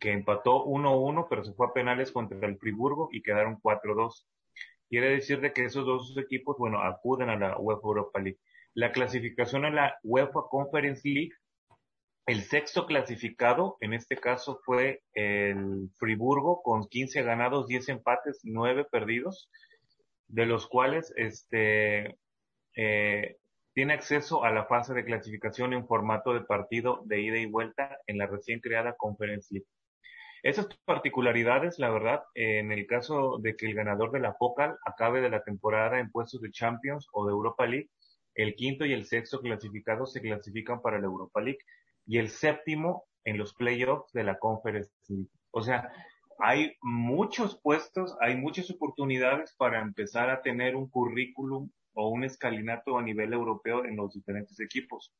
que 0.00 0.12
empató 0.12 0.66
1-1, 0.66 1.26
pero 1.30 1.44
se 1.44 1.54
fue 1.54 1.68
a 1.68 1.72
penales 1.72 2.12
contra 2.12 2.46
el 2.46 2.58
Friburgo 2.58 3.08
y 3.10 3.22
quedaron 3.22 3.58
4-2. 3.60 4.26
Quiere 4.90 5.08
decir 5.08 5.40
de 5.40 5.52
que 5.52 5.64
esos 5.64 5.86
dos 5.86 6.14
equipos, 6.18 6.56
bueno, 6.58 6.82
acuden 6.82 7.30
a 7.30 7.38
la 7.38 7.58
UEFA 7.58 7.80
Europa 7.82 8.20
League. 8.20 8.38
La 8.74 8.92
clasificación 8.92 9.64
a 9.64 9.70
la 9.70 9.98
UEFA 10.02 10.42
Conference 10.50 11.08
League, 11.08 11.32
el 12.26 12.42
sexto 12.42 12.86
clasificado, 12.86 13.76
en 13.80 13.94
este 13.94 14.16
caso 14.16 14.60
fue 14.64 15.02
el 15.14 15.90
Friburgo, 15.98 16.62
con 16.62 16.86
15 16.86 17.22
ganados, 17.22 17.66
10 17.66 17.88
empates, 17.90 18.40
9 18.42 18.86
perdidos, 18.90 19.50
de 20.34 20.46
los 20.46 20.66
cuales 20.66 21.12
este, 21.16 22.18
eh, 22.74 23.36
tiene 23.72 23.94
acceso 23.94 24.42
a 24.42 24.50
la 24.50 24.64
fase 24.64 24.92
de 24.92 25.04
clasificación 25.04 25.72
en 25.72 25.86
formato 25.86 26.34
de 26.34 26.40
partido 26.40 27.02
de 27.04 27.20
ida 27.20 27.38
y 27.38 27.46
vuelta 27.46 27.98
en 28.08 28.18
la 28.18 28.26
recién 28.26 28.58
creada 28.58 28.96
Conference 28.96 29.54
League. 29.54 29.68
Esas 30.42 30.66
particularidades, 30.84 31.78
la 31.78 31.88
verdad, 31.88 32.24
en 32.34 32.72
el 32.72 32.84
caso 32.86 33.38
de 33.40 33.54
que 33.54 33.66
el 33.66 33.74
ganador 33.74 34.10
de 34.10 34.18
la 34.18 34.34
Focal 34.34 34.76
acabe 34.84 35.20
de 35.20 35.30
la 35.30 35.44
temporada 35.44 36.00
en 36.00 36.10
puestos 36.10 36.40
de 36.40 36.50
Champions 36.50 37.06
o 37.12 37.26
de 37.26 37.32
Europa 37.32 37.64
League, 37.66 37.90
el 38.34 38.56
quinto 38.56 38.84
y 38.84 38.92
el 38.92 39.04
sexto 39.04 39.40
clasificados 39.40 40.12
se 40.12 40.20
clasifican 40.20 40.82
para 40.82 40.98
la 40.98 41.06
Europa 41.06 41.40
League 41.40 41.60
y 42.06 42.18
el 42.18 42.28
séptimo 42.28 43.04
en 43.22 43.38
los 43.38 43.54
playoffs 43.54 44.12
de 44.12 44.24
la 44.24 44.36
Conference 44.40 44.90
League. 45.08 45.30
O 45.52 45.62
sea, 45.62 45.92
hay 46.38 46.76
muchos 46.82 47.60
puestos, 47.60 48.16
hay 48.20 48.36
muchas 48.36 48.70
oportunidades 48.70 49.54
para 49.56 49.80
empezar 49.80 50.30
a 50.30 50.42
tener 50.42 50.76
un 50.76 50.88
currículum 50.88 51.70
o 51.94 52.08
un 52.08 52.24
escalinato 52.24 52.98
a 52.98 53.02
nivel 53.02 53.32
europeo 53.32 53.84
en 53.84 53.96
los 53.96 54.12
diferentes 54.12 54.58
equipos. 54.60 55.12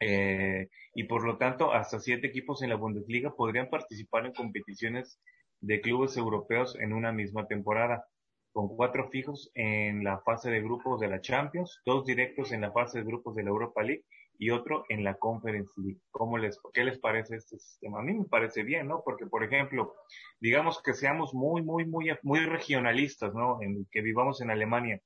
Eh, 0.00 0.68
y 0.94 1.04
por 1.04 1.24
lo 1.24 1.36
tanto, 1.36 1.72
hasta 1.72 2.00
siete 2.00 2.26
equipos 2.28 2.62
en 2.62 2.70
la 2.70 2.76
Bundesliga 2.76 3.34
podrían 3.34 3.68
participar 3.68 4.26
en 4.26 4.32
competiciones 4.32 5.20
de 5.60 5.80
clubes 5.80 6.16
europeos 6.16 6.74
en 6.80 6.94
una 6.94 7.12
misma 7.12 7.46
temporada, 7.46 8.06
con 8.52 8.74
cuatro 8.76 9.08
fijos 9.10 9.50
en 9.54 10.02
la 10.02 10.20
fase 10.20 10.50
de 10.50 10.62
grupos 10.62 11.00
de 11.00 11.08
la 11.08 11.20
Champions, 11.20 11.80
dos 11.84 12.04
directos 12.04 12.50
en 12.52 12.62
la 12.62 12.72
fase 12.72 12.98
de 12.98 13.04
grupos 13.04 13.34
de 13.36 13.44
la 13.44 13.50
Europa 13.50 13.82
League 13.82 14.04
y 14.40 14.48
otro 14.48 14.86
en 14.88 15.04
la 15.04 15.16
Conference 15.18 15.70
League. 15.76 16.00
¿Cómo 16.10 16.38
les, 16.38 16.58
¿Qué 16.72 16.82
les 16.82 16.98
parece 16.98 17.36
este 17.36 17.58
sistema? 17.58 18.00
A 18.00 18.02
mí 18.02 18.14
me 18.14 18.24
parece 18.24 18.62
bien, 18.62 18.88
¿no? 18.88 19.02
Porque, 19.04 19.26
por 19.26 19.44
ejemplo, 19.44 19.94
digamos 20.40 20.82
que 20.82 20.94
seamos 20.94 21.34
muy, 21.34 21.60
muy, 21.60 21.84
muy, 21.84 22.10
muy 22.22 22.40
regionalistas, 22.40 23.34
¿no? 23.34 23.60
En 23.60 23.86
que 23.92 24.00
vivamos 24.00 24.40
en 24.40 24.50
Alemania 24.50 24.98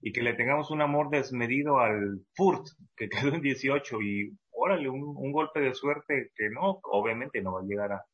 y 0.00 0.12
que 0.12 0.22
le 0.22 0.34
tengamos 0.34 0.70
un 0.70 0.82
amor 0.82 1.10
desmedido 1.10 1.80
al 1.80 2.20
Furt, 2.36 2.64
que 2.96 3.08
quedó 3.32 3.34
en 3.34 3.42
18 3.42 4.02
y 4.02 4.38
órale, 4.52 4.88
un, 4.88 5.02
un 5.16 5.32
golpe 5.32 5.58
de 5.58 5.74
suerte 5.74 6.30
que 6.36 6.48
no, 6.48 6.78
obviamente 6.84 7.42
no 7.42 7.54
va 7.54 7.62
a 7.62 7.64
llegar 7.64 7.90
a, 7.90 8.04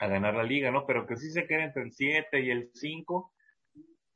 a 0.00 0.08
ganar 0.08 0.34
la 0.34 0.42
liga, 0.42 0.72
¿no? 0.72 0.86
Pero 0.86 1.06
que 1.06 1.16
sí 1.16 1.30
se 1.30 1.46
quede 1.46 1.62
entre 1.62 1.84
el 1.84 1.92
7 1.92 2.40
y 2.40 2.50
el 2.50 2.68
5, 2.74 3.32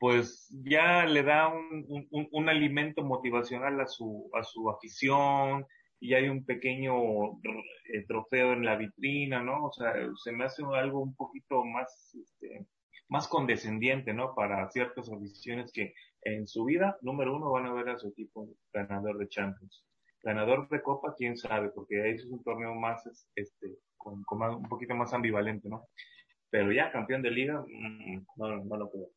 pues 0.03 0.49
ya 0.65 1.07
le 1.07 1.23
da 1.23 1.47
un, 1.47 1.87
un, 2.11 2.29
un, 2.33 2.49
alimento 2.49 3.05
motivacional 3.05 3.81
a 3.81 3.87
su, 3.87 4.29
a 4.35 4.43
su 4.43 4.69
afición 4.69 5.65
y 6.01 6.15
hay 6.15 6.29
un 6.29 6.45
pequeño 6.45 6.93
eh, 7.85 8.05
trofeo 8.09 8.53
en 8.53 8.65
la 8.65 8.75
vitrina, 8.75 9.45
¿no? 9.45 9.67
O 9.67 9.73
sea, 9.73 9.95
se 10.25 10.33
me 10.33 10.43
hace 10.43 10.65
algo 10.75 11.01
un 11.01 11.15
poquito 11.15 11.65
más, 11.65 12.17
este, 12.21 12.67
más 13.09 13.29
condescendiente, 13.29 14.13
¿no? 14.13 14.35
Para 14.35 14.69
ciertas 14.73 15.09
aficiones 15.09 15.71
que 15.73 15.95
en 16.23 16.49
su 16.49 16.65
vida, 16.65 16.99
número 17.03 17.37
uno, 17.37 17.53
van 17.53 17.67
a 17.67 17.73
ver 17.73 17.91
a 17.91 17.99
su 18.01 18.09
equipo 18.09 18.49
ganador 18.73 19.19
de 19.19 19.29
Champions. 19.29 19.85
Ganador 20.25 20.69
de 20.69 20.83
Copa, 20.83 21.15
quién 21.17 21.37
sabe, 21.37 21.69
porque 21.69 22.03
ahí 22.03 22.15
es 22.15 22.25
un 22.25 22.43
torneo 22.43 22.75
más, 22.75 23.07
este, 23.37 23.69
con, 23.97 24.25
un 24.29 24.69
poquito 24.69 24.97
más 24.97 25.13
ambivalente, 25.13 25.69
¿no? 25.69 25.87
pero 26.51 26.71
ya 26.71 26.93
campeón 26.93 27.23
de 27.23 27.31
liga, 27.31 27.65
mm, 27.67 28.27
no, 28.35 28.65
no 28.65 28.77
lo 28.77 28.91
puedo. 28.91 29.09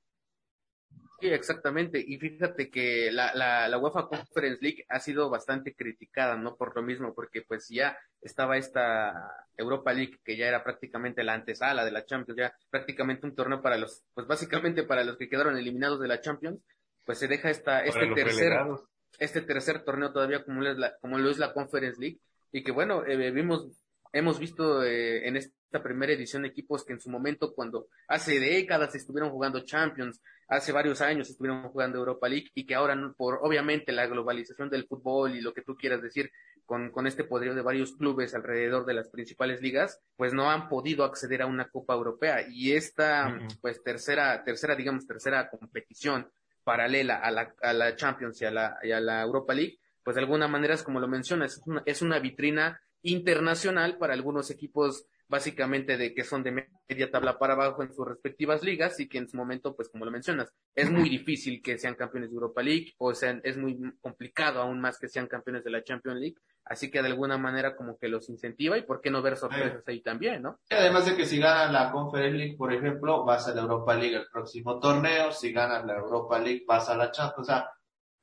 Sí, 1.20 1.28
exactamente. 1.28 2.04
Y 2.06 2.18
fíjate 2.18 2.70
que 2.70 3.10
la, 3.12 3.34
la, 3.34 3.70
la 3.70 3.78
UEFA 3.78 4.08
Conference 4.08 4.60
League 4.62 4.86
ha 4.90 5.00
sido 5.00 5.30
bastante 5.30 5.74
criticada, 5.74 6.36
¿no? 6.36 6.56
Por 6.58 6.76
lo 6.76 6.82
mismo, 6.82 7.14
porque 7.14 7.42
pues 7.42 7.70
ya 7.70 7.98
estaba 8.22 8.58
esta 8.58 9.48
Europa 9.56 9.94
League, 9.94 10.20
que 10.24 10.36
ya 10.36 10.48
era 10.48 10.64
prácticamente 10.64 11.24
la 11.24 11.34
antesala 11.34 11.86
de 11.86 11.92
la 11.92 12.06
Champions, 12.06 12.38
ya 12.38 12.54
prácticamente 12.70 13.26
un 13.26 13.36
torneo 13.36 13.62
para 13.62 13.78
los, 13.78 14.04
pues 14.14 14.28
básicamente 14.28 14.84
para 14.84 15.04
los 15.04 15.18
que 15.18 15.30
quedaron 15.30 15.58
eliminados 15.58 16.02
de 16.02 16.08
la 16.10 16.20
Champions, 16.20 16.60
pues 17.06 17.18
se 17.18 17.28
deja 17.28 17.50
esta, 17.50 17.86
este 17.86 18.14
tercer, 18.14 18.54
este 19.18 19.42
tercer 19.42 19.84
torneo 19.86 20.12
todavía 20.12 20.44
como 20.44 20.62
lo 20.62 20.72
es 20.72 20.78
la, 20.78 20.98
como 20.98 21.18
lo 21.18 21.30
es 21.30 21.38
la 21.38 21.54
Conference 21.54 22.00
League, 22.00 22.20
y 22.52 22.64
que 22.64 22.72
bueno, 22.72 23.06
eh, 23.06 23.32
vimos, 23.32 23.80
hemos 24.12 24.38
visto 24.38 24.84
eh, 24.84 25.28
en 25.28 25.38
esta 25.38 25.82
primera 25.82 26.14
edición 26.14 26.46
equipos 26.46 26.84
que 26.84 26.94
en 26.94 27.00
su 27.00 27.10
momento, 27.10 27.54
cuando 27.54 27.88
hace 28.08 28.40
décadas 28.40 28.96
estuvieron 28.96 29.30
jugando 29.30 29.64
Champions, 29.64 30.22
hace 30.48 30.72
varios 30.72 31.02
años 31.02 31.30
estuvieron 31.30 31.70
jugando 31.70 31.98
Europa 31.98 32.30
League 32.30 32.52
y 32.54 32.66
que 32.66 32.76
ahora 32.76 32.96
por 33.18 33.40
obviamente 33.42 33.92
la 33.92 34.08
globalización 34.08 34.70
del 34.70 34.88
fútbol 34.88 35.36
y 35.36 35.42
lo 35.42 35.54
que 35.54 35.62
tú 35.62 35.76
quieras 35.76 36.02
decir 36.02 36.32
con, 36.66 36.92
con 36.92 37.08
este 37.08 37.24
poderío 37.24 37.56
de 37.56 37.62
varios 37.62 37.96
clubes 37.96 38.34
alrededor 38.34 38.86
de 38.86 38.94
las 38.94 39.10
principales 39.10 39.62
ligas, 39.62 40.02
pues 40.16 40.34
no 40.34 40.50
han 40.50 40.68
podido 40.68 41.04
acceder 41.04 41.42
a 41.42 41.48
una 41.48 41.70
Copa 41.70 41.94
Europea. 41.94 42.46
Y 42.50 42.74
esta 42.74 43.40
pues 43.62 43.84
tercera, 43.84 44.44
tercera 44.44 44.76
digamos 44.76 45.06
tercera 45.08 45.50
competición 45.50 46.28
paralela 46.64 47.18
a 47.18 47.32
la, 47.32 47.54
a 47.62 47.74
la 47.74 47.96
Champions 47.96 48.42
y 48.42 48.46
a 48.46 48.52
la, 48.52 48.78
y 48.84 48.92
a 48.92 49.00
la 49.00 49.22
Europa 49.22 49.54
League, 49.54 49.80
pues 50.04 50.16
de 50.16 50.22
alguna 50.22 50.48
manera 50.48 50.74
es 50.74 50.84
como 50.84 51.00
lo 51.00 51.08
mencionas, 51.08 51.54
es 51.54 51.62
una, 51.66 51.84
es 51.86 52.02
una 52.02 52.20
vitrina 52.20 52.82
internacional 53.04 53.98
para 53.98 54.14
algunos 54.14 54.50
equipos 54.50 55.06
básicamente 55.28 55.98
de 55.98 56.14
que 56.14 56.24
son 56.24 56.44
de 56.44 56.68
media 56.88 57.12
tabla 57.12 57.40
para 57.40 57.54
abajo 57.54 57.84
en 57.84 57.94
sus 57.94 58.08
respectivas 58.08 58.64
ligas 58.64 59.00
y 59.00 59.08
que 59.08 59.18
en 59.18 59.28
su 59.28 59.38
momento, 59.38 59.76
pues 59.76 59.90
como 59.90 60.06
lo 60.06 60.12
mencionas, 60.12 60.54
es 60.76 60.92
muy 60.92 61.10
difícil 61.10 61.62
que 61.62 61.78
sean 61.78 61.96
campeones 61.96 62.30
de 62.30 62.36
Europa 62.36 62.62
League 62.62 62.94
o 62.98 63.14
sea, 63.14 63.40
es 63.44 63.58
muy 63.58 63.78
complicado 64.02 64.62
aún 64.62 64.80
más 64.80 65.00
que 65.00 65.08
sean 65.08 65.28
campeones 65.28 65.64
de 65.64 65.72
la 65.72 65.84
Champions 65.84 66.20
League, 66.20 66.36
así 66.66 66.90
que 66.90 67.02
de 67.02 67.08
alguna 67.08 67.38
manera 67.38 67.76
como 67.76 67.98
que 67.98 68.08
los 68.08 68.30
incentiva 68.30 68.78
y 68.78 68.84
por 68.84 69.02
qué 69.02 69.12
no 69.12 69.22
ver 69.22 69.38
sorpresas 69.38 69.84
ahí 69.88 70.02
también, 70.02 70.42
¿no? 70.42 70.60
Además 70.70 71.06
de 71.06 71.16
que 71.16 71.26
si 71.26 71.40
ganan 71.40 71.74
la 71.74 71.92
Conference 71.92 72.38
League, 72.38 72.56
por 72.58 72.74
ejemplo, 72.74 73.24
vas 73.26 73.48
a 73.48 73.56
la 73.56 73.62
Europa 73.62 73.96
League 73.96 74.16
el 74.16 74.28
próximo 74.32 74.80
torneo, 74.80 75.32
si 75.32 75.52
ganan 75.52 75.88
la 75.88 75.96
Europa 75.96 76.40
League 76.40 76.64
vas 76.68 76.90
a 76.90 76.98
la 76.98 77.12
Champions, 77.12 77.50
o 77.50 77.52
sea, 77.52 77.70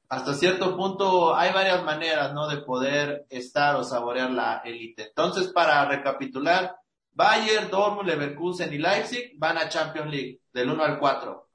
hasta 0.09 0.35
cierto 0.35 0.77
punto 0.77 1.35
hay 1.35 1.55
varias 1.55 1.83
maneras, 1.85 2.35
¿no? 2.35 2.47
De 2.47 2.59
poder 2.59 3.25
estar 3.31 3.77
o 3.77 3.83
saborear 3.83 4.31
la 4.31 4.61
élite. 4.63 5.07
Entonces, 5.09 5.49
para 5.49 5.87
recapitular, 5.87 6.77
Bayern, 7.15 7.71
Dortmund, 7.71 8.09
Leverkusen 8.09 8.73
y 8.73 8.79
Leipzig 8.79 9.35
van 9.37 9.59
a 9.59 9.69
Champions 9.69 10.11
League 10.11 10.41
del 10.53 10.71
1 10.71 10.83
al 10.83 10.99
4. 10.99 11.49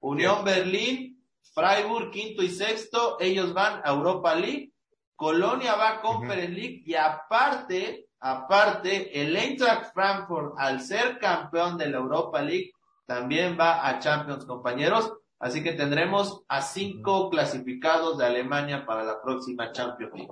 Unión 0.00 0.44
Berlín, 0.44 1.24
Freiburg, 1.54 2.10
quinto 2.10 2.42
y 2.42 2.50
sexto, 2.50 3.16
ellos 3.18 3.52
van 3.54 3.80
a 3.84 3.90
Europa 3.90 4.34
League. 4.34 4.72
Colonia 5.16 5.74
va 5.74 5.90
a 5.90 6.00
Conference 6.00 6.52
League 6.52 6.82
y 6.84 6.94
aparte, 6.94 8.08
aparte, 8.20 9.20
el 9.20 9.34
Eintracht 9.34 9.92
Frankfurt, 9.92 10.54
al 10.56 10.80
ser 10.80 11.18
campeón 11.18 11.76
de 11.76 11.88
la 11.88 11.98
Europa 11.98 12.40
League, 12.40 12.72
también 13.06 13.56
va 13.58 13.88
a 13.88 13.98
Champions, 13.98 14.44
compañeros. 14.44 15.12
Así 15.40 15.62
que 15.62 15.72
tendremos 15.72 16.42
a 16.48 16.62
cinco 16.62 17.30
clasificados 17.30 18.18
de 18.18 18.26
Alemania 18.26 18.84
para 18.84 19.02
la 19.02 19.20
próxima 19.22 19.72
Champions 19.72 20.12
League. 20.14 20.30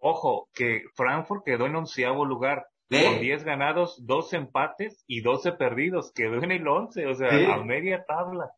Ojo, 0.00 0.48
que 0.54 0.84
Frankfurt 0.94 1.44
quedó 1.44 1.66
en 1.66 1.76
onceavo 1.76 2.24
lugar. 2.24 2.68
Con 2.90 3.20
10 3.20 3.44
ganados, 3.44 4.06
2 4.06 4.32
empates 4.32 5.04
y 5.06 5.20
12 5.20 5.52
perdidos. 5.52 6.12
Quedó 6.12 6.42
en 6.42 6.52
el 6.52 6.66
11, 6.66 7.06
o 7.06 7.14
sea, 7.14 7.54
a 7.54 7.62
media 7.62 8.04
tabla. 8.06 8.50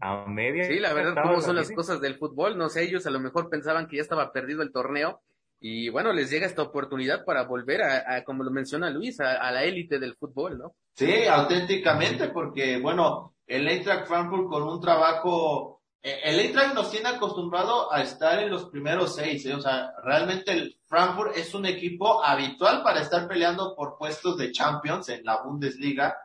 A 0.00 0.26
media 0.26 0.64
Sí, 0.64 0.78
la 0.78 0.94
verdad, 0.94 1.22
cómo 1.22 1.40
son 1.40 1.56
las 1.56 1.70
cosas 1.70 2.00
del 2.00 2.16
fútbol. 2.16 2.56
No 2.56 2.68
sé, 2.68 2.84
ellos 2.84 3.06
a 3.06 3.10
lo 3.10 3.20
mejor 3.20 3.50
pensaban 3.50 3.88
que 3.88 3.96
ya 3.96 4.02
estaba 4.02 4.32
perdido 4.32 4.62
el 4.62 4.72
torneo. 4.72 5.20
Y 5.60 5.90
bueno, 5.90 6.12
les 6.12 6.30
llega 6.30 6.46
esta 6.46 6.62
oportunidad 6.62 7.24
para 7.24 7.44
volver 7.44 7.82
a, 7.82 8.24
como 8.24 8.42
lo 8.42 8.50
menciona 8.50 8.90
Luis, 8.90 9.20
a, 9.20 9.50
la 9.52 9.62
élite 9.62 10.00
del 10.00 10.16
fútbol, 10.16 10.58
¿no? 10.58 10.74
Sí, 10.94 11.24
auténticamente, 11.24 12.28
porque 12.28 12.80
bueno, 12.80 13.36
el 13.46 13.68
Eintracht 13.68 14.08
Frankfurt 14.08 14.48
con 14.48 14.64
un 14.64 14.80
trabajo 14.80 15.82
eh, 16.02 16.20
el 16.24 16.40
Eintracht 16.40 16.74
nos 16.74 16.90
tiene 16.90 17.10
acostumbrado 17.10 17.92
a 17.92 18.02
estar 18.02 18.42
en 18.42 18.50
los 18.50 18.68
primeros 18.70 19.14
seis, 19.14 19.46
¿eh? 19.46 19.54
o 19.54 19.60
sea, 19.60 19.92
realmente 20.02 20.52
el 20.52 20.80
Frankfurt 20.92 21.34
es 21.38 21.54
un 21.54 21.64
equipo 21.64 22.22
habitual 22.22 22.82
para 22.82 23.00
estar 23.00 23.26
peleando 23.26 23.74
por 23.74 23.96
puestos 23.96 24.36
de 24.36 24.52
Champions 24.52 25.08
en 25.08 25.24
la 25.24 25.40
Bundesliga. 25.40 26.18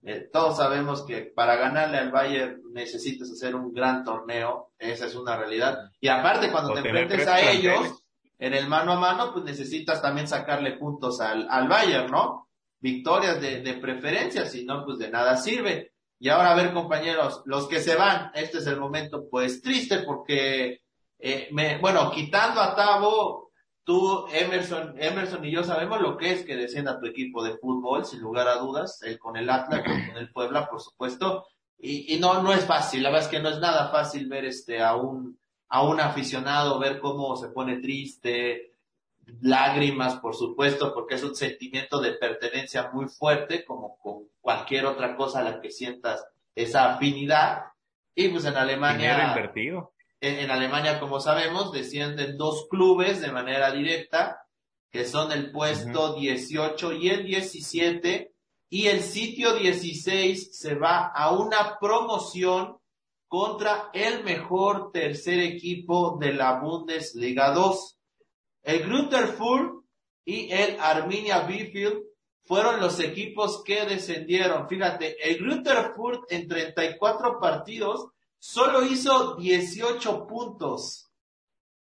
Eh, 0.00 0.28
todos 0.32 0.58
sabemos 0.58 1.04
que 1.04 1.22
para 1.22 1.56
ganarle 1.56 1.98
al 1.98 2.12
Bayern 2.12 2.62
necesitas 2.72 3.28
hacer 3.32 3.56
un 3.56 3.72
gran 3.72 4.04
torneo, 4.04 4.70
esa 4.78 5.06
es 5.06 5.16
una 5.16 5.36
realidad. 5.36 5.90
Y 6.00 6.06
aparte, 6.06 6.52
cuando 6.52 6.72
te 6.72 6.78
enfrentes 6.78 7.26
a 7.26 7.50
ellos 7.50 8.04
en 8.38 8.54
el 8.54 8.68
mano 8.68 8.92
a 8.92 9.00
mano, 9.00 9.32
pues 9.32 9.44
necesitas 9.44 10.00
también 10.00 10.28
sacarle 10.28 10.78
puntos 10.78 11.20
al, 11.20 11.48
al 11.50 11.66
Bayern, 11.66 12.08
¿no? 12.08 12.48
Victorias 12.78 13.40
de, 13.40 13.60
de 13.60 13.74
preferencia, 13.74 14.46
si 14.46 14.64
no, 14.64 14.84
pues 14.84 14.98
de 14.98 15.10
nada 15.10 15.36
sirve. 15.36 15.94
Y 16.20 16.28
ahora, 16.28 16.52
a 16.52 16.54
ver, 16.54 16.72
compañeros, 16.72 17.42
los 17.44 17.66
que 17.66 17.80
se 17.80 17.96
van, 17.96 18.30
este 18.34 18.58
es 18.58 18.68
el 18.68 18.78
momento, 18.78 19.26
pues 19.28 19.60
triste, 19.60 19.98
porque, 19.98 20.82
eh, 21.18 21.48
me, 21.50 21.78
bueno, 21.78 22.12
quitando 22.12 22.60
a 22.60 22.76
Tavo, 22.76 23.45
tú, 23.86 24.26
Emerson, 24.32 24.96
Emerson 24.98 25.44
y 25.44 25.52
yo 25.52 25.62
sabemos 25.62 26.00
lo 26.00 26.16
que 26.18 26.32
es 26.32 26.44
que 26.44 26.56
descienda 26.56 26.98
tu 26.98 27.06
equipo 27.06 27.42
de 27.42 27.56
fútbol, 27.56 28.04
sin 28.04 28.20
lugar 28.20 28.48
a 28.48 28.56
dudas, 28.56 29.00
el 29.02 29.18
con 29.18 29.36
el 29.36 29.48
Atlas, 29.48 29.82
con 29.84 30.16
el 30.16 30.30
Puebla, 30.32 30.68
por 30.68 30.82
supuesto. 30.82 31.46
Y, 31.78 32.14
y 32.14 32.18
no, 32.18 32.42
no 32.42 32.52
es 32.52 32.64
fácil, 32.64 33.02
la 33.02 33.10
verdad 33.10 33.26
es 33.26 33.30
que 33.30 33.40
no 33.40 33.48
es 33.48 33.60
nada 33.60 33.88
fácil 33.88 34.28
ver 34.28 34.44
este 34.44 34.82
a 34.82 34.96
un, 34.96 35.38
a 35.68 35.84
un 35.84 36.00
aficionado, 36.00 36.78
ver 36.80 36.98
cómo 36.98 37.36
se 37.36 37.48
pone 37.48 37.76
triste, 37.76 38.72
lágrimas, 39.40 40.16
por 40.16 40.34
supuesto, 40.34 40.92
porque 40.92 41.14
es 41.14 41.22
un 41.22 41.36
sentimiento 41.36 42.00
de 42.00 42.14
pertenencia 42.14 42.90
muy 42.92 43.06
fuerte, 43.06 43.64
como 43.64 43.98
con 43.98 44.24
cualquier 44.40 44.86
otra 44.86 45.16
cosa 45.16 45.40
a 45.40 45.44
la 45.44 45.60
que 45.60 45.70
sientas 45.70 46.26
esa 46.54 46.94
afinidad. 46.94 47.66
Y 48.14 48.28
pues 48.28 48.44
en 48.46 48.56
Alemania, 48.56 49.28
invertido. 49.28 49.92
En, 50.20 50.38
en, 50.38 50.50
Alemania, 50.50 50.98
como 50.98 51.20
sabemos, 51.20 51.72
descienden 51.72 52.36
dos 52.36 52.66
clubes 52.70 53.20
de 53.20 53.32
manera 53.32 53.70
directa, 53.70 54.46
que 54.90 55.04
son 55.04 55.30
el 55.32 55.52
puesto 55.52 56.14
18 56.14 56.92
y 56.92 57.08
el 57.08 57.24
17, 57.26 58.32
y 58.68 58.86
el 58.86 59.02
sitio 59.02 59.54
16 59.54 60.58
se 60.58 60.74
va 60.74 61.06
a 61.06 61.32
una 61.32 61.78
promoción 61.78 62.78
contra 63.28 63.90
el 63.92 64.24
mejor 64.24 64.90
tercer 64.92 65.40
equipo 65.40 66.16
de 66.18 66.32
la 66.32 66.60
Bundesliga 66.60 67.52
2. 67.52 67.98
El 68.62 68.82
Grunterfurt 68.84 69.84
y 70.24 70.50
el 70.50 70.78
Arminia 70.80 71.40
Bielefeld 71.40 72.02
fueron 72.44 72.80
los 72.80 73.00
equipos 73.00 73.62
que 73.64 73.84
descendieron. 73.84 74.68
Fíjate, 74.68 75.16
el 75.28 75.38
Grunterfurt 75.38 76.30
en 76.30 76.48
34 76.48 77.38
partidos 77.40 78.08
solo 78.38 78.84
hizo 78.84 79.36
18 79.36 80.26
puntos. 80.26 81.10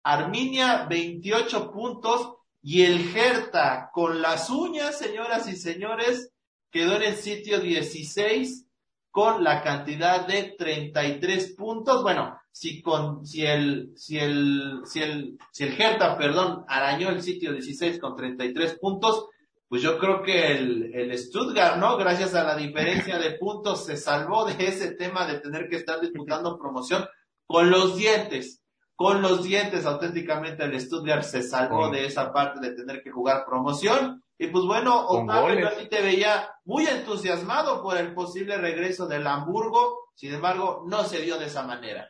Arminia 0.03 0.87
28 0.89 1.71
puntos 1.73 2.35
y 2.63 2.83
el 2.83 3.17
Hertha 3.17 3.91
con 3.93 4.23
las 4.23 4.51
uñas, 4.51 4.99
señoras 4.99 5.49
y 5.49 5.57
señores, 5.57 6.31
quedó 6.71 6.97
en 6.97 7.03
el 7.03 7.17
sitio 7.17 7.61
16 7.61 8.67
con 9.11 9.45
la 9.45 9.63
cantidad 9.63 10.27
de 10.27 10.55
33 10.59 11.55
puntos. 11.55 12.03
Bueno, 12.03 12.37
si 12.51 12.83
con, 12.83 13.25
si 13.25 13.45
el, 13.45 13.93
si 13.97 14.19
el, 14.19 14.81
si 14.85 15.01
el, 15.01 15.39
si 15.53 15.65
el 15.65 15.77
perdón, 15.77 16.65
arañó 16.69 17.11
el 17.11 17.23
sitio 17.23 17.53
16 17.53 17.99
con 17.99 18.17
33 18.17 18.79
puntos, 18.79 19.29
pues 19.69 19.83
yo 19.83 19.99
creo 19.99 20.23
que 20.23 20.53
el, 20.53 20.95
el 20.95 21.19
Stuttgart, 21.19 21.79
¿no? 21.79 21.97
Gracias 21.97 22.35
a 22.35 22.45
la 22.45 22.57
diferencia 22.57 23.19
de 23.19 23.33
puntos 23.33 23.85
se 23.87 23.97
salvó 23.97 24.45
de 24.45 24.67
ese 24.67 24.93
tema 24.93 25.27
de 25.27 25.41
tener 25.41 25.69
que 25.69 25.77
estar 25.77 26.01
disputando 26.01 26.59
promoción 26.59 27.07
con 27.47 27.71
los 27.71 27.97
dientes. 27.97 28.63
Con 28.97 29.23
los 29.23 29.43
dientes, 29.43 29.87
auténticamente 29.87 30.65
el 30.65 30.81
Stuttgart 30.81 31.25
se 31.25 31.43
salvó 31.43 31.91
de 31.91 32.07
esa 32.07 32.33
parte 32.33 32.61
de 32.61 32.77
tener 32.77 33.03
que 33.03 33.11
jugar 33.11 33.45
promoción. 33.45 34.23
Y 34.39 34.49
pues 34.49 34.65
bueno, 34.65 35.07
Octavio, 35.09 35.61
yo 35.61 35.69
a 35.69 35.75
ti 35.75 35.89
te 35.89 36.01
veía 36.01 36.49
muy 36.65 36.87
entusiasmado 36.87 37.83
por 37.83 37.97
el 37.97 38.15
posible 38.15 38.57
regreso 38.57 39.07
del 39.07 39.27
Hamburgo, 39.27 40.11
sin 40.15 40.35
embargo, 40.35 40.85
no 40.87 41.03
se 41.05 41.23
dio 41.23 41.39
de 41.39 41.47
esa 41.47 41.65
manera. 41.65 42.09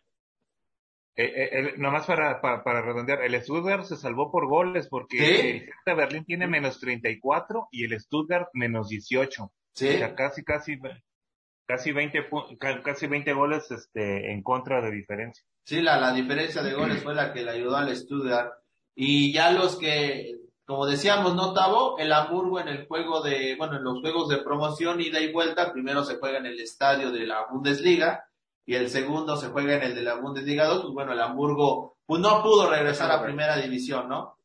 Eh, 1.17 1.49
eh, 1.53 1.75
nomás 1.77 2.07
para, 2.07 2.41
para, 2.41 2.65
para, 2.65 2.83
redondear, 2.83 3.23
el 3.23 3.41
Stuttgart 3.41 3.85
se 3.85 3.97
salvó 3.97 4.33
por 4.33 4.49
goles 4.49 4.89
porque 4.89 5.69
el 5.87 5.95
Berlín 5.95 6.25
tiene 6.25 6.49
menos 6.49 6.81
34 6.81 7.69
y 7.71 7.85
el 7.85 8.01
Stuttgart 8.01 8.49
menos 8.53 8.89
18. 8.89 9.53
¿Sí? 9.75 9.89
O 9.89 9.99
sea, 9.99 10.15
casi, 10.15 10.43
casi, 10.43 10.79
casi 11.67 11.93
20, 11.93 12.29
casi 12.83 13.07
20 13.07 13.33
goles 13.33 13.71
este, 13.71 14.33
en 14.33 14.43
contra 14.43 14.81
de 14.81 14.91
diferencia. 14.91 15.45
Sí, 15.65 15.83
la, 15.83 15.99
la 15.99 16.13
diferencia 16.13 16.63
de 16.63 16.75
goles 16.75 17.03
fue 17.03 17.15
la 17.15 17.33
que 17.33 17.43
le 17.43 17.51
ayudó 17.51 17.77
al 17.77 17.95
Stuttgart. 17.95 18.53
Y 18.97 19.33
ya 19.33 19.51
los 19.51 19.77
que 19.77 20.41
como 20.67 20.87
decíamos, 20.87 21.35
¿no, 21.35 21.53
Tavo? 21.53 21.99
El 21.99 22.13
Hamburgo 22.13 22.59
en 22.59 22.69
el 22.69 22.87
juego 22.87 23.21
de, 23.21 23.55
bueno, 23.57 23.77
en 23.77 23.85
los 23.85 24.01
juegos 24.01 24.31
de 24.31 24.39
promoción, 24.39 25.01
ida 25.01 25.21
y 25.21 25.31
vuelta, 25.31 25.73
primero 25.73 26.05
se 26.05 26.17
juega 26.17 26.39
en 26.39 26.47
el 26.47 26.59
estadio 26.59 27.13
de 27.13 27.27
la 27.27 27.47
Bundesliga 27.51 28.25
y 28.67 28.75
el 28.75 28.89
segundo 28.89 29.37
se 29.37 29.49
juega 29.49 29.77
en 29.77 29.83
el 29.83 29.95
de 29.95 30.03
la 30.03 30.17
Bundesliga 30.17 30.67
2, 30.67 30.83
pues 30.83 30.95
bueno, 30.95 31.13
el 31.13 31.21
Hamburgo 31.21 31.97
pues 32.07 32.21
no 32.21 32.43
pudo 32.43 32.71
regresar 32.71 33.11
a 33.11 33.23
primera 33.23 33.57
división, 33.57 34.09
¿no? 34.09 34.39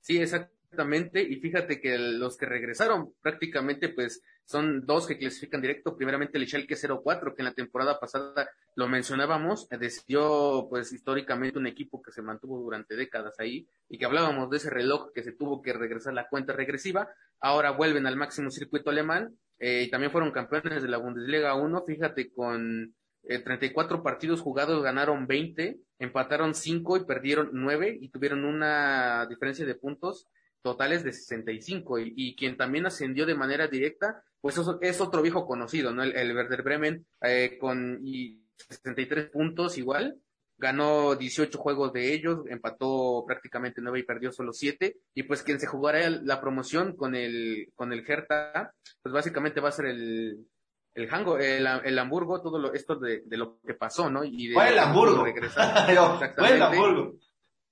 Sí, 0.00 0.18
exactamente, 0.18 1.22
y 1.22 1.36
fíjate 1.36 1.80
que 1.80 1.96
los 1.98 2.36
que 2.36 2.46
regresaron 2.46 3.14
prácticamente 3.22 3.88
pues 3.88 4.22
son 4.44 4.84
dos 4.84 5.06
que 5.06 5.16
clasifican 5.16 5.62
directo, 5.62 5.96
primeramente 5.96 6.36
el 6.36 6.46
Schalke 6.46 6.76
04, 6.76 7.34
que 7.34 7.42
en 7.42 7.46
la 7.46 7.54
temporada 7.54 7.98
pasada 7.98 8.50
lo 8.74 8.88
mencionábamos, 8.88 9.68
decidió 9.70 10.66
pues 10.68 10.92
históricamente 10.92 11.58
un 11.58 11.66
equipo 11.66 12.02
que 12.02 12.12
se 12.12 12.20
mantuvo 12.20 12.58
durante 12.58 12.96
décadas 12.96 13.34
ahí 13.38 13.66
y 13.88 13.96
que 13.96 14.04
hablábamos 14.04 14.50
de 14.50 14.58
ese 14.58 14.68
reloj 14.68 15.12
que 15.14 15.22
se 15.22 15.32
tuvo 15.32 15.62
que 15.62 15.72
regresar 15.72 16.12
la 16.12 16.28
cuenta 16.28 16.52
regresiva, 16.52 17.08
ahora 17.40 17.70
vuelven 17.70 18.06
al 18.06 18.16
máximo 18.16 18.50
circuito 18.50 18.90
alemán 18.90 19.34
eh, 19.58 19.84
y 19.86 19.90
también 19.90 20.12
fueron 20.12 20.32
campeones 20.32 20.82
de 20.82 20.88
la 20.88 20.98
Bundesliga 20.98 21.54
1, 21.54 21.84
fíjate 21.86 22.30
con 22.32 22.94
eh, 23.28 23.38
34 23.38 24.02
partidos 24.02 24.40
jugados 24.40 24.82
ganaron 24.82 25.26
20, 25.26 25.78
empataron 25.98 26.54
5 26.54 26.96
y 26.98 27.04
perdieron 27.04 27.50
9 27.52 27.98
y 28.00 28.08
tuvieron 28.08 28.44
una 28.44 29.26
diferencia 29.26 29.64
de 29.64 29.74
puntos 29.74 30.28
totales 30.62 31.04
de 31.04 31.12
65 31.12 31.98
y, 31.98 32.14
y 32.16 32.36
quien 32.36 32.56
también 32.56 32.86
ascendió 32.86 33.26
de 33.26 33.34
manera 33.34 33.68
directa 33.68 34.22
pues 34.44 34.58
eso 34.58 34.78
es 34.82 35.00
otro 35.00 35.22
viejo 35.22 35.46
conocido, 35.46 35.94
¿no? 35.94 36.02
El, 36.02 36.14
el 36.14 36.36
Werder 36.36 36.62
Bremen 36.62 37.06
eh, 37.22 37.56
con 37.58 38.00
y 38.04 38.42
63 38.68 39.30
puntos 39.30 39.78
igual, 39.78 40.18
ganó 40.58 41.14
18 41.16 41.56
juegos 41.56 41.94
de 41.94 42.12
ellos, 42.12 42.40
empató 42.50 43.24
prácticamente 43.26 43.80
9 43.80 44.00
y 44.00 44.02
perdió 44.02 44.32
solo 44.32 44.52
7, 44.52 44.98
y 45.14 45.22
pues 45.22 45.42
quien 45.42 45.58
se 45.58 45.66
jugará 45.66 46.10
la 46.10 46.42
promoción 46.42 46.94
con 46.94 47.14
el, 47.14 47.72
con 47.74 47.94
el 47.94 48.04
Hertha, 48.06 48.74
pues 49.02 49.14
básicamente 49.14 49.62
va 49.62 49.70
a 49.70 49.72
ser 49.72 49.86
el, 49.86 50.46
el 50.94 51.12
Hango, 51.12 51.38
el, 51.38 51.66
el 51.66 51.98
Hamburgo, 51.98 52.40
todo 52.40 52.58
lo, 52.58 52.72
esto 52.72 52.96
de, 52.96 53.22
de, 53.24 53.36
lo 53.36 53.58
que 53.60 53.74
pasó, 53.74 54.08
¿no? 54.08 54.22
Y 54.24 54.48
de 54.48 54.54
fue 54.54 54.68
el 54.68 54.78
Hamburgo. 54.78 55.24
Regresar, 55.24 55.86
fue 56.36 56.54
el 56.54 56.62
Hamburgo. 56.62 57.14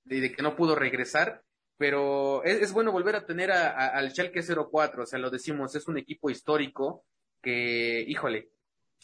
Y 0.05 0.19
de 0.19 0.31
que 0.33 0.43
no 0.43 0.55
pudo 0.55 0.75
regresar, 0.75 1.41
pero 1.77 2.43
es, 2.43 2.61
es 2.61 2.73
bueno 2.73 2.91
volver 2.91 3.15
a 3.15 3.25
tener 3.25 3.51
a, 3.51 3.69
a, 3.69 3.87
al 3.97 4.11
Schalke 4.11 4.43
04, 4.43 5.03
o 5.03 5.05
sea, 5.05 5.19
lo 5.19 5.29
decimos, 5.29 5.73
es 5.75 5.87
un 5.87 5.97
equipo 5.97 6.29
histórico 6.29 7.05
que, 7.41 8.03
híjole, 8.07 8.49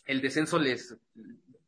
el 0.05 0.21
descenso 0.21 0.59
les, 0.59 0.97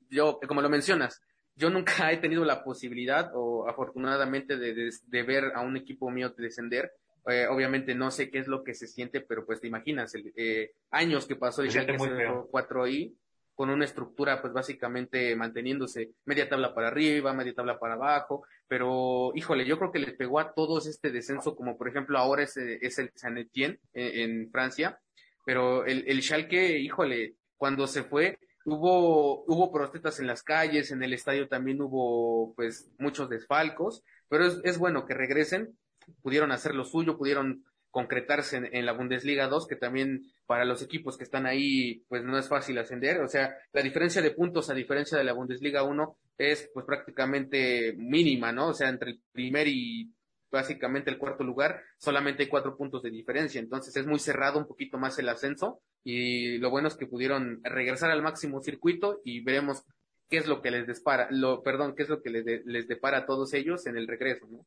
yo, 0.10 0.40
como 0.48 0.62
lo 0.62 0.70
mencionas, 0.70 1.22
yo 1.56 1.70
nunca 1.70 2.12
he 2.12 2.18
tenido 2.18 2.44
la 2.44 2.64
posibilidad 2.64 3.32
o 3.34 3.68
afortunadamente 3.70 4.58
de, 4.58 4.74
de, 4.74 4.92
de 5.06 5.24
ver 5.24 5.52
a 5.56 5.62
un 5.62 5.78
equipo 5.78 6.10
mío 6.10 6.34
descender. 6.38 6.92
Eh, 7.28 7.46
obviamente 7.48 7.94
no 7.94 8.10
sé 8.10 8.30
qué 8.30 8.40
es 8.40 8.48
lo 8.48 8.64
que 8.64 8.74
se 8.74 8.88
siente, 8.88 9.22
pero 9.22 9.46
pues 9.46 9.62
te 9.62 9.68
imaginas, 9.68 10.16
el, 10.16 10.34
eh, 10.36 10.72
años 10.90 11.28
que 11.28 11.36
pasó 11.36 11.62
el 11.62 11.70
Schalke 11.70 11.98
04 11.98 12.84
ahí, 12.84 13.16
con 13.54 13.70
una 13.70 13.86
estructura 13.86 14.42
pues 14.42 14.54
básicamente 14.54 15.36
manteniéndose 15.36 16.12
media 16.26 16.50
tabla 16.50 16.74
para 16.74 16.88
arriba, 16.88 17.34
media 17.34 17.54
tabla 17.54 17.78
para 17.78 17.94
abajo, 17.94 18.44
pero 18.68 19.32
híjole, 19.36 19.66
yo 19.66 19.78
creo 19.78 19.92
que 19.92 20.00
le 20.00 20.14
pegó 20.14 20.40
a 20.40 20.54
todos 20.54 20.88
este 20.88 21.12
descenso, 21.12 21.56
como 21.56 21.78
por 21.78 21.88
ejemplo 21.88 22.18
ahora 22.18 22.44
es, 22.44 22.58
es 22.58 22.98
el 22.98 23.12
Saint 23.14 23.38
Etienne 23.38 23.80
en, 23.94 24.32
en, 24.32 24.52
Francia, 24.52 25.00
pero 25.46 25.86
el, 25.86 26.04
el 26.08 26.24
Schalke, 26.24 26.80
híjole, 26.80 27.36
cuando 27.58 27.86
se 27.86 28.02
fue, 28.04 28.40
hubo, 28.66 29.44
hubo 29.46 29.72
protestas 29.72 30.20
en 30.20 30.28
las 30.28 30.42
calles, 30.42 30.92
en 30.92 31.04
el 31.04 31.14
estadio 31.14 31.48
también 31.48 31.82
hubo 31.82 32.56
pues 32.56 32.90
muchos 32.98 33.30
desfalcos, 33.30 34.04
pero 34.28 34.46
es, 34.46 34.60
es 34.64 34.78
bueno 34.78 35.06
que 35.06 35.14
regresen, 35.14 35.78
pudieron 36.22 36.52
hacer 36.52 36.76
lo 36.76 36.86
suyo, 36.86 37.18
pudieron 37.18 37.64
concretarse 37.92 38.70
en, 38.72 38.86
la 38.86 38.94
Bundesliga 38.94 39.48
2, 39.48 39.68
que 39.68 39.76
también 39.76 40.24
para 40.46 40.64
los 40.64 40.82
equipos 40.82 41.18
que 41.18 41.26
están 41.26 41.46
ahí, 41.46 42.04
pues 42.08 42.24
no 42.24 42.38
es 42.38 42.48
fácil 42.48 42.78
ascender. 42.78 43.22
O 43.22 43.28
sea, 43.28 43.54
la 43.74 43.82
diferencia 43.82 44.22
de 44.22 44.32
puntos 44.32 44.70
a 44.70 44.74
diferencia 44.74 45.18
de 45.18 45.26
la 45.26 45.34
Bundesliga 45.34 45.84
1 45.84 46.18
es 46.38 46.70
pues 46.74 46.86
prácticamente 46.86 47.94
mínima, 47.98 48.52
¿no? 48.54 48.70
O 48.70 48.74
sea, 48.74 48.90
entre 48.90 49.12
el 49.12 49.22
primer 49.34 49.68
y 49.68 50.10
básicamente 50.50 51.10
el 51.10 51.18
cuarto 51.18 51.44
lugar, 51.44 51.82
solamente 51.98 52.44
hay 52.44 52.50
cuatro 52.50 52.78
puntos 52.78 53.04
de 53.04 53.12
diferencia. 53.12 53.60
Entonces 53.60 53.96
es 53.96 54.06
muy 54.06 54.20
cerrado 54.20 54.60
un 54.60 54.68
poquito 54.68 54.98
más 54.98 55.20
el 55.20 55.30
ascenso 55.30 55.82
y 56.04 56.58
lo 56.58 56.70
bueno 56.70 56.88
es 56.88 56.96
que 56.96 57.08
pudieron 57.08 57.62
regresar 57.64 58.10
al 58.12 58.22
máximo 58.22 58.62
circuito 58.62 59.22
y 59.24 59.42
veremos 59.44 59.84
qué 60.30 60.38
es 60.38 60.48
lo 60.48 60.62
que 60.62 60.72
les 60.72 60.88
despara, 60.88 61.28
lo, 61.30 61.62
perdón, 61.62 61.94
qué 61.96 62.04
es 62.04 62.10
lo 62.10 62.22
que 62.22 62.30
les, 62.30 62.46
de, 62.46 62.62
les 62.66 62.88
depara 62.88 63.20
a 63.20 63.26
todos 63.26 63.54
ellos 63.54 63.86
en 63.86 63.98
el 63.98 64.08
regreso, 64.08 64.48
¿no? 64.50 64.66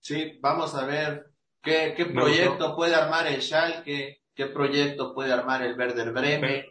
Sí, 0.00 0.38
vamos 0.40 0.74
a 0.74 0.84
ver 0.84 1.28
¿Qué, 1.62 1.94
qué 1.96 2.06
proyecto 2.06 2.74
puede 2.74 2.94
armar 2.94 3.26
el 3.26 3.42
Schalke? 3.42 4.22
¿Qué 4.34 4.46
proyecto 4.46 5.12
puede 5.14 5.32
armar 5.32 5.62
el 5.62 5.76
Werder 5.76 6.12
Bremen? 6.12 6.64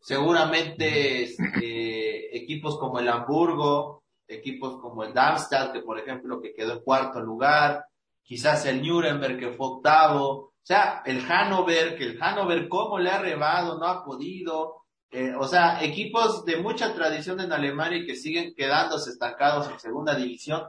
Seguramente 0.00 1.22
este, 1.22 2.36
equipos 2.36 2.78
como 2.78 3.00
el 3.00 3.08
Hamburgo, 3.08 4.04
equipos 4.28 4.80
como 4.80 5.02
el 5.02 5.14
Darmstadt, 5.14 5.72
que 5.72 5.80
por 5.80 5.98
ejemplo 5.98 6.40
que 6.40 6.54
quedó 6.54 6.74
en 6.74 6.80
cuarto 6.80 7.20
lugar, 7.20 7.86
quizás 8.22 8.66
el 8.66 8.86
Nuremberg 8.86 9.38
que 9.38 9.50
fue 9.50 9.66
octavo, 9.66 10.28
o 10.28 10.52
sea, 10.62 11.02
el 11.06 11.22
Hannover, 11.22 11.96
que 11.96 12.04
el 12.04 12.18
Hannover 12.18 12.68
cómo 12.68 12.98
le 12.98 13.10
ha 13.10 13.18
rebado, 13.18 13.78
no 13.78 13.86
ha 13.86 14.04
podido, 14.04 14.82
eh, 15.10 15.32
o 15.36 15.48
sea, 15.48 15.82
equipos 15.82 16.44
de 16.44 16.58
mucha 16.58 16.94
tradición 16.94 17.40
en 17.40 17.52
Alemania 17.52 17.98
y 17.98 18.06
que 18.06 18.16
siguen 18.16 18.54
quedándose 18.54 19.10
estancados 19.10 19.68
en 19.70 19.80
segunda 19.80 20.14
división, 20.14 20.62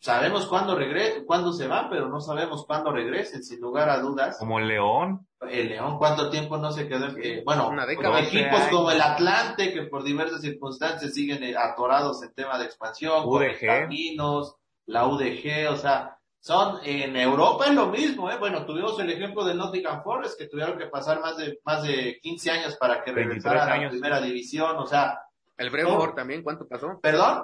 sabemos 0.00 0.46
cuándo 0.46 0.74
regresen, 0.76 1.24
cuándo 1.24 1.52
se 1.52 1.66
van, 1.66 1.88
pero 1.88 2.08
no 2.08 2.20
sabemos 2.20 2.64
cuándo 2.66 2.92
regresen, 2.92 3.42
sin 3.42 3.60
lugar 3.60 3.88
a 3.88 4.00
dudas. 4.00 4.38
Como 4.38 4.58
el 4.58 4.68
León. 4.68 5.26
El 5.48 5.68
León, 5.68 5.98
¿cuánto 5.98 6.30
tiempo 6.30 6.56
no 6.58 6.72
se 6.72 6.88
quedó? 6.88 7.06
Eh, 7.16 7.42
bueno, 7.44 7.70
década, 7.86 8.20
equipos 8.20 8.60
como 8.70 8.90
el 8.90 9.00
Atlante, 9.00 9.72
que 9.72 9.82
por 9.82 10.02
diversas 10.02 10.40
circunstancias 10.40 11.14
siguen 11.14 11.42
eh, 11.42 11.56
atorados 11.56 12.22
en 12.22 12.32
tema 12.34 12.58
de 12.58 12.64
expansión, 12.64 13.22
UDG. 13.24 13.66
Caminos, 13.66 14.56
la 14.86 15.06
UDG, 15.06 15.70
o 15.70 15.76
sea, 15.76 16.18
son 16.40 16.78
en 16.84 17.16
Europa 17.16 17.66
es 17.66 17.74
lo 17.74 17.86
mismo, 17.86 18.30
¿eh? 18.30 18.36
Bueno, 18.38 18.64
tuvimos 18.64 18.98
el 19.00 19.10
ejemplo 19.10 19.44
del 19.44 19.58
Nottingham 19.58 20.02
Forest, 20.02 20.38
que 20.38 20.46
tuvieron 20.46 20.78
que 20.78 20.86
pasar 20.86 21.20
más 21.20 21.36
de, 21.36 21.58
más 21.64 21.82
de 21.82 22.18
15 22.22 22.50
años 22.50 22.76
para 22.76 23.02
que 23.02 23.12
regresara 23.12 23.64
a 23.64 23.76
la 23.76 23.90
primera 23.90 24.20
división, 24.20 24.76
o 24.76 24.86
sea. 24.86 25.20
El 25.56 25.70
Brentford 25.70 26.14
también, 26.14 26.42
¿cuánto 26.42 26.66
pasó? 26.66 26.98
¿Perdón? 27.02 27.42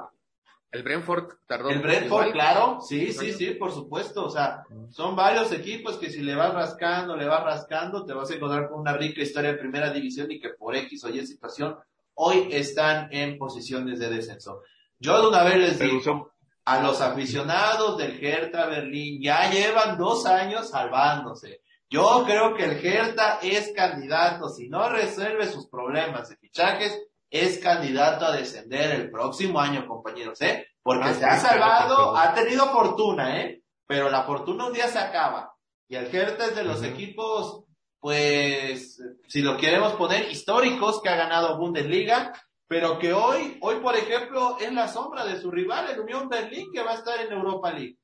El 0.74 0.82
Brentford 0.82 1.34
tardó. 1.46 1.70
El 1.70 1.78
Brentford, 1.78 2.32
claro, 2.32 2.80
sí, 2.80 3.12
sí, 3.12 3.32
sí, 3.32 3.50
por 3.52 3.70
supuesto. 3.70 4.24
O 4.24 4.30
sea, 4.30 4.64
son 4.90 5.14
varios 5.14 5.52
equipos 5.52 5.98
que 5.98 6.10
si 6.10 6.20
le 6.20 6.34
vas 6.34 6.52
rascando, 6.52 7.16
le 7.16 7.26
vas 7.26 7.44
rascando, 7.44 8.04
te 8.04 8.12
vas 8.12 8.28
a 8.28 8.34
encontrar 8.34 8.68
con 8.68 8.80
una 8.80 8.92
rica 8.92 9.22
historia 9.22 9.52
de 9.52 9.58
primera 9.58 9.92
división 9.92 10.32
y 10.32 10.40
que 10.40 10.48
por 10.48 10.74
X 10.74 11.04
o 11.04 11.10
Y 11.10 11.24
situación 11.24 11.76
hoy 12.14 12.48
están 12.50 13.06
en 13.12 13.38
posiciones 13.38 14.00
de 14.00 14.10
descenso. 14.10 14.62
Yo 14.98 15.22
de 15.22 15.28
una 15.28 15.44
vez 15.44 15.58
les 15.58 15.78
digo 15.78 16.32
a 16.64 16.82
los 16.82 17.00
aficionados 17.00 17.96
del 17.96 18.18
Hertha 18.20 18.66
Berlín, 18.66 19.22
ya 19.22 19.48
llevan 19.52 19.96
dos 19.96 20.26
años 20.26 20.70
salvándose. 20.70 21.62
Yo 21.88 22.24
creo 22.26 22.56
que 22.56 22.64
el 22.64 22.84
Hertha 22.84 23.38
es 23.42 23.72
candidato, 23.76 24.48
si 24.48 24.68
no 24.68 24.88
resuelve 24.88 25.46
sus 25.46 25.68
problemas 25.68 26.30
de 26.30 26.36
fichajes, 26.36 27.00
es 27.34 27.58
candidato 27.58 28.24
a 28.24 28.36
descender 28.36 28.92
el 28.92 29.10
próximo 29.10 29.58
año, 29.58 29.88
compañeros, 29.88 30.40
¿eh? 30.40 30.68
Porque 30.80 31.08
ah, 31.08 31.14
se 31.14 31.24
ha 31.24 31.36
salvado, 31.36 32.16
ha 32.16 32.32
tenido 32.32 32.66
fortuna, 32.70 33.40
¿eh? 33.40 33.60
Pero 33.88 34.08
la 34.08 34.22
fortuna 34.22 34.68
un 34.68 34.72
día 34.72 34.86
se 34.86 35.00
acaba. 35.00 35.52
Y 35.88 35.96
el 35.96 36.14
Hertha 36.14 36.46
es 36.46 36.54
de 36.54 36.62
los 36.62 36.80
uh 36.80 36.84
-huh. 36.84 36.92
equipos, 36.92 37.64
pues, 37.98 39.02
si 39.26 39.42
lo 39.42 39.56
queremos 39.56 39.94
poner, 39.94 40.30
históricos 40.30 41.02
que 41.02 41.08
ha 41.08 41.16
ganado 41.16 41.58
Bundesliga, 41.58 42.32
pero 42.68 43.00
que 43.00 43.12
hoy, 43.12 43.58
hoy 43.62 43.80
por 43.80 43.96
ejemplo, 43.96 44.56
es 44.60 44.72
la 44.72 44.86
sombra 44.86 45.24
de 45.24 45.40
su 45.40 45.50
rival, 45.50 45.90
el 45.90 45.98
Unión 45.98 46.28
Berlín, 46.28 46.70
que 46.72 46.84
va 46.84 46.92
a 46.92 46.98
estar 46.98 47.20
en 47.20 47.32
Europa 47.32 47.72
League. 47.72 47.98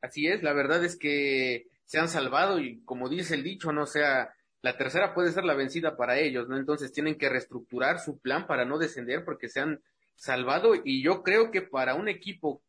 Así 0.00 0.26
es, 0.26 0.42
la 0.42 0.52
verdad 0.52 0.84
es 0.84 0.98
que 0.98 1.68
se 1.84 2.00
han 2.00 2.08
salvado 2.08 2.58
y 2.58 2.82
como 2.84 3.08
dice 3.08 3.36
el 3.36 3.44
dicho, 3.44 3.70
no 3.70 3.86
sea, 3.86 4.34
la 4.62 4.76
tercera 4.76 5.12
puede 5.12 5.32
ser 5.32 5.44
la 5.44 5.54
vencida 5.54 5.96
para 5.96 6.18
ellos, 6.18 6.48
¿no? 6.48 6.56
Entonces 6.56 6.92
tienen 6.92 7.18
que 7.18 7.28
reestructurar 7.28 7.98
su 7.98 8.18
plan 8.18 8.46
para 8.46 8.64
no 8.64 8.78
descender 8.78 9.24
porque 9.24 9.48
se 9.48 9.60
han 9.60 9.82
salvado 10.14 10.74
y 10.82 11.02
yo 11.02 11.22
creo 11.22 11.50
que 11.50 11.62
para 11.62 11.96
un 11.96 12.08
equipo 12.08 12.62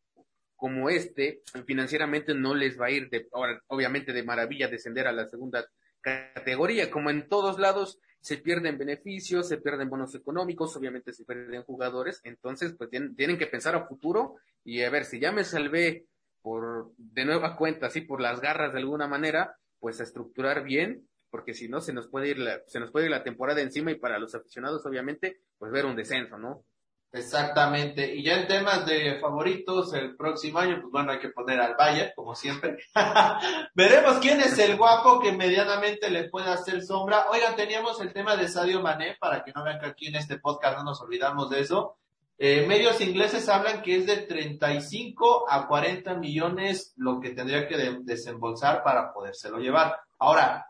como 0.56 0.90
este, 0.90 1.42
financieramente 1.66 2.34
no 2.34 2.54
les 2.54 2.80
va 2.80 2.86
a 2.86 2.90
ir 2.90 3.08
de, 3.10 3.28
obviamente 3.68 4.12
de 4.12 4.22
maravilla 4.22 4.68
descender 4.68 5.06
a 5.06 5.12
la 5.12 5.28
segunda 5.28 5.66
categoría, 6.00 6.90
como 6.90 7.10
en 7.10 7.28
todos 7.28 7.58
lados 7.58 7.98
se 8.20 8.38
pierden 8.38 8.78
beneficios, 8.78 9.48
se 9.48 9.58
pierden 9.58 9.90
bonos 9.90 10.14
económicos, 10.14 10.76
obviamente 10.76 11.12
se 11.12 11.24
pierden 11.24 11.62
jugadores, 11.62 12.20
entonces 12.24 12.74
pues 12.76 12.90
tienen, 12.90 13.14
tienen 13.14 13.38
que 13.38 13.46
pensar 13.46 13.74
a 13.74 13.86
futuro 13.86 14.36
y 14.64 14.82
a 14.82 14.90
ver 14.90 15.04
si 15.04 15.20
ya 15.20 15.30
me 15.30 15.44
salvé 15.44 16.06
por 16.42 16.92
de 16.96 17.24
nueva 17.24 17.56
cuenta, 17.56 17.86
así 17.86 18.00
por 18.00 18.20
las 18.20 18.40
garras 18.40 18.72
de 18.72 18.80
alguna 18.80 19.06
manera, 19.06 19.56
pues 19.78 20.00
a 20.00 20.04
estructurar 20.04 20.64
bien 20.64 21.06
porque 21.34 21.52
si 21.52 21.68
no 21.68 21.80
se 21.80 21.92
nos 21.92 22.06
puede 22.06 22.28
ir 22.28 22.38
la, 22.38 22.60
se 22.68 22.78
nos 22.78 22.92
puede 22.92 23.06
ir 23.06 23.10
la 23.10 23.24
temporada 23.24 23.60
encima 23.60 23.90
y 23.90 23.96
para 23.96 24.20
los 24.20 24.36
aficionados 24.36 24.86
obviamente 24.86 25.40
pues 25.58 25.72
ver 25.72 25.84
un 25.84 25.96
descenso, 25.96 26.38
¿no? 26.38 26.62
Exactamente. 27.10 28.14
Y 28.14 28.22
ya 28.22 28.40
en 28.40 28.46
temas 28.46 28.86
de 28.86 29.18
favoritos, 29.18 29.92
el 29.94 30.14
próximo 30.14 30.60
año, 30.60 30.78
pues 30.80 30.92
bueno, 30.92 31.10
hay 31.10 31.18
que 31.18 31.30
poner 31.30 31.60
al 31.60 31.74
Bayern, 31.74 32.12
como 32.14 32.36
siempre. 32.36 32.76
Veremos 33.74 34.18
quién 34.18 34.42
es 34.42 34.56
el 34.60 34.76
guapo 34.76 35.18
que 35.18 35.32
medianamente 35.32 36.08
le 36.08 36.28
puede 36.28 36.50
hacer 36.50 36.82
sombra. 36.82 37.26
Oigan, 37.32 37.56
teníamos 37.56 38.00
el 38.00 38.12
tema 38.12 38.36
de 38.36 38.46
Sadio 38.46 38.80
Mané, 38.80 39.16
para 39.18 39.42
que 39.42 39.50
no 39.52 39.64
vean 39.64 39.80
que 39.80 39.86
aquí 39.86 40.06
en 40.06 40.14
este 40.14 40.38
podcast 40.38 40.78
no 40.78 40.84
nos 40.84 41.00
olvidamos 41.02 41.50
de 41.50 41.62
eso. 41.62 41.98
Eh, 42.38 42.64
medios 42.68 43.00
ingleses 43.00 43.48
hablan 43.48 43.82
que 43.82 43.96
es 43.96 44.06
de 44.06 44.18
35 44.18 45.46
a 45.50 45.66
40 45.66 46.14
millones 46.14 46.92
lo 46.96 47.20
que 47.20 47.30
tendría 47.30 47.66
que 47.66 47.98
desembolsar 48.02 48.84
para 48.84 49.12
podérselo 49.12 49.58
llevar. 49.58 49.98
Ahora, 50.18 50.66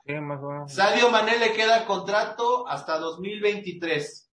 Sadio 0.67 1.11
Mané 1.11 1.39
le 1.39 1.53
queda 1.53 1.85
contrato 1.85 2.67
hasta 2.69 2.99
2023. 2.99 4.31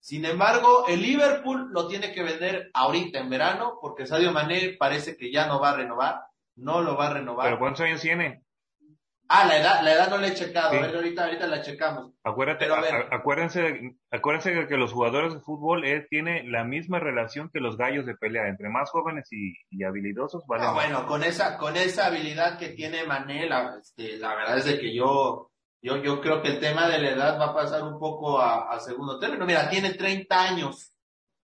Sin 0.00 0.24
embargo, 0.24 0.86
el 0.88 1.02
Liverpool 1.02 1.70
lo 1.72 1.86
tiene 1.86 2.12
que 2.12 2.22
vender 2.22 2.70
ahorita 2.72 3.18
en 3.18 3.28
verano 3.28 3.78
porque 3.80 4.06
Sadio 4.06 4.32
Mané 4.32 4.76
parece 4.78 5.16
que 5.16 5.30
ya 5.30 5.46
no 5.46 5.60
va 5.60 5.70
a 5.70 5.76
renovar, 5.76 6.22
no 6.56 6.80
lo 6.80 6.96
va 6.96 7.08
a 7.08 7.14
renovar. 7.14 7.46
¿Pero 7.46 7.58
cuántos 7.58 7.82
años 7.82 8.00
tiene? 8.00 8.42
Ah, 9.32 9.46
la 9.46 9.58
edad, 9.58 9.82
la 9.84 9.92
edad 9.92 10.10
no 10.10 10.18
le 10.18 10.26
he 10.26 10.34
checado, 10.34 10.70
a 10.76 10.80
ver, 10.80 10.92
ahorita, 10.92 11.24
ahorita 11.24 11.46
la 11.46 11.62
checamos. 11.62 12.12
Acuérdate, 12.24 12.66
acuérdense, 13.12 13.96
acuérdense 14.10 14.66
que 14.66 14.76
los 14.76 14.92
jugadores 14.92 15.32
de 15.32 15.38
fútbol 15.38 15.84
eh, 15.84 16.04
tienen 16.10 16.50
la 16.50 16.64
misma 16.64 16.98
relación 16.98 17.48
que 17.48 17.60
los 17.60 17.76
gallos 17.76 18.06
de 18.06 18.16
pelea, 18.16 18.48
entre 18.48 18.68
más 18.68 18.90
jóvenes 18.90 19.28
y, 19.30 19.84
habilidosos, 19.84 20.44
vale. 20.48 20.64
Ah, 20.66 20.72
bueno, 20.72 21.06
con 21.06 21.22
esa, 21.22 21.58
con 21.58 21.76
esa 21.76 22.06
habilidad 22.06 22.58
que 22.58 22.70
tiene 22.70 23.04
Mané, 23.04 23.48
la, 23.48 23.76
este, 23.80 24.18
la 24.18 24.34
verdad 24.34 24.58
es 24.58 24.64
de 24.64 24.80
que 24.80 24.92
yo, 24.92 25.52
yo, 25.80 25.98
yo 25.98 26.20
creo 26.20 26.42
que 26.42 26.48
el 26.48 26.58
tema 26.58 26.88
de 26.88 26.98
la 26.98 27.10
edad 27.10 27.40
va 27.40 27.50
a 27.50 27.54
pasar 27.54 27.84
un 27.84 28.00
poco 28.00 28.40
a, 28.40 28.80
segundo 28.80 29.20
término. 29.20 29.46
Mira, 29.46 29.70
tiene 29.70 29.94
30 29.94 30.42
años. 30.42 30.92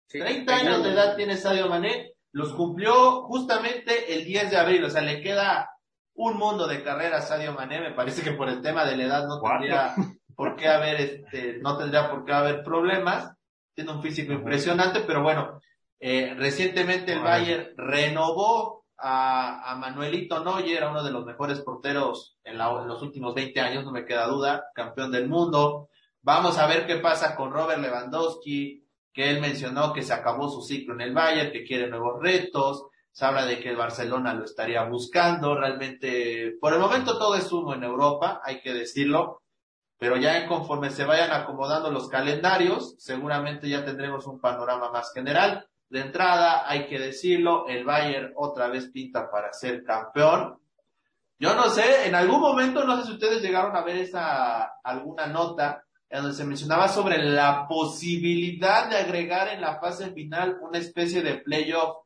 30 0.08 0.56
años 0.56 0.82
de 0.82 0.90
edad 0.90 1.16
tiene 1.16 1.36
Sadio 1.36 1.68
Mané. 1.68 2.14
Los 2.32 2.54
cumplió 2.54 3.24
justamente 3.24 4.14
el 4.14 4.24
10 4.24 4.52
de 4.52 4.56
abril. 4.56 4.84
O 4.84 4.90
sea, 4.90 5.02
le 5.02 5.20
queda 5.20 5.73
un 6.14 6.36
mundo 6.36 6.66
de 6.66 6.82
carrera 6.82 7.18
a 7.18 7.22
Sadio 7.22 7.52
Mané. 7.52 7.80
Me 7.80 7.92
parece 7.92 8.22
que 8.22 8.32
por 8.32 8.48
el 8.48 8.62
tema 8.62 8.84
de 8.84 8.96
la 8.96 9.04
edad 9.04 9.26
no 9.26 9.40
tendría 9.40 9.94
por 10.34 10.56
qué 10.56 10.68
haber, 10.68 11.00
este, 11.00 11.58
no 11.60 11.76
tendría 11.76 12.10
por 12.10 12.24
qué 12.24 12.32
haber 12.32 12.62
problemas. 12.62 13.32
Tiene 13.74 13.92
un 13.92 14.02
físico 14.02 14.32
impresionante, 14.32 15.00
pero 15.00 15.22
bueno, 15.22 15.60
eh, 15.98 16.34
recientemente 16.36 17.12
el 17.12 17.20
Bayern 17.20 17.70
renovó 17.76 18.84
a, 18.96 19.76
Manuelito 19.78 20.44
Neuer, 20.44 20.84
uno 20.84 21.02
de 21.02 21.10
los 21.10 21.24
mejores 21.24 21.60
porteros 21.60 22.38
en, 22.44 22.58
los 22.58 23.02
últimos 23.02 23.34
20 23.34 23.60
años, 23.60 23.84
no 23.84 23.90
me 23.90 24.06
queda 24.06 24.26
duda, 24.26 24.66
campeón 24.74 25.10
del 25.10 25.28
mundo. 25.28 25.88
Vamos 26.22 26.58
a 26.58 26.66
ver 26.66 26.86
qué 26.86 26.96
pasa 26.96 27.34
con 27.34 27.52
Robert 27.52 27.80
Lewandowski, 27.80 28.86
que 29.12 29.30
él 29.30 29.40
mencionó 29.40 29.92
que 29.92 30.02
se 30.02 30.12
acabó 30.12 30.48
su 30.48 30.62
ciclo 30.62 30.94
en 30.94 31.00
el 31.00 31.12
Bayern, 31.12 31.52
que 31.52 31.64
quiere 31.64 31.88
nuevos 31.88 32.20
retos. 32.22 32.86
Se 33.14 33.24
habla 33.24 33.46
de 33.46 33.60
que 33.60 33.70
el 33.70 33.76
Barcelona 33.76 34.34
lo 34.34 34.44
estaría 34.44 34.82
buscando. 34.82 35.54
Realmente, 35.54 36.56
por 36.60 36.72
el 36.72 36.80
momento 36.80 37.16
todo 37.16 37.36
es 37.36 37.50
humo 37.52 37.72
en 37.72 37.84
Europa, 37.84 38.40
hay 38.44 38.60
que 38.60 38.74
decirlo. 38.74 39.40
Pero 39.96 40.16
ya 40.16 40.48
conforme 40.48 40.90
se 40.90 41.04
vayan 41.04 41.30
acomodando 41.30 41.92
los 41.92 42.08
calendarios, 42.08 42.96
seguramente 42.98 43.68
ya 43.68 43.84
tendremos 43.84 44.26
un 44.26 44.40
panorama 44.40 44.90
más 44.90 45.12
general. 45.14 45.64
De 45.88 46.00
entrada, 46.00 46.68
hay 46.68 46.88
que 46.88 46.98
decirlo, 46.98 47.68
el 47.68 47.84
Bayern 47.84 48.32
otra 48.34 48.66
vez 48.66 48.90
pinta 48.90 49.30
para 49.30 49.52
ser 49.52 49.84
campeón. 49.84 50.58
Yo 51.38 51.54
no 51.54 51.68
sé, 51.68 52.08
en 52.08 52.16
algún 52.16 52.40
momento, 52.40 52.82
no 52.82 52.96
sé 52.96 53.06
si 53.06 53.12
ustedes 53.12 53.40
llegaron 53.40 53.76
a 53.76 53.84
ver 53.84 53.98
esa, 53.98 54.64
alguna 54.82 55.28
nota 55.28 55.84
en 56.10 56.22
donde 56.22 56.36
se 56.36 56.44
mencionaba 56.44 56.88
sobre 56.88 57.22
la 57.22 57.68
posibilidad 57.68 58.90
de 58.90 58.96
agregar 58.96 59.50
en 59.50 59.60
la 59.60 59.78
fase 59.78 60.10
final 60.10 60.58
una 60.60 60.78
especie 60.78 61.22
de 61.22 61.36
playoff 61.36 62.03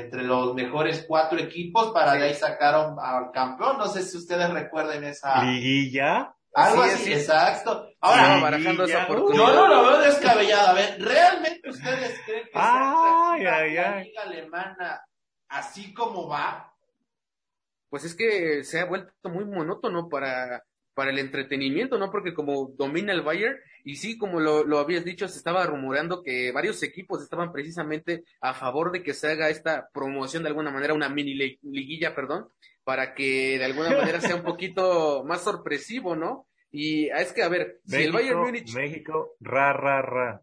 entre 0.00 0.22
los 0.22 0.54
mejores 0.54 1.04
cuatro 1.06 1.38
equipos 1.38 1.92
para 1.92 2.14
de 2.14 2.24
ahí 2.24 2.34
sacar 2.34 2.74
al 2.74 3.30
campeón. 3.32 3.78
No 3.78 3.86
sé 3.86 4.02
si 4.02 4.16
ustedes 4.16 4.50
recuerden 4.50 5.04
esa. 5.04 5.44
¿Liguilla? 5.44 6.34
Algo 6.52 6.82
así, 6.82 7.12
exacto. 7.12 7.88
Ahora, 8.00 8.40
barajando 8.40 8.84
esa 8.84 9.06
yo 9.08 9.54
no 9.54 9.68
lo 9.68 9.82
veo 9.82 9.98
descabellado. 10.00 10.68
A 10.68 10.72
ver, 10.72 11.00
¿realmente 11.00 11.68
ustedes 11.68 12.20
creen 12.26 12.44
que 12.44 12.50
ay, 12.54 13.42
la 13.42 13.62
liga 14.02 14.22
alemana 14.22 15.00
así 15.48 15.92
como 15.92 16.28
va? 16.28 16.72
Pues 17.88 18.04
es 18.04 18.14
que 18.14 18.64
se 18.64 18.80
ha 18.80 18.86
vuelto 18.86 19.12
muy 19.28 19.44
monótono 19.44 20.08
para, 20.08 20.64
para 20.94 21.10
el 21.10 21.18
entretenimiento, 21.18 21.98
¿no? 21.98 22.10
Porque 22.10 22.34
como 22.34 22.70
domina 22.76 23.12
el 23.12 23.22
Bayern, 23.22 23.58
y 23.84 23.96
sí, 23.96 24.18
como 24.18 24.40
lo, 24.40 24.64
lo 24.64 24.78
habías 24.78 25.04
dicho, 25.04 25.28
se 25.28 25.38
estaba 25.38 25.66
rumoreando 25.66 26.22
que 26.22 26.52
varios 26.52 26.82
equipos 26.82 27.22
estaban 27.22 27.52
precisamente 27.52 28.24
a 28.40 28.54
favor 28.54 28.92
de 28.92 29.02
que 29.02 29.14
se 29.14 29.28
haga 29.28 29.48
esta 29.48 29.88
promoción 29.92 30.42
de 30.42 30.48
alguna 30.48 30.70
manera, 30.70 30.94
una 30.94 31.08
mini 31.08 31.34
liguilla, 31.62 32.14
perdón, 32.14 32.48
para 32.84 33.14
que 33.14 33.58
de 33.58 33.64
alguna 33.64 33.90
manera 33.90 34.20
sea 34.20 34.36
un 34.36 34.42
poquito 34.42 35.24
más 35.24 35.42
sorpresivo, 35.42 36.16
¿no? 36.16 36.46
Y 36.70 37.08
es 37.08 37.32
que, 37.32 37.42
a 37.42 37.48
ver, 37.48 37.80
si 37.84 38.02
el 38.02 38.12
Bayern 38.12 38.40
Múnich... 38.40 38.72
México, 38.74 39.34
ra, 39.40 39.72
ra, 39.72 40.02
ra. 40.02 40.42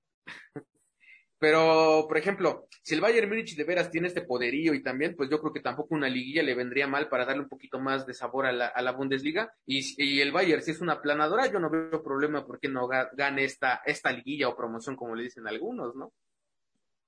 Pero, 1.40 2.06
por 2.08 2.18
ejemplo, 2.18 2.68
si 2.82 2.96
el 2.96 3.02
Bayern 3.02 3.30
Múnich 3.30 3.56
de 3.56 3.64
veras 3.64 3.92
tiene 3.92 4.08
este 4.08 4.24
poderío 4.24 4.74
y 4.74 4.82
también, 4.82 5.16
pues 5.16 5.30
yo 5.30 5.40
creo 5.40 5.54
que 5.54 5.60
tampoco 5.60 5.94
una 5.94 6.10
liguilla 6.10 6.42
le 6.42 6.56
vendría 6.56 6.88
mal 6.88 7.10
para 7.10 7.26
darle 7.26 7.44
un 7.44 7.50
poquito 7.50 7.80
más 7.80 8.08
de 8.08 8.16
sabor 8.16 8.48
a 8.48 8.52
la, 8.52 8.68
a 8.68 8.82
la 8.82 8.92
Bundesliga. 8.92 9.54
Y, 9.66 9.96
y, 10.04 10.22
el 10.22 10.32
Bayern, 10.32 10.64
si 10.64 10.72
es 10.72 10.82
una 10.82 11.00
planadora, 11.00 11.46
yo 11.46 11.60
no 11.60 11.70
veo 11.70 12.02
problema 12.04 12.46
por 12.46 12.60
qué 12.60 12.70
no 12.70 12.88
gane 12.88 13.44
esta, 13.44 13.82
esta 13.86 14.12
liguilla 14.12 14.50
o 14.50 14.56
promoción, 14.56 14.96
como 14.96 15.16
le 15.16 15.24
dicen 15.24 15.48
algunos, 15.48 15.96
¿no? 15.96 16.12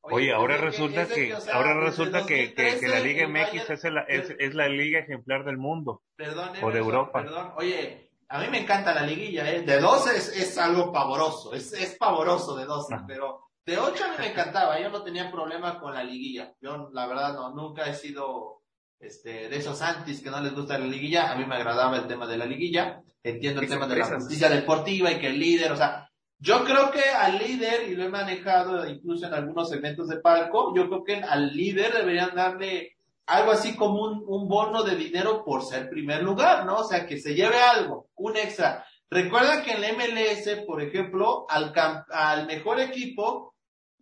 Oye, 0.02 0.32
ahora 0.32 0.58
resulta 0.58 1.08
que, 1.08 1.34
ahora 1.52 1.80
resulta 1.80 2.26
que, 2.26 2.54
que, 2.54 2.88
la 2.88 3.00
Liga 3.00 3.28
MX 3.28 3.70
es, 3.70 3.84
la, 3.86 4.02
es, 4.04 4.34
es, 4.40 4.56
la 4.56 4.70
liga 4.70 5.00
ejemplar 5.00 5.44
del 5.44 5.58
mundo 5.58 6.04
perdón, 6.16 6.52
o 6.62 6.72
de 6.72 6.80
Europa. 6.80 7.22
Perdón. 7.22 7.52
Oye, 7.58 8.12
a 8.30 8.40
mí 8.40 8.48
me 8.50 8.62
encanta 8.62 8.94
la 8.94 9.02
liguilla, 9.02 9.52
¿eh? 9.52 9.62
De 9.62 9.78
12 9.78 10.16
es, 10.16 10.38
es 10.38 10.58
algo 10.58 10.94
pavoroso, 10.94 11.54
es, 11.54 11.74
es 11.74 11.98
pavoroso 11.98 12.56
de 12.56 12.66
12, 12.66 12.96
pero 13.08 13.49
de 13.70 13.78
8 13.78 14.04
a 14.04 14.08
mí 14.10 14.16
me 14.20 14.32
encantaba, 14.32 14.80
yo 14.82 14.90
no 14.90 15.04
tenía 15.04 15.32
problema 15.32 15.80
con 15.80 15.94
la 15.94 16.04
liguilla. 16.04 16.54
Yo, 16.60 16.90
la 16.92 17.08
verdad, 17.08 17.34
no, 17.34 17.52
nunca 17.52 17.86
he 17.86 17.94
sido 17.94 18.64
este, 19.00 19.48
de 19.48 19.58
esos 19.58 19.82
antis 19.82 20.22
que 20.22 20.30
no 20.30 20.42
les 20.42 20.54
gusta 20.54 20.78
la 20.78 20.86
liguilla, 20.86 21.32
a 21.32 21.36
mí 21.36 21.46
me 21.46 21.56
agradaba 21.56 21.98
el 21.98 22.08
tema 22.08 22.28
de 22.28 22.38
la 22.38 22.46
liguilla, 22.46 23.02
entiendo 23.24 23.62
el 23.62 23.70
tema 23.70 23.88
de 23.88 23.98
la 23.98 24.06
justicia 24.06 24.50
deportiva 24.50 25.12
y 25.12 25.20
que 25.20 25.28
el 25.28 25.40
líder, 25.40 25.72
o 25.72 25.78
sea, 25.78 26.10
yo 26.38 26.64
creo 26.64 26.90
que 26.92 27.04
al 27.04 27.38
líder, 27.38 27.90
y 27.90 27.96
lo 27.96 28.04
he 28.04 28.10
manejado 28.10 28.88
incluso 28.88 29.28
en 29.28 29.34
algunos 29.34 29.70
segmentos 29.70 30.08
de 30.08 30.20
palco, 30.20 30.74
yo 30.76 30.88
creo 30.88 31.04
que 31.04 31.16
al 31.16 31.56
líder 31.56 31.94
deberían 31.94 32.34
darle 32.34 32.98
algo 33.26 33.52
así 33.52 33.76
como 33.76 34.04
un, 34.04 34.24
un 34.26 34.48
bono 34.48 34.84
de 34.84 34.96
dinero 34.96 35.44
por 35.46 35.64
ser 35.64 35.90
primer 35.90 36.24
lugar, 36.24 36.66
¿no? 36.66 36.78
O 36.78 36.84
sea, 36.84 37.06
que 37.06 37.20
se 37.20 37.36
lleve 37.36 37.60
algo, 37.62 38.08
un 38.16 38.36
extra. 38.36 38.86
Recuerda 39.10 39.64
que 39.64 39.72
en 39.72 39.84
el 39.84 39.96
MLS, 39.96 40.66
por 40.66 40.82
ejemplo, 40.82 41.46
al, 41.50 41.74
al 42.12 42.48
mejor 42.48 42.80
equipo 42.80 43.54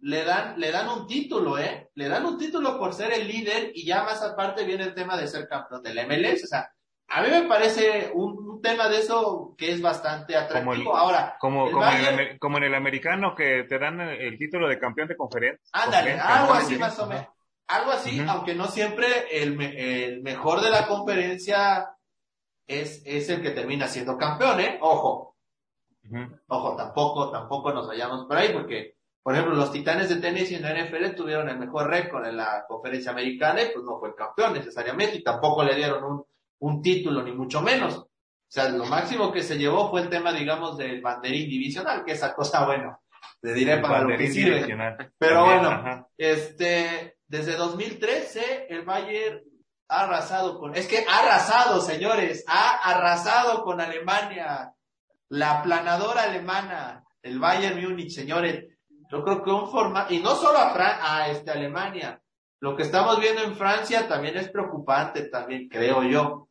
le 0.02 0.24
dan, 0.24 0.60
le 0.60 0.72
dan 0.72 0.90
un 0.90 1.08
título, 1.08 1.58
¿eh? 1.58 1.90
Le 1.96 2.08
dan 2.08 2.26
un 2.26 2.38
título 2.38 2.78
por 2.78 2.94
ser 2.94 3.14
el 3.14 3.28
líder 3.28 3.72
y 3.74 3.86
ya 3.86 4.04
más 4.04 4.22
aparte 4.22 4.64
viene 4.66 4.84
el 4.84 4.94
tema 4.94 5.18
de 5.18 5.28
ser 5.28 5.48
campeón 5.48 5.82
del 5.84 6.06
MLS. 6.06 6.44
O 6.44 6.48
sea, 6.48 6.72
a 7.10 7.22
mí 7.22 7.30
me 7.30 7.44
parece 7.44 8.12
un, 8.14 8.48
tema 8.62 8.90
de 8.90 8.98
eso 8.98 9.54
que 9.56 9.72
es 9.72 9.82
bastante 9.82 10.36
atractivo. 10.36 10.98
Ahora, 10.98 11.38
como, 11.40 11.72
como, 11.72 11.86
en 11.86 12.20
el, 12.20 12.40
como 12.40 12.58
en 12.58 12.64
el 12.64 12.76
americano 12.76 13.36
que 13.36 13.66
te 13.70 13.78
dan 13.78 14.02
el, 14.02 14.36
título 14.38 14.68
de 14.68 14.80
campeón 14.80 15.08
de 15.08 15.16
conferencia. 15.16 15.64
Ándale, 15.74 16.14
algo 16.20 16.54
así 16.54 16.76
más 16.76 16.98
o 17.00 17.06
menos. 17.06 17.28
Algo 17.68 17.92
así, 17.92 18.24
aunque 18.28 18.56
no 18.56 18.66
siempre 18.68 19.06
el, 19.30 19.62
el 19.62 20.22
mejor 20.24 20.62
de 20.62 20.72
la 20.72 20.88
conferencia 20.88 21.90
es, 22.66 23.02
es 23.06 23.30
el 23.30 23.42
que 23.42 23.52
termina 23.52 23.88
siendo 23.88 24.18
campeón, 24.18 24.60
¿eh? 24.60 24.78
Ojo. 24.82 25.36
Ojo, 26.48 26.76
tampoco, 26.76 27.32
tampoco 27.32 27.74
nos 27.74 27.88
vayamos 27.88 28.26
por 28.26 28.38
ahí 28.38 28.54
porque, 28.54 28.97
por 29.28 29.34
ejemplo, 29.34 29.56
los 29.56 29.74
titanes 29.74 30.08
de 30.08 30.22
tenis 30.22 30.50
en 30.54 30.62
la 30.62 30.74
NFL 30.74 31.14
tuvieron 31.14 31.50
el 31.50 31.60
mejor 31.60 31.90
récord 31.90 32.26
en 32.26 32.38
la 32.38 32.64
conferencia 32.66 33.12
americana 33.12 33.62
y 33.62 33.74
pues 33.74 33.84
no 33.84 34.00
fue 34.00 34.10
el 34.10 34.16
campeón 34.16 34.54
necesariamente 34.54 35.18
y 35.18 35.24
tampoco 35.24 35.66
le 35.66 35.76
dieron 35.76 36.02
un 36.02 36.24
un 36.60 36.82
título, 36.82 37.24
ni 37.24 37.32
mucho 37.32 37.62
menos. 37.62 37.98
O 37.98 38.50
sea, 38.50 38.70
lo 38.70 38.86
máximo 38.86 39.32
que 39.32 39.44
se 39.44 39.58
llevó 39.58 39.90
fue 39.90 40.02
el 40.02 40.10
tema, 40.10 40.32
digamos, 40.32 40.78
del 40.78 41.02
banderín 41.02 41.50
divisional, 41.50 42.04
que 42.06 42.14
esa 42.14 42.34
cosa, 42.34 42.66
bueno, 42.66 43.02
le 43.42 43.54
diré 43.54 43.78
para 43.80 44.02
lo 44.02 44.18
que 44.18 44.32
sirve. 44.32 44.66
Pero 45.18 45.46
bueno, 45.46 46.10
este, 46.18 47.18
desde 47.28 47.56
2013 47.56 48.68
el 48.70 48.84
Bayern 48.84 49.42
ha 49.90 50.04
arrasado 50.04 50.60
con, 50.60 50.76
es 50.76 50.88
que 50.88 51.06
ha 51.08 51.20
arrasado, 51.20 51.82
señores, 51.82 52.46
ha 52.48 52.78
arrasado 52.90 53.64
con 53.64 53.82
Alemania, 53.82 54.74
la 55.30 55.62
planadora 55.62 56.24
alemana, 56.24 57.04
el 57.22 57.40
Bayern 57.40 57.82
Múnich, 57.82 58.12
señores. 58.12 58.66
Yo 59.10 59.24
creo 59.24 59.44
que 59.44 59.52
un 59.52 59.70
formato, 59.70 60.14
y 60.14 60.20
no 60.20 60.36
solo 60.36 60.58
a, 60.60 61.20
a 61.20 61.30
este, 61.30 61.52
Alemania, 61.52 62.22
lo 62.60 62.76
que 62.76 62.84
estamos 62.84 63.20
viendo 63.20 63.44
en 63.44 63.56
Francia 63.56 64.08
también 64.08 64.38
es 64.38 64.50
preocupante, 64.50 65.24
también 65.24 65.70
creo 65.70 66.04
yo. 66.04 66.50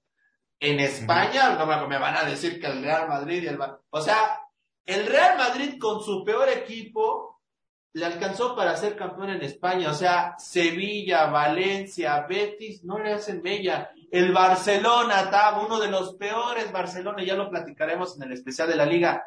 En 0.59 0.81
España, 0.81 1.51
no 1.51 1.67
me, 1.67 1.99
van 1.99 2.17
a 2.17 2.25
decir 2.25 2.61
que 2.61 2.67
el 2.67 2.83
Real 2.83 3.09
Madrid 3.09 3.43
y 3.43 3.47
el... 3.49 3.59
O 3.91 4.01
sea, 4.01 4.41
el 4.85 5.07
Real 5.07 5.37
Madrid 5.37 5.79
con 5.79 6.03
su 6.03 6.25
peor 6.25 6.49
equipo 6.49 7.43
le 7.93 8.07
alcanzó 8.07 8.55
para 8.55 8.77
ser 8.77 8.97
campeón 8.97 9.31
en 9.31 9.43
España. 9.43 9.91
O 9.91 9.95
sea, 9.95 10.37
Sevilla, 10.39 11.27
Valencia, 11.27 12.25
Betis, 12.29 12.85
no 12.85 12.99
le 12.99 13.13
hacen 13.13 13.43
mella. 13.43 13.91
El 14.11 14.33
Barcelona, 14.33 15.29
Tab, 15.31 15.65
uno 15.65 15.81
de 15.81 15.89
los 15.89 16.15
peores 16.15 16.71
Barcelona, 16.71 17.25
ya 17.25 17.35
lo 17.35 17.51
platicaremos 17.51 18.17
en 18.17 18.25
el 18.25 18.33
especial 18.33 18.69
de 18.69 18.77
la 18.77 18.87
liga, 18.87 19.27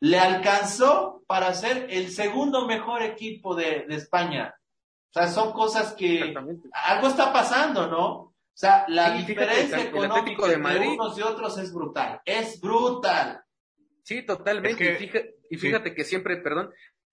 le 0.00 0.18
alcanzó 0.18 1.24
para 1.26 1.52
ser 1.54 1.86
el 1.90 2.10
segundo 2.10 2.66
mejor 2.66 3.02
equipo 3.02 3.54
de, 3.54 3.86
de 3.88 3.96
España. 3.96 4.54
O 5.10 5.12
sea, 5.12 5.28
son 5.28 5.52
cosas 5.52 5.94
que 5.94 6.34
algo 6.72 7.08
está 7.08 7.32
pasando, 7.32 7.86
¿no? 7.86 8.12
O 8.56 8.58
sea, 8.58 8.84
la 8.88 9.10
diferencia 9.10 9.82
económica 9.82 10.46
de 10.46 10.56
Madrid, 10.56 10.92
unos 10.92 11.18
y 11.18 11.22
otros 11.22 11.58
es 11.58 11.72
brutal. 11.72 12.20
Es 12.24 12.60
brutal. 12.60 13.42
Sí, 14.02 14.24
totalmente. 14.24 14.98
y 15.50 15.56
fíjate, 15.56 15.94
que 15.94 16.04
siempre, 16.04 16.36
perdón, 16.38 16.72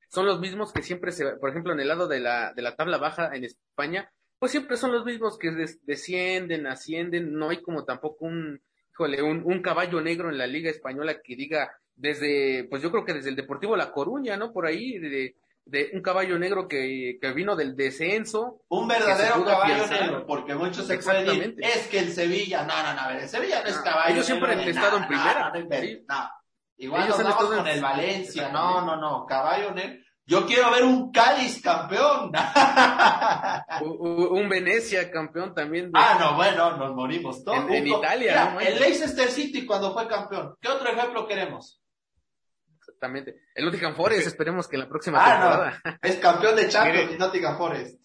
son 0.10 0.26
los 0.26 0.40
mismos 0.40 0.72
que 0.72 0.84
siempre 0.84 1.12
se, 1.12 1.26
por 1.38 1.50
ejemplo, 1.50 1.74
en 1.74 1.80
el 1.80 1.88
lado 1.88 2.08
de 2.08 2.20
la, 2.20 2.54
de 2.54 2.62
la 2.62 2.76
tabla 2.76 2.98
baja 2.98 3.32
en 3.34 3.44
España, 3.46 4.12
pues 4.38 4.52
siempre 4.52 4.78
son 4.78 4.92
los 4.92 5.06
mismos 5.06 5.38
que 5.38 5.52
descienden, 5.84 6.68
ascienden, 6.68 7.34
no 7.34 7.50
hay 7.50 7.62
como 7.62 7.84
tampoco 7.84 8.26
un, 8.26 8.62
híjole, 8.92 9.22
un, 9.22 9.42
un 9.44 9.62
caballo 9.62 10.02
negro 10.02 10.30
en 10.30 10.38
la 10.38 10.48
liga 10.48 10.70
española 10.70 11.22
que 11.22 11.36
diga 11.36 11.76
desde, 11.96 12.66
pues 12.70 12.82
yo 12.82 12.92
creo 12.92 13.06
que 13.06 13.14
desde 13.14 13.30
el 13.30 13.36
Deportivo 13.36 13.76
La 13.76 13.92
Coruña, 13.92 14.38
¿no? 14.38 14.52
Por 14.52 14.66
ahí, 14.66 14.98
de, 15.00 15.36
de 15.66 15.92
un 15.94 16.02
caballo 16.02 16.38
negro 16.38 16.68
que, 16.68 17.18
que 17.22 17.34
vino 17.34 17.56
del 17.56 17.76
descenso. 17.76 18.62
Un 18.70 18.88
verdadero 18.88 19.46
caballo 19.46 19.88
negro, 19.88 20.26
porque 20.26 20.56
muchos 20.56 20.88
se 20.88 20.98
pueden 20.98 21.56
es 21.60 21.88
que 21.88 22.00
el 22.00 22.12
Sevilla, 22.12 22.64
no, 22.64 22.84
no, 22.84 22.94
no, 22.94 23.10
el 23.18 23.28
Sevilla 23.28 23.62
no 23.62 23.70
es 23.70 23.78
ah, 23.78 23.84
caballo 23.84 24.14
Ellos 24.14 24.26
siempre 24.26 24.52
han 24.52 24.60
estado 24.62 24.98
en 24.98 25.08
primera. 25.08 25.52
No, 26.08 26.30
Igual 26.78 27.08
nos 27.08 27.24
vamos 27.24 27.36
con 27.36 27.68
el 27.68 27.82
Valencia, 27.82 28.50
no, 28.50 28.82
no, 28.82 28.98
no, 28.98 29.26
caballo 29.26 29.72
negro. 29.72 30.04
Yo 30.26 30.46
quiero 30.46 30.72
ver 30.72 30.84
un 30.86 31.12
Cádiz 31.12 31.62
campeón. 31.62 32.32
un 33.82 34.50
Venecia 34.50 35.12
campeón 35.12 35.54
también. 35.54 35.92
Ah, 35.94 36.18
no, 36.18 36.36
bueno, 36.36 36.78
nos 36.78 36.96
morimos 36.96 37.44
todos. 37.44 37.70
En, 37.70 37.86
Italia. 37.86 38.56
el 38.62 38.80
Leicester 38.80 39.30
City 39.30 39.66
cuando 39.66 39.94
fue 39.94 40.08
campeón. 40.08 40.56
¿Qué 40.62 40.70
otro 40.70 40.90
ejemplo 40.90 41.28
queremos? 41.28 41.83
Exactamente. 43.04 43.42
El 43.56 43.66
Nottingham 43.66 43.96
Forest, 43.96 44.28
esperemos 44.28 44.68
que 44.68 44.78
en 44.78 44.82
la 44.82 44.90
próxima 44.90 45.20
ah, 45.20 45.32
temporada. 45.32 45.82
No. 45.84 45.98
Es 46.10 46.18
campeón 46.18 46.56
de 46.56 46.68
Champions 46.70 47.12
y 47.14 47.18
Nottingham 47.18 47.58
Forest. 47.58 48.00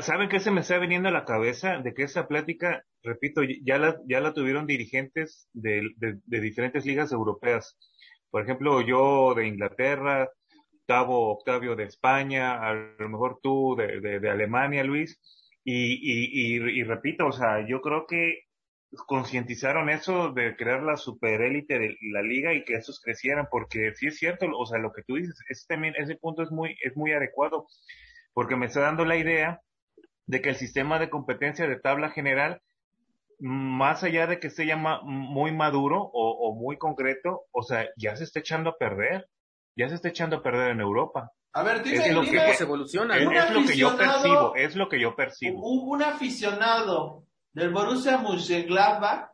¿Saben 0.00 0.28
qué 0.28 0.38
se 0.38 0.50
me 0.50 0.60
está 0.60 0.78
viniendo 0.78 1.08
a 1.08 1.12
la 1.12 1.24
cabeza? 1.24 1.78
De 1.78 1.92
que 1.92 2.04
esa 2.04 2.28
plática, 2.28 2.84
repito, 3.02 3.42
ya 3.64 3.76
la, 3.78 3.98
ya 4.06 4.20
la 4.20 4.32
tuvieron 4.32 4.66
dirigentes 4.66 5.48
de, 5.52 5.82
de 5.96 6.40
diferentes 6.40 6.86
ligas 6.86 7.10
europeas. 7.12 7.76
Por 8.30 8.44
ejemplo, 8.44 8.80
yo 8.82 9.34
de 9.34 9.48
Inglaterra, 9.48 10.28
Octavo, 10.80 11.32
Octavio 11.32 11.76
de 11.76 11.84
España, 11.84 12.66
a 12.66 12.72
lo 12.72 13.08
mejor 13.08 13.40
tú 13.42 13.76
de, 13.76 14.20
de, 14.20 14.30
Alemania, 14.30 14.84
Luis, 14.84 15.20
y, 15.64 15.74
y, 15.74 16.56
y, 16.56 16.84
repito, 16.84 17.26
o 17.26 17.32
sea, 17.32 17.66
yo 17.68 17.82
creo 17.82 18.06
que 18.06 18.44
concientizaron 19.06 19.90
eso 19.90 20.32
de 20.32 20.56
crear 20.56 20.82
la 20.82 20.96
superélite 20.96 21.78
de 21.78 21.96
la 22.12 22.22
liga 22.22 22.54
y 22.54 22.64
que 22.64 22.74
esos 22.74 23.00
crecieran, 23.00 23.48
porque 23.50 23.92
sí 23.94 24.08
es 24.08 24.18
cierto, 24.18 24.46
o 24.56 24.66
sea, 24.66 24.78
lo 24.78 24.92
que 24.92 25.02
tú 25.02 25.16
dices, 25.16 25.34
ese 25.48 25.66
también, 25.68 25.94
ese 25.96 26.16
punto 26.16 26.42
es 26.42 26.50
muy, 26.50 26.76
es 26.82 26.96
muy 26.96 27.12
adecuado, 27.12 27.66
porque 28.32 28.56
me 28.56 28.66
está 28.66 28.80
dando 28.80 29.04
la 29.04 29.16
idea 29.16 29.60
de 30.26 30.40
que 30.40 30.50
el 30.50 30.56
sistema 30.56 30.98
de 30.98 31.10
competencia 31.10 31.66
de 31.66 31.78
tabla 31.78 32.10
general, 32.10 32.62
más 33.40 34.02
allá 34.04 34.26
de 34.26 34.40
que 34.40 34.48
esté 34.48 34.66
ya 34.66 34.76
muy 34.76 35.52
maduro 35.52 36.00
o, 36.02 36.48
o 36.48 36.54
muy 36.54 36.76
concreto, 36.78 37.42
o 37.52 37.62
sea, 37.62 37.88
ya 37.96 38.16
se 38.16 38.24
está 38.24 38.40
echando 38.40 38.70
a 38.70 38.78
perder 38.78 39.28
ya 39.78 39.88
se 39.88 39.94
está 39.94 40.08
echando 40.08 40.36
a 40.36 40.42
perder 40.42 40.72
en 40.72 40.80
Europa. 40.80 41.30
A 41.52 41.62
ver, 41.62 41.84
dime, 41.84 41.98
es 41.98 42.12
lo 42.12 42.22
dime, 42.22 42.46
que 42.46 42.54
se 42.54 42.64
evoluciona. 42.64 43.16
Es, 43.16 43.24
lo 43.52 43.64
que 43.64 43.76
yo 43.76 43.96
percibo, 43.96 44.54
es 44.56 44.74
lo 44.74 44.88
que 44.88 45.00
yo 45.00 45.14
percibo. 45.14 45.62
Un, 45.62 45.88
un 45.88 46.02
aficionado 46.02 47.27
del 47.58 47.70
Borussia 47.70 48.18
Mönchengladbach, 48.18 49.30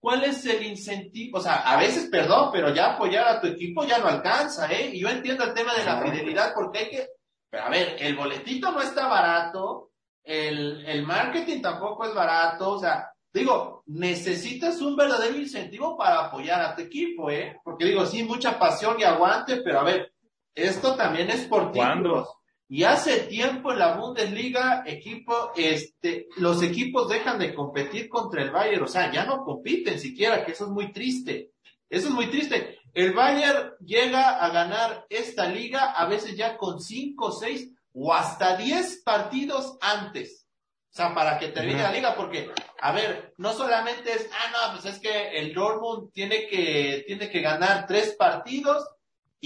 ¿cuál 0.00 0.24
es 0.24 0.44
el 0.46 0.64
incentivo? 0.64 1.38
O 1.38 1.40
sea, 1.40 1.56
a 1.56 1.76
veces, 1.76 2.08
perdón, 2.10 2.50
pero 2.52 2.74
ya 2.74 2.94
apoyar 2.94 3.28
a 3.28 3.40
tu 3.40 3.46
equipo 3.46 3.84
ya 3.84 3.98
no 3.98 4.08
alcanza, 4.08 4.70
¿eh? 4.72 4.90
Y 4.92 5.00
yo 5.00 5.08
entiendo 5.08 5.44
el 5.44 5.54
tema 5.54 5.74
de 5.74 5.84
la 5.84 6.02
fidelidad 6.02 6.52
porque 6.54 6.78
hay 6.78 6.90
que, 6.90 7.08
pero 7.50 7.64
a 7.64 7.70
ver, 7.70 7.96
el 7.98 8.16
boletito 8.16 8.72
no 8.72 8.80
está 8.80 9.06
barato, 9.06 9.90
el, 10.24 10.84
el 10.86 11.02
marketing 11.04 11.60
tampoco 11.60 12.06
es 12.06 12.14
barato, 12.14 12.72
o 12.72 12.78
sea, 12.78 13.10
Digo, 13.36 13.82
necesitas 13.88 14.80
un 14.80 14.96
verdadero 14.96 15.36
incentivo 15.36 15.94
para 15.94 16.24
apoyar 16.24 16.58
a 16.62 16.74
tu 16.74 16.80
equipo, 16.80 17.30
¿eh? 17.30 17.60
Porque 17.62 17.84
digo, 17.84 18.06
sí, 18.06 18.24
mucha 18.24 18.58
pasión 18.58 18.98
y 18.98 19.02
aguante, 19.02 19.58
pero 19.58 19.80
a 19.80 19.84
ver, 19.84 20.14
esto 20.54 20.96
también 20.96 21.28
es 21.28 21.44
por 21.44 21.70
títulos. 21.70 22.30
Y 22.68 22.82
hace 22.82 23.20
tiempo 23.20 23.70
en 23.70 23.78
la 23.78 23.96
Bundesliga, 23.96 24.82
equipo, 24.86 25.52
este, 25.56 26.26
los 26.36 26.62
equipos 26.62 27.08
dejan 27.08 27.38
de 27.38 27.54
competir 27.54 28.08
contra 28.08 28.42
el 28.42 28.50
Bayern, 28.50 28.82
o 28.82 28.88
sea, 28.88 29.12
ya 29.12 29.24
no 29.24 29.44
compiten 29.44 30.00
siquiera, 30.00 30.44
que 30.44 30.52
eso 30.52 30.64
es 30.64 30.70
muy 30.70 30.92
triste. 30.92 31.52
Eso 31.88 32.08
es 32.08 32.14
muy 32.14 32.26
triste. 32.26 32.80
El 32.92 33.12
Bayern 33.12 33.74
llega 33.84 34.42
a 34.44 34.50
ganar 34.50 35.06
esta 35.08 35.46
liga 35.48 35.92
a 35.92 36.06
veces 36.06 36.36
ya 36.36 36.56
con 36.56 36.80
cinco, 36.80 37.30
seis 37.30 37.70
o 37.92 38.12
hasta 38.12 38.56
diez 38.56 39.02
partidos 39.04 39.78
antes. 39.80 40.46
O 40.90 40.96
sea, 40.96 41.14
para 41.14 41.38
que 41.38 41.48
termine 41.48 41.82
la 41.82 41.92
liga, 41.92 42.16
porque, 42.16 42.50
a 42.80 42.92
ver, 42.92 43.34
no 43.36 43.52
solamente 43.52 44.12
es, 44.12 44.28
ah, 44.32 44.50
no, 44.50 44.72
pues 44.72 44.94
es 44.94 44.98
que 44.98 45.38
el 45.38 45.52
Dortmund 45.52 46.10
tiene 46.10 46.48
que, 46.48 47.04
tiene 47.06 47.28
que 47.28 47.42
ganar 47.42 47.86
tres 47.86 48.16
partidos 48.18 48.82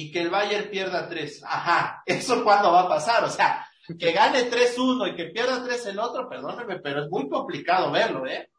y 0.00 0.10
que 0.10 0.22
el 0.22 0.30
Bayern 0.30 0.70
pierda 0.70 1.08
tres. 1.08 1.42
Ajá, 1.44 2.02
¿eso 2.06 2.42
cuándo 2.42 2.72
va 2.72 2.82
a 2.82 2.88
pasar? 2.88 3.22
O 3.24 3.28
sea, 3.28 3.66
que 3.98 4.12
gane 4.12 4.50
3-1 4.50 5.12
y 5.12 5.14
que 5.14 5.26
pierda 5.26 5.62
tres 5.62 5.84
el 5.86 5.98
otro, 5.98 6.26
perdóneme, 6.26 6.80
pero 6.80 7.04
es 7.04 7.10
muy 7.10 7.28
complicado 7.28 7.92
verlo, 7.92 8.26
¿eh? 8.26 8.50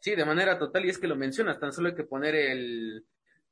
Sí, 0.00 0.14
de 0.14 0.24
manera 0.24 0.58
total, 0.58 0.86
y 0.86 0.88
es 0.88 0.98
que 0.98 1.08
lo 1.08 1.16
mencionas, 1.16 1.60
tan 1.60 1.72
solo 1.72 1.88
hay 1.88 1.94
que 1.94 2.04
poner 2.04 2.34
el, 2.34 3.04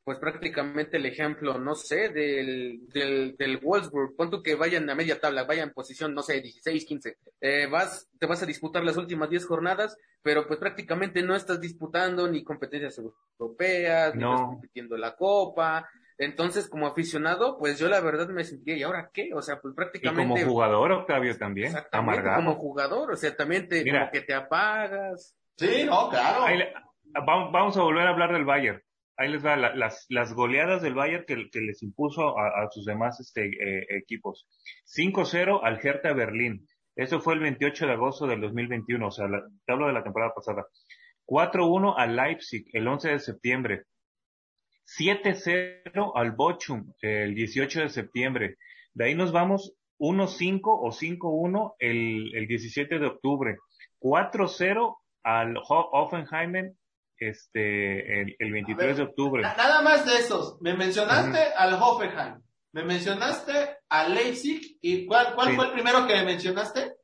pues 0.02 0.18
prácticamente 0.18 0.96
el 0.96 1.04
ejemplo, 1.04 1.58
no 1.58 1.74
sé, 1.74 2.08
del, 2.08 2.86
del, 2.88 3.36
del 3.36 3.58
Wolfsburg, 3.58 4.16
pon 4.16 4.30
tú 4.30 4.42
que 4.42 4.54
vayan 4.54 4.88
a 4.88 4.94
media 4.94 5.20
tabla, 5.20 5.44
vayan 5.44 5.68
en 5.68 5.74
posición, 5.74 6.14
no 6.14 6.22
sé, 6.22 6.40
16, 6.40 6.84
15, 6.86 7.16
eh, 7.40 7.66
vas, 7.70 8.08
te 8.18 8.26
vas 8.26 8.42
a 8.42 8.46
disputar 8.46 8.82
las 8.82 8.96
últimas 8.96 9.28
10 9.28 9.44
jornadas, 9.46 9.96
pero 10.22 10.46
pues 10.46 10.58
prácticamente 10.58 11.22
no 11.22 11.36
estás 11.36 11.60
disputando 11.60 12.28
ni 12.28 12.42
competencias 12.42 12.98
europeas, 13.38 14.14
no. 14.14 14.28
ni 14.28 14.34
estás 14.34 14.46
compitiendo 14.46 14.96
la 14.96 15.14
copa, 15.14 15.86
entonces 16.24 16.68
como 16.68 16.86
aficionado, 16.86 17.58
pues 17.58 17.78
yo 17.78 17.88
la 17.88 18.00
verdad 18.00 18.28
me 18.28 18.44
sentía, 18.44 18.76
¿y 18.76 18.82
ahora 18.82 19.10
qué? 19.12 19.30
O 19.34 19.42
sea, 19.42 19.60
pues 19.60 19.74
prácticamente... 19.74 20.40
Y 20.40 20.44
como 20.44 20.52
jugador, 20.52 20.92
Octavio, 20.92 21.36
también, 21.36 21.74
amargado. 21.90 22.36
como 22.36 22.54
jugador, 22.54 23.12
o 23.12 23.16
sea, 23.16 23.34
también 23.36 23.68
te, 23.68 23.84
como 23.84 24.10
que 24.10 24.20
te 24.22 24.34
apagas. 24.34 25.36
Sí, 25.56 25.84
no, 25.84 26.08
claro. 26.08 26.46
vamos 27.24 27.76
a 27.76 27.82
volver 27.82 28.06
a 28.06 28.10
hablar 28.10 28.32
del 28.32 28.44
Bayern 28.44 28.82
ahí 29.16 29.28
les 29.30 29.44
va 29.44 29.56
las, 29.56 30.06
las 30.08 30.34
goleadas 30.34 30.82
del 30.82 30.94
Bayern 30.94 31.24
que, 31.26 31.48
que 31.50 31.60
les 31.60 31.82
impuso 31.82 32.38
a, 32.38 32.68
sus 32.70 32.84
demás 32.84 33.20
este, 33.20 33.46
eh, 33.46 33.86
equipos. 33.90 34.48
5-0 34.96 35.60
al 35.62 35.80
Hertha 35.82 36.12
Berlín. 36.12 36.66
Eso 36.96 37.20
fue 37.20 37.34
el 37.34 37.40
28 37.40 37.86
de 37.86 37.92
agosto 37.92 38.26
del 38.26 38.40
2021, 38.40 39.06
o 39.06 39.10
sea, 39.10 39.26
la, 39.28 39.42
te 39.64 39.72
hablo 39.72 39.86
de 39.86 39.94
la 39.94 40.02
temporada 40.02 40.32
pasada. 40.34 40.66
4-1 41.26 41.94
al 41.96 42.16
Leipzig 42.16 42.66
el 42.72 42.86
11 42.86 43.10
de 43.10 43.18
septiembre. 43.18 43.84
7-0 44.98 46.12
al 46.14 46.32
Bochum 46.32 46.92
el 47.00 47.34
18 47.34 47.80
de 47.80 47.88
septiembre. 47.88 48.56
De 48.94 49.06
ahí 49.06 49.14
nos 49.14 49.32
vamos 49.32 49.74
1-5 49.98 50.60
o 50.64 50.90
5-1 50.90 51.74
el, 51.78 52.34
el 52.34 52.46
17 52.46 52.98
de 52.98 53.06
octubre. 53.06 53.56
4-0 54.00 54.96
al 55.22 55.56
Hoffenheim 55.56 56.74
este, 57.18 58.20
el, 58.20 58.36
el 58.38 58.52
23 58.52 58.96
de 58.96 59.02
octubre. 59.04 59.42
Nada 59.42 59.82
más 59.82 60.04
de 60.04 60.16
esos. 60.16 60.60
Me 60.60 60.74
mencionaste 60.74 61.38
al 61.56 61.74
Hoffenheim, 61.74 62.42
me 62.72 62.84
mencionaste 62.84 63.52
al 63.88 64.14
Leipzig, 64.14 64.78
¿y 64.80 65.06
cuál, 65.06 65.34
cuál 65.34 65.54
fue 65.54 65.66
el 65.66 65.72
primero 65.72 66.06
que 66.06 66.14
me 66.14 66.24
mencionaste? 66.24 66.96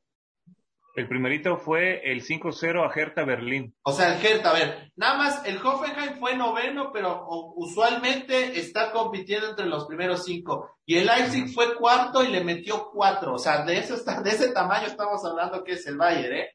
El 0.99 1.07
primerito 1.07 1.55
fue 1.55 2.11
el 2.11 2.21
5-0 2.21 2.85
a 2.85 2.93
Hertha 2.93 3.23
Berlín. 3.23 3.73
O 3.83 3.93
sea, 3.93 4.13
el 4.13 4.21
Hertha, 4.21 4.49
a 4.49 4.53
ver, 4.53 4.91
nada 4.97 5.17
más 5.17 5.45
el 5.45 5.57
Hoffenheim 5.65 6.19
fue 6.19 6.35
noveno, 6.35 6.91
pero 6.91 7.25
usualmente 7.55 8.59
está 8.59 8.91
compitiendo 8.91 9.51
entre 9.51 9.65
los 9.65 9.87
primeros 9.87 10.25
cinco. 10.25 10.75
Y 10.85 10.97
el 10.97 11.05
Leipzig 11.05 11.53
fue 11.53 11.77
cuarto 11.77 12.21
y 12.21 12.27
le 12.27 12.43
metió 12.43 12.89
cuatro. 12.91 13.35
O 13.35 13.39
sea, 13.39 13.63
de 13.63 13.77
eso 13.77 13.95
está, 13.95 14.21
de 14.21 14.31
ese 14.31 14.51
tamaño 14.51 14.87
estamos 14.87 15.23
hablando 15.23 15.63
que 15.63 15.71
es 15.73 15.87
el 15.87 15.95
Bayern, 15.95 16.35
¿eh? 16.35 16.49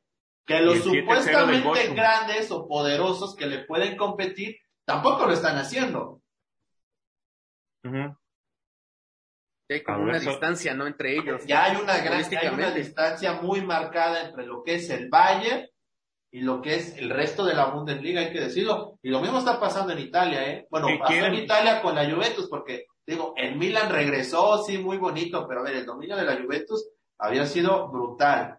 que 0.44 0.60
los 0.60 0.82
supuestamente 0.82 1.94
grandes 1.94 2.50
o 2.50 2.68
poderosos 2.68 3.34
que 3.34 3.46
le 3.46 3.64
pueden 3.64 3.96
competir 3.96 4.58
tampoco 4.84 5.24
lo 5.24 5.32
están 5.32 5.56
haciendo. 5.56 6.20
Hay 9.68 9.82
como 9.82 10.02
una 10.02 10.18
distancia, 10.18 10.74
¿no? 10.74 10.86
Entre 10.86 11.16
ellos. 11.16 11.44
Ya 11.46 11.64
hay 11.64 11.76
una 11.76 11.98
gran, 11.98 12.22
hay 12.22 12.48
una 12.48 12.70
distancia 12.70 13.34
muy 13.34 13.62
marcada 13.62 14.26
entre 14.26 14.46
lo 14.46 14.62
que 14.62 14.74
es 14.74 14.90
el 14.90 15.08
Bayern 15.08 15.66
y 16.30 16.42
lo 16.42 16.60
que 16.60 16.74
es 16.74 16.98
el 16.98 17.10
resto 17.10 17.44
de 17.44 17.54
la 17.54 17.66
Bundesliga, 17.66 18.20
hay 18.20 18.32
que 18.32 18.40
decirlo. 18.40 18.98
Y 19.02 19.08
lo 19.08 19.20
mismo 19.20 19.38
está 19.38 19.58
pasando 19.58 19.92
en 19.92 20.00
Italia, 20.00 20.46
¿eh? 20.50 20.66
Bueno, 20.70 20.88
pasó 20.98 21.26
en 21.26 21.34
Italia 21.34 21.80
con 21.80 21.94
la 21.94 22.10
Juventus, 22.10 22.48
porque 22.48 22.86
Digo, 23.06 23.34
el 23.36 23.56
Milan 23.56 23.90
regresó, 23.90 24.62
sí, 24.64 24.78
muy 24.78 24.96
bonito, 24.96 25.46
pero 25.46 25.60
a 25.60 25.64
ver, 25.64 25.76
el 25.76 25.86
dominio 25.86 26.16
de 26.16 26.24
la 26.24 26.40
Juventus 26.40 26.88
había 27.18 27.46
sido 27.46 27.88
brutal. 27.90 28.58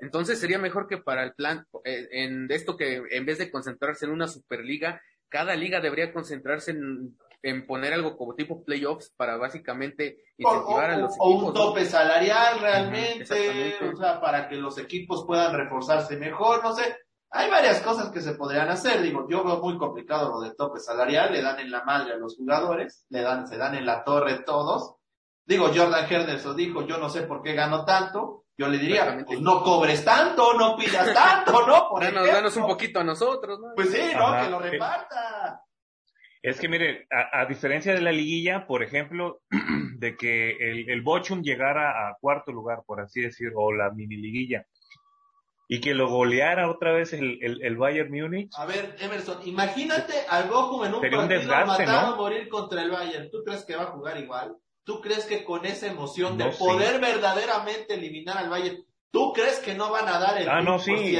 Entonces 0.00 0.38
sería 0.38 0.58
mejor 0.58 0.86
que 0.86 0.98
para 0.98 1.24
el 1.24 1.34
plan, 1.34 1.66
eh, 1.84 2.08
en 2.12 2.46
esto 2.50 2.76
que 2.76 3.02
en 3.10 3.26
vez 3.26 3.38
de 3.38 3.50
concentrarse 3.50 4.04
en 4.04 4.12
una 4.12 4.28
superliga, 4.28 5.00
cada 5.28 5.56
liga 5.56 5.80
debería 5.80 6.12
concentrarse 6.12 6.70
en, 6.70 7.16
en 7.44 7.66
poner 7.66 7.92
algo 7.92 8.16
como 8.16 8.34
tipo 8.34 8.64
playoffs 8.64 9.12
para 9.16 9.36
básicamente 9.36 10.16
incentivar 10.38 10.90
a 10.90 10.96
los 10.96 11.12
o, 11.18 11.28
equipos. 11.28 11.44
O 11.44 11.48
un 11.48 11.54
tope 11.54 11.84
salarial 11.84 12.58
realmente, 12.58 13.76
o 13.92 13.96
sea, 13.96 14.18
para 14.18 14.48
que 14.48 14.56
los 14.56 14.78
equipos 14.78 15.26
puedan 15.26 15.54
reforzarse 15.54 16.16
mejor, 16.16 16.64
no 16.64 16.74
sé. 16.74 16.96
Hay 17.30 17.50
varias 17.50 17.82
cosas 17.82 18.08
que 18.10 18.22
se 18.22 18.34
podrían 18.34 18.70
hacer, 18.70 19.02
digo, 19.02 19.26
yo 19.28 19.44
veo 19.44 19.58
muy 19.58 19.76
complicado 19.76 20.30
lo 20.30 20.40
del 20.40 20.56
tope 20.56 20.80
salarial, 20.80 21.32
le 21.32 21.42
dan 21.42 21.60
en 21.60 21.70
la 21.70 21.84
madre 21.84 22.14
a 22.14 22.16
los 22.16 22.34
jugadores, 22.36 23.04
le 23.10 23.20
dan, 23.20 23.46
se 23.46 23.58
dan 23.58 23.74
en 23.74 23.84
la 23.84 24.04
torre 24.04 24.38
todos. 24.38 24.96
Digo, 25.44 25.66
Jordan 25.66 26.06
Henderson 26.10 26.56
dijo, 26.56 26.86
yo 26.86 26.96
no 26.96 27.10
sé 27.10 27.24
por 27.24 27.42
qué 27.42 27.52
gano 27.52 27.84
tanto, 27.84 28.44
yo 28.56 28.68
le 28.68 28.78
diría, 28.78 29.22
pues 29.26 29.40
no 29.42 29.62
cobres 29.62 30.02
tanto, 30.02 30.54
no 30.54 30.76
pidas 30.78 31.12
tanto, 31.12 31.66
¿no? 31.66 31.90
Por 31.90 32.02
danos, 32.04 32.26
danos 32.26 32.56
un 32.56 32.66
poquito 32.66 33.00
a 33.00 33.04
nosotros, 33.04 33.60
¿no? 33.60 33.74
Pues 33.74 33.90
sí, 33.90 34.00
¿no? 34.14 34.28
Ajá. 34.28 34.44
Que 34.44 34.50
lo 34.50 34.58
reparta. 34.60 35.64
Es 36.44 36.60
que 36.60 36.68
mire, 36.68 37.06
a, 37.10 37.40
a, 37.40 37.46
diferencia 37.46 37.94
de 37.94 38.02
la 38.02 38.12
liguilla, 38.12 38.66
por 38.66 38.82
ejemplo, 38.82 39.40
de 39.96 40.14
que 40.14 40.50
el, 40.50 40.90
el 40.90 41.00
Bochum 41.00 41.40
llegara 41.40 42.06
a 42.06 42.18
cuarto 42.20 42.52
lugar, 42.52 42.82
por 42.86 43.00
así 43.00 43.22
decirlo, 43.22 43.60
o 43.60 43.72
la 43.72 43.90
mini 43.90 44.18
liguilla, 44.18 44.66
y 45.68 45.80
que 45.80 45.94
lo 45.94 46.10
goleara 46.10 46.70
otra 46.70 46.92
vez 46.92 47.14
el, 47.14 47.38
el, 47.40 47.64
el 47.64 47.76
Bayern 47.78 48.10
Múnich. 48.10 48.50
A 48.58 48.66
ver, 48.66 48.94
Emerson, 49.00 49.38
imagínate 49.48 50.12
al 50.28 50.50
Bochum 50.50 50.84
en 50.84 50.94
un 50.94 51.00
partido 51.00 51.22
un 51.22 51.28
desgaste, 51.28 51.86
matado 51.86 52.08
¿no? 52.08 52.12
a 52.12 52.16
morir 52.16 52.50
contra 52.50 52.82
el 52.82 52.90
Bayern. 52.90 53.30
¿Tú 53.30 53.42
crees 53.42 53.64
que 53.64 53.76
va 53.76 53.84
a 53.84 53.92
jugar 53.92 54.20
igual? 54.20 54.54
¿Tú 54.84 55.00
crees 55.00 55.24
que 55.24 55.44
con 55.44 55.64
esa 55.64 55.86
emoción 55.86 56.36
de 56.36 56.50
poder 56.58 57.00
verdaderamente 57.00 57.94
eliminar 57.94 58.36
al 58.36 58.50
Bayern, 58.50 58.84
tú 59.10 59.32
crees 59.32 59.60
que 59.60 59.74
no 59.74 59.90
van 59.90 60.08
a 60.08 60.18
dar 60.18 60.38
el 60.42 60.46
Ah, 60.50 60.60
no, 60.60 60.78
sí? 60.78 61.16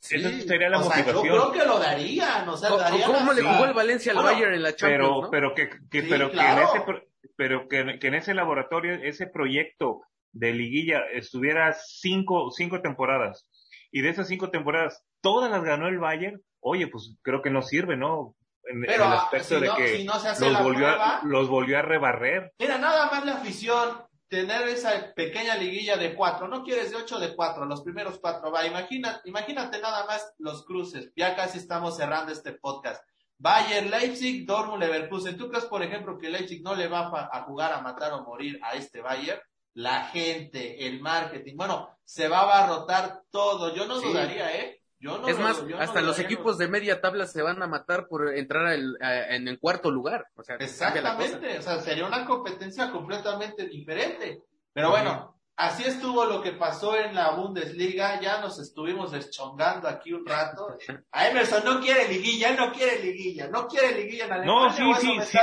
Eso, 0.00 0.28
Sí. 0.28 0.36
esa 0.36 0.48
sería 0.48 0.68
la 0.68 0.78
o 0.78 0.82
sea, 0.84 0.96
motivación. 0.98 1.24
yo 1.34 1.50
creo 1.50 1.52
que 1.52 1.68
lo 1.68 1.78
darían, 1.78 2.48
o 2.48 2.56
sea, 2.56 2.68
¿Cómo, 2.70 2.80
darían 2.82 3.12
cómo 3.12 3.32
le 3.32 3.42
jugó 3.42 3.64
el 3.64 3.72
Valencia 3.74 4.12
al 4.12 4.16
Bueno, 4.18 4.30
Bayern 4.32 4.54
en 4.54 4.62
la 4.62 4.76
Champions, 4.76 5.02
pero 5.08 5.22
no? 5.22 5.30
pero 5.30 5.54
que, 5.54 5.68
que- 5.90 6.02
Sí, 6.02 6.06
pero 6.08 6.30
claro. 6.30 6.72
que 6.72 6.78
en 6.78 6.84
ese 6.94 7.06
pero 7.36 7.68
que, 7.68 7.98
que 7.98 8.06
en 8.06 8.14
ese 8.14 8.34
laboratorio 8.34 8.94
ese 8.94 9.26
proyecto 9.26 10.02
de 10.32 10.52
liguilla 10.52 11.00
estuviera 11.12 11.72
cinco 11.74 12.50
cinco 12.50 12.80
temporadas 12.80 13.48
y 13.90 14.00
de 14.02 14.08
esas 14.10 14.28
cinco 14.28 14.50
temporadas 14.50 15.02
todas 15.20 15.50
las 15.50 15.62
ganó 15.64 15.88
el 15.88 15.98
Bayern 15.98 16.40
oye 16.60 16.86
pues 16.88 17.16
creo 17.22 17.42
que 17.42 17.50
no 17.50 17.62
sirve 17.62 17.96
no 17.96 18.34
en, 18.68 18.84
el 18.88 19.02
aspecto 19.02 19.54
si 19.56 19.60
de 19.60 19.66
no- 19.66 19.76
que 19.76 19.96
si 19.98 20.04
no 20.04 20.18
se 20.18 20.28
hace 20.28 20.44
los 20.44 20.52
la 20.54 20.62
volvió 20.62 20.86
prueba- 20.86 21.16
a, 21.18 21.24
los 21.24 21.48
volvió 21.48 21.78
a 21.78 21.82
rebarrer 21.82 22.52
Mira, 22.58 22.78
nada 22.78 23.10
más 23.10 23.24
la 23.24 23.34
afición, 23.34 24.02
tener 24.28 24.68
esa 24.68 25.12
pequeña 25.14 25.54
liguilla 25.56 25.96
de 25.96 26.14
cuatro, 26.14 26.48
no 26.48 26.62
quieres 26.64 26.90
de 26.90 26.96
ocho, 26.96 27.18
de 27.18 27.34
cuatro, 27.34 27.64
los 27.64 27.82
primeros 27.82 28.18
cuatro, 28.18 28.50
va, 28.50 28.66
imagina, 28.66 29.20
imagínate 29.24 29.80
nada 29.80 30.04
más 30.06 30.34
los 30.38 30.64
cruces, 30.64 31.12
ya 31.16 31.36
casi 31.36 31.58
estamos 31.58 31.96
cerrando 31.96 32.32
este 32.32 32.52
podcast. 32.52 33.02
Bayern, 33.38 33.90
Leipzig, 33.90 34.46
Dortmund, 34.46 34.80
Leverkusen. 34.82 35.36
¿Tú 35.36 35.50
crees, 35.50 35.66
por 35.66 35.82
ejemplo, 35.82 36.18
que 36.18 36.30
Leipzig 36.30 36.62
no 36.62 36.74
le 36.74 36.88
va 36.88 37.10
a, 37.30 37.42
jugar 37.42 37.72
a 37.72 37.82
matar 37.82 38.12
o 38.14 38.22
morir 38.24 38.58
a 38.62 38.74
este 38.74 39.02
Bayern? 39.02 39.40
La 39.74 40.04
gente, 40.06 40.86
el 40.86 41.00
marketing, 41.02 41.54
bueno, 41.54 41.98
se 42.02 42.28
va 42.28 42.38
a 42.38 42.42
abarrotar 42.42 43.20
todo. 43.30 43.74
Yo 43.74 43.86
no 43.86 44.00
Sí. 44.00 44.06
dudaría, 44.06 44.56
¿eh? 44.56 44.75
Yo 44.98 45.18
no 45.18 45.28
Es 45.28 45.38
más, 45.38 45.60
yo 45.66 45.76
no 45.76 45.82
hasta 45.82 46.00
los 46.00 46.18
equipos 46.18 46.56
de 46.58 46.68
media 46.68 47.00
tabla 47.00 47.26
se 47.26 47.42
van 47.42 47.62
a 47.62 47.66
matar 47.66 48.06
por 48.08 48.34
entrar 48.34 48.66
al- 48.66 48.96
a- 49.02 49.34
en 49.36 49.46
el 49.48 49.58
cuarto 49.58 49.90
lugar. 49.90 50.26
O 50.36 50.42
sea. 50.42 50.56
Exactamente, 50.56 51.58
o 51.58 51.62
sea, 51.62 51.80
sería 51.80 52.06
una 52.06 52.24
competencia 52.24 52.90
completamente 52.90 53.66
diferente. 53.68 54.42
Pero 54.72 54.90
bueno, 54.90 55.38
así 55.56 55.84
estuvo 55.84 56.24
lo 56.24 56.42
que 56.42 56.52
pasó 56.52 56.96
en 56.96 57.14
la 57.14 57.30
Bundesliga, 57.32 58.20
ya 58.20 58.40
nos 58.40 58.58
estuvimos 58.58 59.12
deschongando 59.12 59.88
aquí 59.88 60.12
un 60.12 60.24
rato. 60.26 60.76
A 61.12 61.28
Emerson 61.28 61.64
no 61.64 61.80
quiere 61.80 62.08
liguilla, 62.08 62.50
él 62.50 62.56
no 62.56 62.72
quiere 62.72 63.02
liguilla, 63.02 63.48
no 63.48 63.66
quiere 63.68 63.92
liguilla 63.96 64.24
en 64.26 64.32
Alemania. 64.32 64.68
no 64.68 64.94
sí 64.94 64.94
sí 65.00 65.16
me 65.18 65.24
sí 65.24 65.38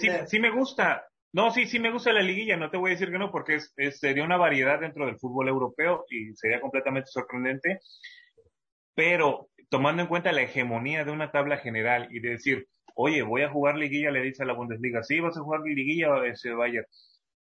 sí 0.00 0.08
me, 0.10 0.26
sí 0.26 0.40
me 0.40 0.50
gusta 0.52 1.06
no 1.32 1.50
sí 1.50 1.66
sí 1.66 1.78
me 1.78 1.92
gusta 1.92 2.12
la 2.12 2.22
liguilla 2.22 2.56
no 2.56 2.70
te 2.70 2.76
voy 2.78 2.90
a 2.90 2.94
decir 2.94 3.10
que 3.10 3.18
no 3.18 3.30
porque 3.30 3.56
es, 3.56 3.72
es- 3.76 3.98
sería 3.98 4.24
una 4.24 4.36
variedad 4.38 4.80
dentro 4.80 5.04
del 5.06 5.18
fútbol 5.18 5.48
europeo 5.48 6.04
y 6.08 6.34
sería 6.34 6.60
completamente 6.60 7.10
sorprendente 7.10 7.80
pero 8.96 9.46
tomando 9.70 10.02
en 10.02 10.08
cuenta 10.08 10.32
la 10.32 10.42
hegemonía 10.42 11.04
de 11.04 11.12
una 11.12 11.30
tabla 11.30 11.58
general 11.58 12.08
y 12.10 12.18
de 12.18 12.30
decir, 12.30 12.66
oye, 12.96 13.22
voy 13.22 13.42
a 13.42 13.50
jugar 13.50 13.76
liguilla, 13.76 14.10
le 14.10 14.22
dice 14.22 14.42
a 14.42 14.46
la 14.46 14.54
Bundesliga, 14.54 15.02
sí, 15.04 15.20
vas 15.20 15.36
a 15.36 15.40
jugar 15.42 15.60
liguilla, 15.60 16.08
ese 16.26 16.50
Bayern. 16.52 16.86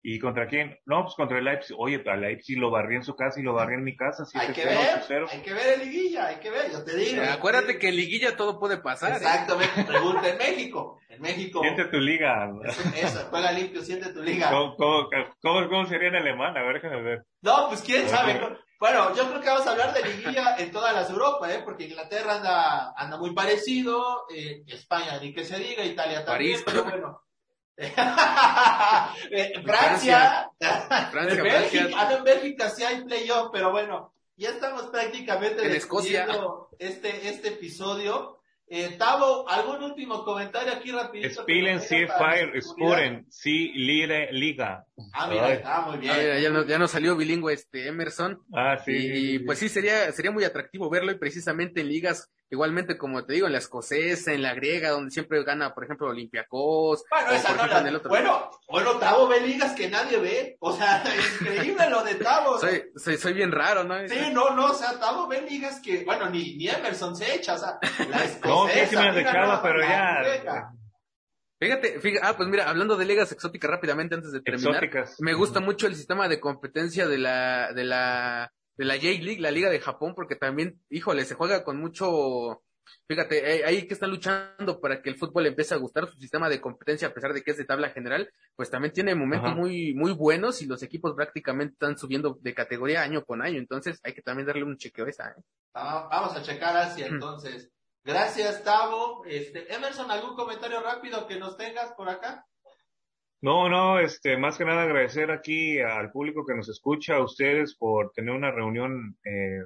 ¿Y 0.07 0.19
contra 0.19 0.47
quién? 0.47 0.77
No, 0.85 1.01
pues 1.01 1.15
contra 1.15 1.39
el 1.39 1.45
Leipzig. 1.45 1.75
Oye, 1.79 2.03
a 2.05 2.15
Leipzig 2.15 2.59
lo 2.59 2.69
barrí 2.69 2.95
en 2.95 3.03
su 3.03 3.15
casa 3.15 3.39
y 3.39 3.43
lo 3.43 3.53
barrí 3.53 3.73
en 3.73 3.83
mi 3.83 3.95
casa. 3.95 4.23
Hay 4.35 4.49
7-0, 4.49 4.53
que 4.53 4.65
ver, 4.65 4.77
8-0. 4.77 5.27
hay 5.31 5.39
que 5.41 5.53
ver 5.55 5.73
en 5.73 5.79
liguilla, 5.79 6.27
hay 6.27 6.35
que 6.35 6.51
ver, 6.51 6.71
yo 6.71 6.83
te 6.83 6.95
digo. 6.95 7.23
Acuérdate 7.23 7.79
que 7.79 7.89
en 7.89 7.95
liguilla 7.95 8.35
todo 8.37 8.59
puede 8.59 8.77
pasar. 8.77 9.13
¿eh? 9.13 9.15
Exactamente, 9.15 9.83
pregunta 9.83 10.29
en 10.29 10.37
México. 10.37 10.99
En 11.09 11.21
México, 11.21 11.61
Siente 11.63 11.85
tu 11.85 11.97
liga. 11.97 12.51
eso, 12.95 13.27
juega 13.31 13.51
limpio, 13.51 13.81
siente 13.81 14.13
tu 14.13 14.21
liga. 14.21 14.51
¿Cómo, 14.51 14.75
cómo, 14.75 15.09
cómo- 15.41 15.69
cómo 15.69 15.85
sería 15.87 16.09
en 16.09 16.17
alemán? 16.17 16.55
A 16.55 16.61
ver, 16.61 16.75
déjame 16.81 17.01
ver. 17.01 17.23
No, 17.41 17.69
pues 17.69 17.81
quién 17.81 18.07
sabe. 18.07 18.39
Bueno, 18.79 19.15
yo 19.15 19.27
creo 19.29 19.41
que 19.41 19.47
vamos 19.49 19.65
a 19.67 19.71
hablar 19.71 19.93
de 19.93 20.03
liguilla 20.03 20.57
en 20.57 20.71
todas 20.71 20.93
las 20.93 21.09
Europas, 21.09 21.49
¿eh? 21.51 21.61
Porque 21.63 21.85
Inglaterra 21.85 22.35
anda, 22.35 22.93
anda 22.95 23.17
muy 23.17 23.33
parecido, 23.33 24.25
eh, 24.29 24.63
España 24.67 25.17
ni 25.19 25.33
que 25.33 25.45
se 25.45 25.57
diga, 25.57 25.83
Italia 25.83 26.25
también, 26.25 26.63
París. 26.63 26.63
pero 26.65 26.83
bueno. 26.83 27.21
Eh, 29.31 29.53
Francia, 29.65 30.49
Francia, 30.59 31.37
en 31.37 31.43
Bélgica, 31.43 31.83
Francia. 31.87 32.17
en 32.17 32.23
Bélgica 32.23 32.69
sí 32.69 32.83
hay 32.83 33.03
playoff, 33.03 33.49
pero 33.51 33.71
bueno, 33.71 34.13
ya 34.37 34.49
estamos 34.49 34.83
prácticamente 34.87 35.65
En 35.65 35.71
Escocia. 35.73 36.27
este, 36.79 37.29
este 37.29 37.49
episodio. 37.49 38.34
Eh, 38.67 38.95
Tavo, 38.97 39.47
¿algún 39.47 39.83
último 39.83 40.23
comentario 40.25 40.73
aquí 40.73 40.91
rapidito? 40.91 41.43
Spielen 41.43 41.79
para 42.07 42.17
Fire? 42.17 42.61
Spuren 42.63 43.25
Sie 43.29 43.71
Lire 43.75 44.31
Liga. 44.33 44.83
Ah, 45.13 45.27
mira, 45.27 45.53
está 45.53 45.81
muy 45.81 45.97
bien. 45.99 46.11
Ah, 46.13 46.17
mira, 46.19 46.39
ya, 46.39 46.49
no- 46.49 46.65
ya 46.65 46.79
nos 46.79 46.89
salió 46.89 47.15
bilingüe 47.15 47.53
este 47.53 47.87
Emerson. 47.87 48.39
Ah, 48.53 48.77
sí. 48.83 48.91
y 48.95 49.39
pues 49.39 49.59
sí, 49.59 49.69
sería, 49.69 50.11
sería 50.13 50.31
muy 50.31 50.43
atractivo 50.45 50.89
verlo 50.89 51.11
y 51.11 51.19
precisamente 51.19 51.81
en 51.81 51.89
ligas, 51.89 52.31
igualmente 52.55 52.97
como 52.97 53.25
te 53.25 53.33
digo, 53.33 53.45
en 53.47 53.53
la 53.53 53.59
escocesa, 53.59 54.33
en 54.33 54.41
la 54.41 54.53
griega, 54.55 54.89
donde 54.89 55.11
siempre 55.11 55.43
gana, 55.43 55.73
por 55.73 55.83
ejemplo, 55.83 56.07
Olympiacos. 56.07 57.03
Bueno, 57.11 57.29
o, 57.29 57.33
esa 57.33 57.47
por 57.49 57.57
no 57.57 57.67
la- 57.67 57.79
en 57.81 57.87
el 57.87 57.95
otro. 57.97 58.09
Bueno, 58.09 58.49
bueno, 58.69 58.97
Tavo 58.97 59.27
ve 59.27 59.41
ligas 59.41 59.73
que 59.73 59.89
nadie 59.89 60.17
ve. 60.17 60.57
O 60.59 60.71
sea, 60.75 61.03
increíble 61.41 61.89
lo 61.89 62.03
de 62.03 62.15
Tavo. 62.15 62.57
Soy, 62.59 62.83
soy, 62.95 63.17
soy 63.17 63.33
bien 63.33 63.51
raro, 63.51 63.83
¿no? 63.83 63.95
Sí, 64.07 64.17
no, 64.33 64.55
no, 64.55 64.65
o 64.71 64.73
sea, 64.73 64.97
Tavo 64.99 65.27
ve 65.27 65.41
ligas 65.41 65.79
que, 65.81 66.03
bueno, 66.03 66.29
ni, 66.29 66.55
ni 66.55 66.67
Emerson 66.67 67.15
se 67.15 67.35
echa, 67.35 67.53
o 67.53 67.57
sea, 67.59 67.77
la 68.09 68.17
escocesa. 68.23 68.47
No, 68.47 68.67
sí, 68.69 68.79
sí 68.89 68.95
me 68.95 69.23
nada 69.23 69.61
pero 69.61 69.81
ya. 69.81 70.21
griega. 70.23 70.71
Fíjate, 71.57 71.99
fíjate, 72.01 72.27
ah, 72.27 72.35
pues 72.35 72.49
mira, 72.49 72.69
hablando 72.69 72.97
de 72.97 73.05
ligas 73.05 73.31
exóticas 73.31 73.71
rápidamente 73.71 74.13
antes 74.15 74.31
de 74.33 74.41
terminar, 74.41 74.83
Exóticas. 74.83 75.15
me 75.21 75.33
gusta 75.33 75.61
mucho 75.61 75.87
el 75.87 75.95
sistema 75.95 76.27
de 76.27 76.39
competencia 76.41 77.07
de 77.07 77.17
la, 77.17 77.71
de 77.71 77.83
la, 77.85 78.51
de 78.77 78.85
la 78.85 78.95
J-League, 78.95 79.41
la 79.41 79.51
Liga 79.51 79.69
de 79.69 79.79
Japón, 79.79 80.13
porque 80.15 80.35
también, 80.35 80.81
híjole, 80.89 81.25
se 81.25 81.35
juega 81.35 81.63
con 81.63 81.77
mucho, 81.77 82.63
fíjate, 83.07 83.57
eh, 83.57 83.65
ahí 83.65 83.87
que 83.87 83.93
están 83.93 84.09
luchando 84.09 84.79
para 84.81 85.01
que 85.01 85.09
el 85.09 85.17
fútbol 85.17 85.45
empiece 85.47 85.73
a 85.73 85.77
gustar 85.77 86.07
su 86.07 86.17
sistema 86.17 86.49
de 86.49 86.61
competencia, 86.61 87.07
a 87.07 87.13
pesar 87.13 87.33
de 87.33 87.41
que 87.41 87.51
es 87.51 87.57
de 87.57 87.65
tabla 87.65 87.89
general, 87.89 88.29
pues 88.55 88.69
también 88.69 88.93
tiene 88.93 89.15
momentos 89.15 89.51
Ajá. 89.51 89.59
muy, 89.59 89.93
muy 89.93 90.11
buenos 90.11 90.61
y 90.61 90.65
los 90.65 90.83
equipos 90.83 91.13
prácticamente 91.15 91.73
están 91.73 91.97
subiendo 91.97 92.37
de 92.41 92.53
categoría 92.53 93.01
año 93.01 93.23
con 93.23 93.41
año, 93.41 93.59
entonces 93.59 93.99
hay 94.03 94.13
que 94.13 94.21
también 94.21 94.47
darle 94.47 94.63
un 94.63 94.77
chequeo 94.77 95.05
a 95.05 95.09
esa, 95.09 95.29
¿eh? 95.29 95.41
Ah, 95.73 96.07
Vamos 96.09 96.35
a 96.35 96.41
checar 96.41 96.75
Asia 96.75 97.07
entonces. 97.07 97.69
Gracias, 98.03 98.63
Tavo. 98.63 99.25
Este, 99.25 99.73
Emerson, 99.73 100.11
¿algún 100.11 100.35
comentario 100.35 100.79
rápido 100.79 101.25
que 101.25 101.39
nos 101.39 101.57
tengas 101.57 101.91
por 101.93 102.07
acá? 102.07 102.45
No, 103.45 103.69
no, 103.69 103.99
este, 103.99 104.37
más 104.37 104.57
que 104.57 104.65
nada 104.65 104.81
agradecer 104.81 105.29
aquí 105.29 105.79
al 105.79 106.11
público 106.11 106.43
que 106.47 106.55
nos 106.55 106.67
escucha, 106.67 107.17
a 107.17 107.23
ustedes 107.23 107.75
por 107.75 108.11
tener 108.11 108.33
una 108.33 108.49
reunión, 108.49 109.19
eh, 109.23 109.59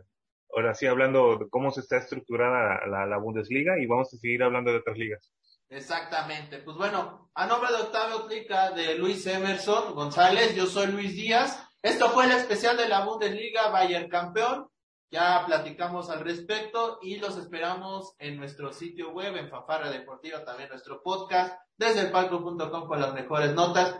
ahora 0.53 0.75
sí 0.75 0.85
hablando 0.85 1.37
de 1.37 1.49
cómo 1.49 1.71
se 1.71 1.79
está 1.79 1.95
estructurada 1.95 2.85
la, 2.87 3.17
Bundesliga 3.19 3.79
y 3.79 3.85
vamos 3.85 4.13
a 4.13 4.17
seguir 4.17 4.43
hablando 4.43 4.71
de 4.71 4.79
otras 4.79 4.97
ligas. 4.97 5.31
Exactamente. 5.69 6.57
Pues 6.57 6.75
bueno, 6.75 7.31
a 7.33 7.47
nombre 7.47 7.69
de 7.71 7.83
Octavio 7.83 8.27
Clica, 8.27 8.71
de 8.71 8.95
Luis 8.95 9.25
Emerson 9.25 9.95
González, 9.95 10.53
yo 10.57 10.65
soy 10.65 10.87
Luis 10.87 11.13
Díaz. 11.13 11.65
Esto 11.81 12.09
fue 12.09 12.25
el 12.25 12.31
especial 12.31 12.75
de 12.75 12.89
la 12.89 13.05
Bundesliga 13.05 13.69
Bayern 13.69 14.09
campeón. 14.09 14.67
Ya 15.11 15.43
platicamos 15.47 16.11
al 16.11 16.19
respecto 16.19 16.99
y 17.01 17.15
los 17.15 17.35
esperamos 17.35 18.13
en 18.19 18.37
nuestro 18.37 18.71
sitio 18.71 19.11
web, 19.11 19.35
en 19.37 19.49
Fanfarra 19.49 19.89
Deportiva, 19.89 20.45
también 20.45 20.69
nuestro 20.69 21.01
podcast, 21.01 21.55
desde 21.77 22.01
el 22.01 22.11
palco.com 22.11 22.87
con 22.87 23.01
las 23.01 23.15
mejores 23.15 23.55
notas. 23.55 23.95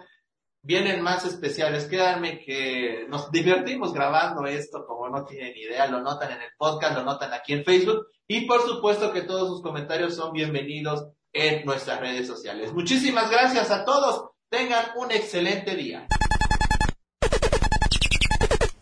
Vienen 0.62 1.02
más 1.02 1.26
especiales. 1.26 1.88
Créanme 1.88 2.40
que 2.42 3.08
nos 3.10 3.32
divertimos 3.32 3.92
grabando 3.92 4.46
esto, 4.46 4.86
como 4.86 5.10
no 5.10 5.26
tienen 5.26 5.58
idea, 5.58 5.88
lo 5.88 6.00
notan 6.02 6.32
en 6.34 6.44
el 6.44 6.52
podcast, 6.60 6.96
lo 6.96 7.04
notan 7.04 7.34
aquí 7.34 7.54
en 7.54 7.66
Facebook. 7.66 8.06
Y 8.28 8.46
por 8.46 8.62
supuesto 8.62 9.12
que 9.12 9.24
todos 9.24 9.48
sus 9.48 9.64
comentarios 9.64 10.16
son 10.16 10.32
bienvenidos 10.32 11.08
en 11.34 11.66
nuestras 11.66 12.02
redes 12.02 12.28
sociales. 12.28 12.72
Muchísimas 12.72 13.32
gracias 13.32 13.72
a 13.72 13.84
todos. 13.84 14.30
Tengan 14.50 14.86
un 14.96 15.10
excelente 15.12 15.76
día. 15.76 16.08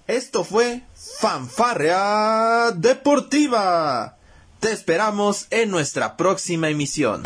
Esto 0.07 0.45
fue 0.45 0.83
Fanfarrea 1.19 2.71
Deportiva. 2.75 4.17
Te 4.59 4.71
esperamos 4.71 5.47
en 5.49 5.71
nuestra 5.71 6.15
próxima 6.15 6.69
emisión. 6.69 7.23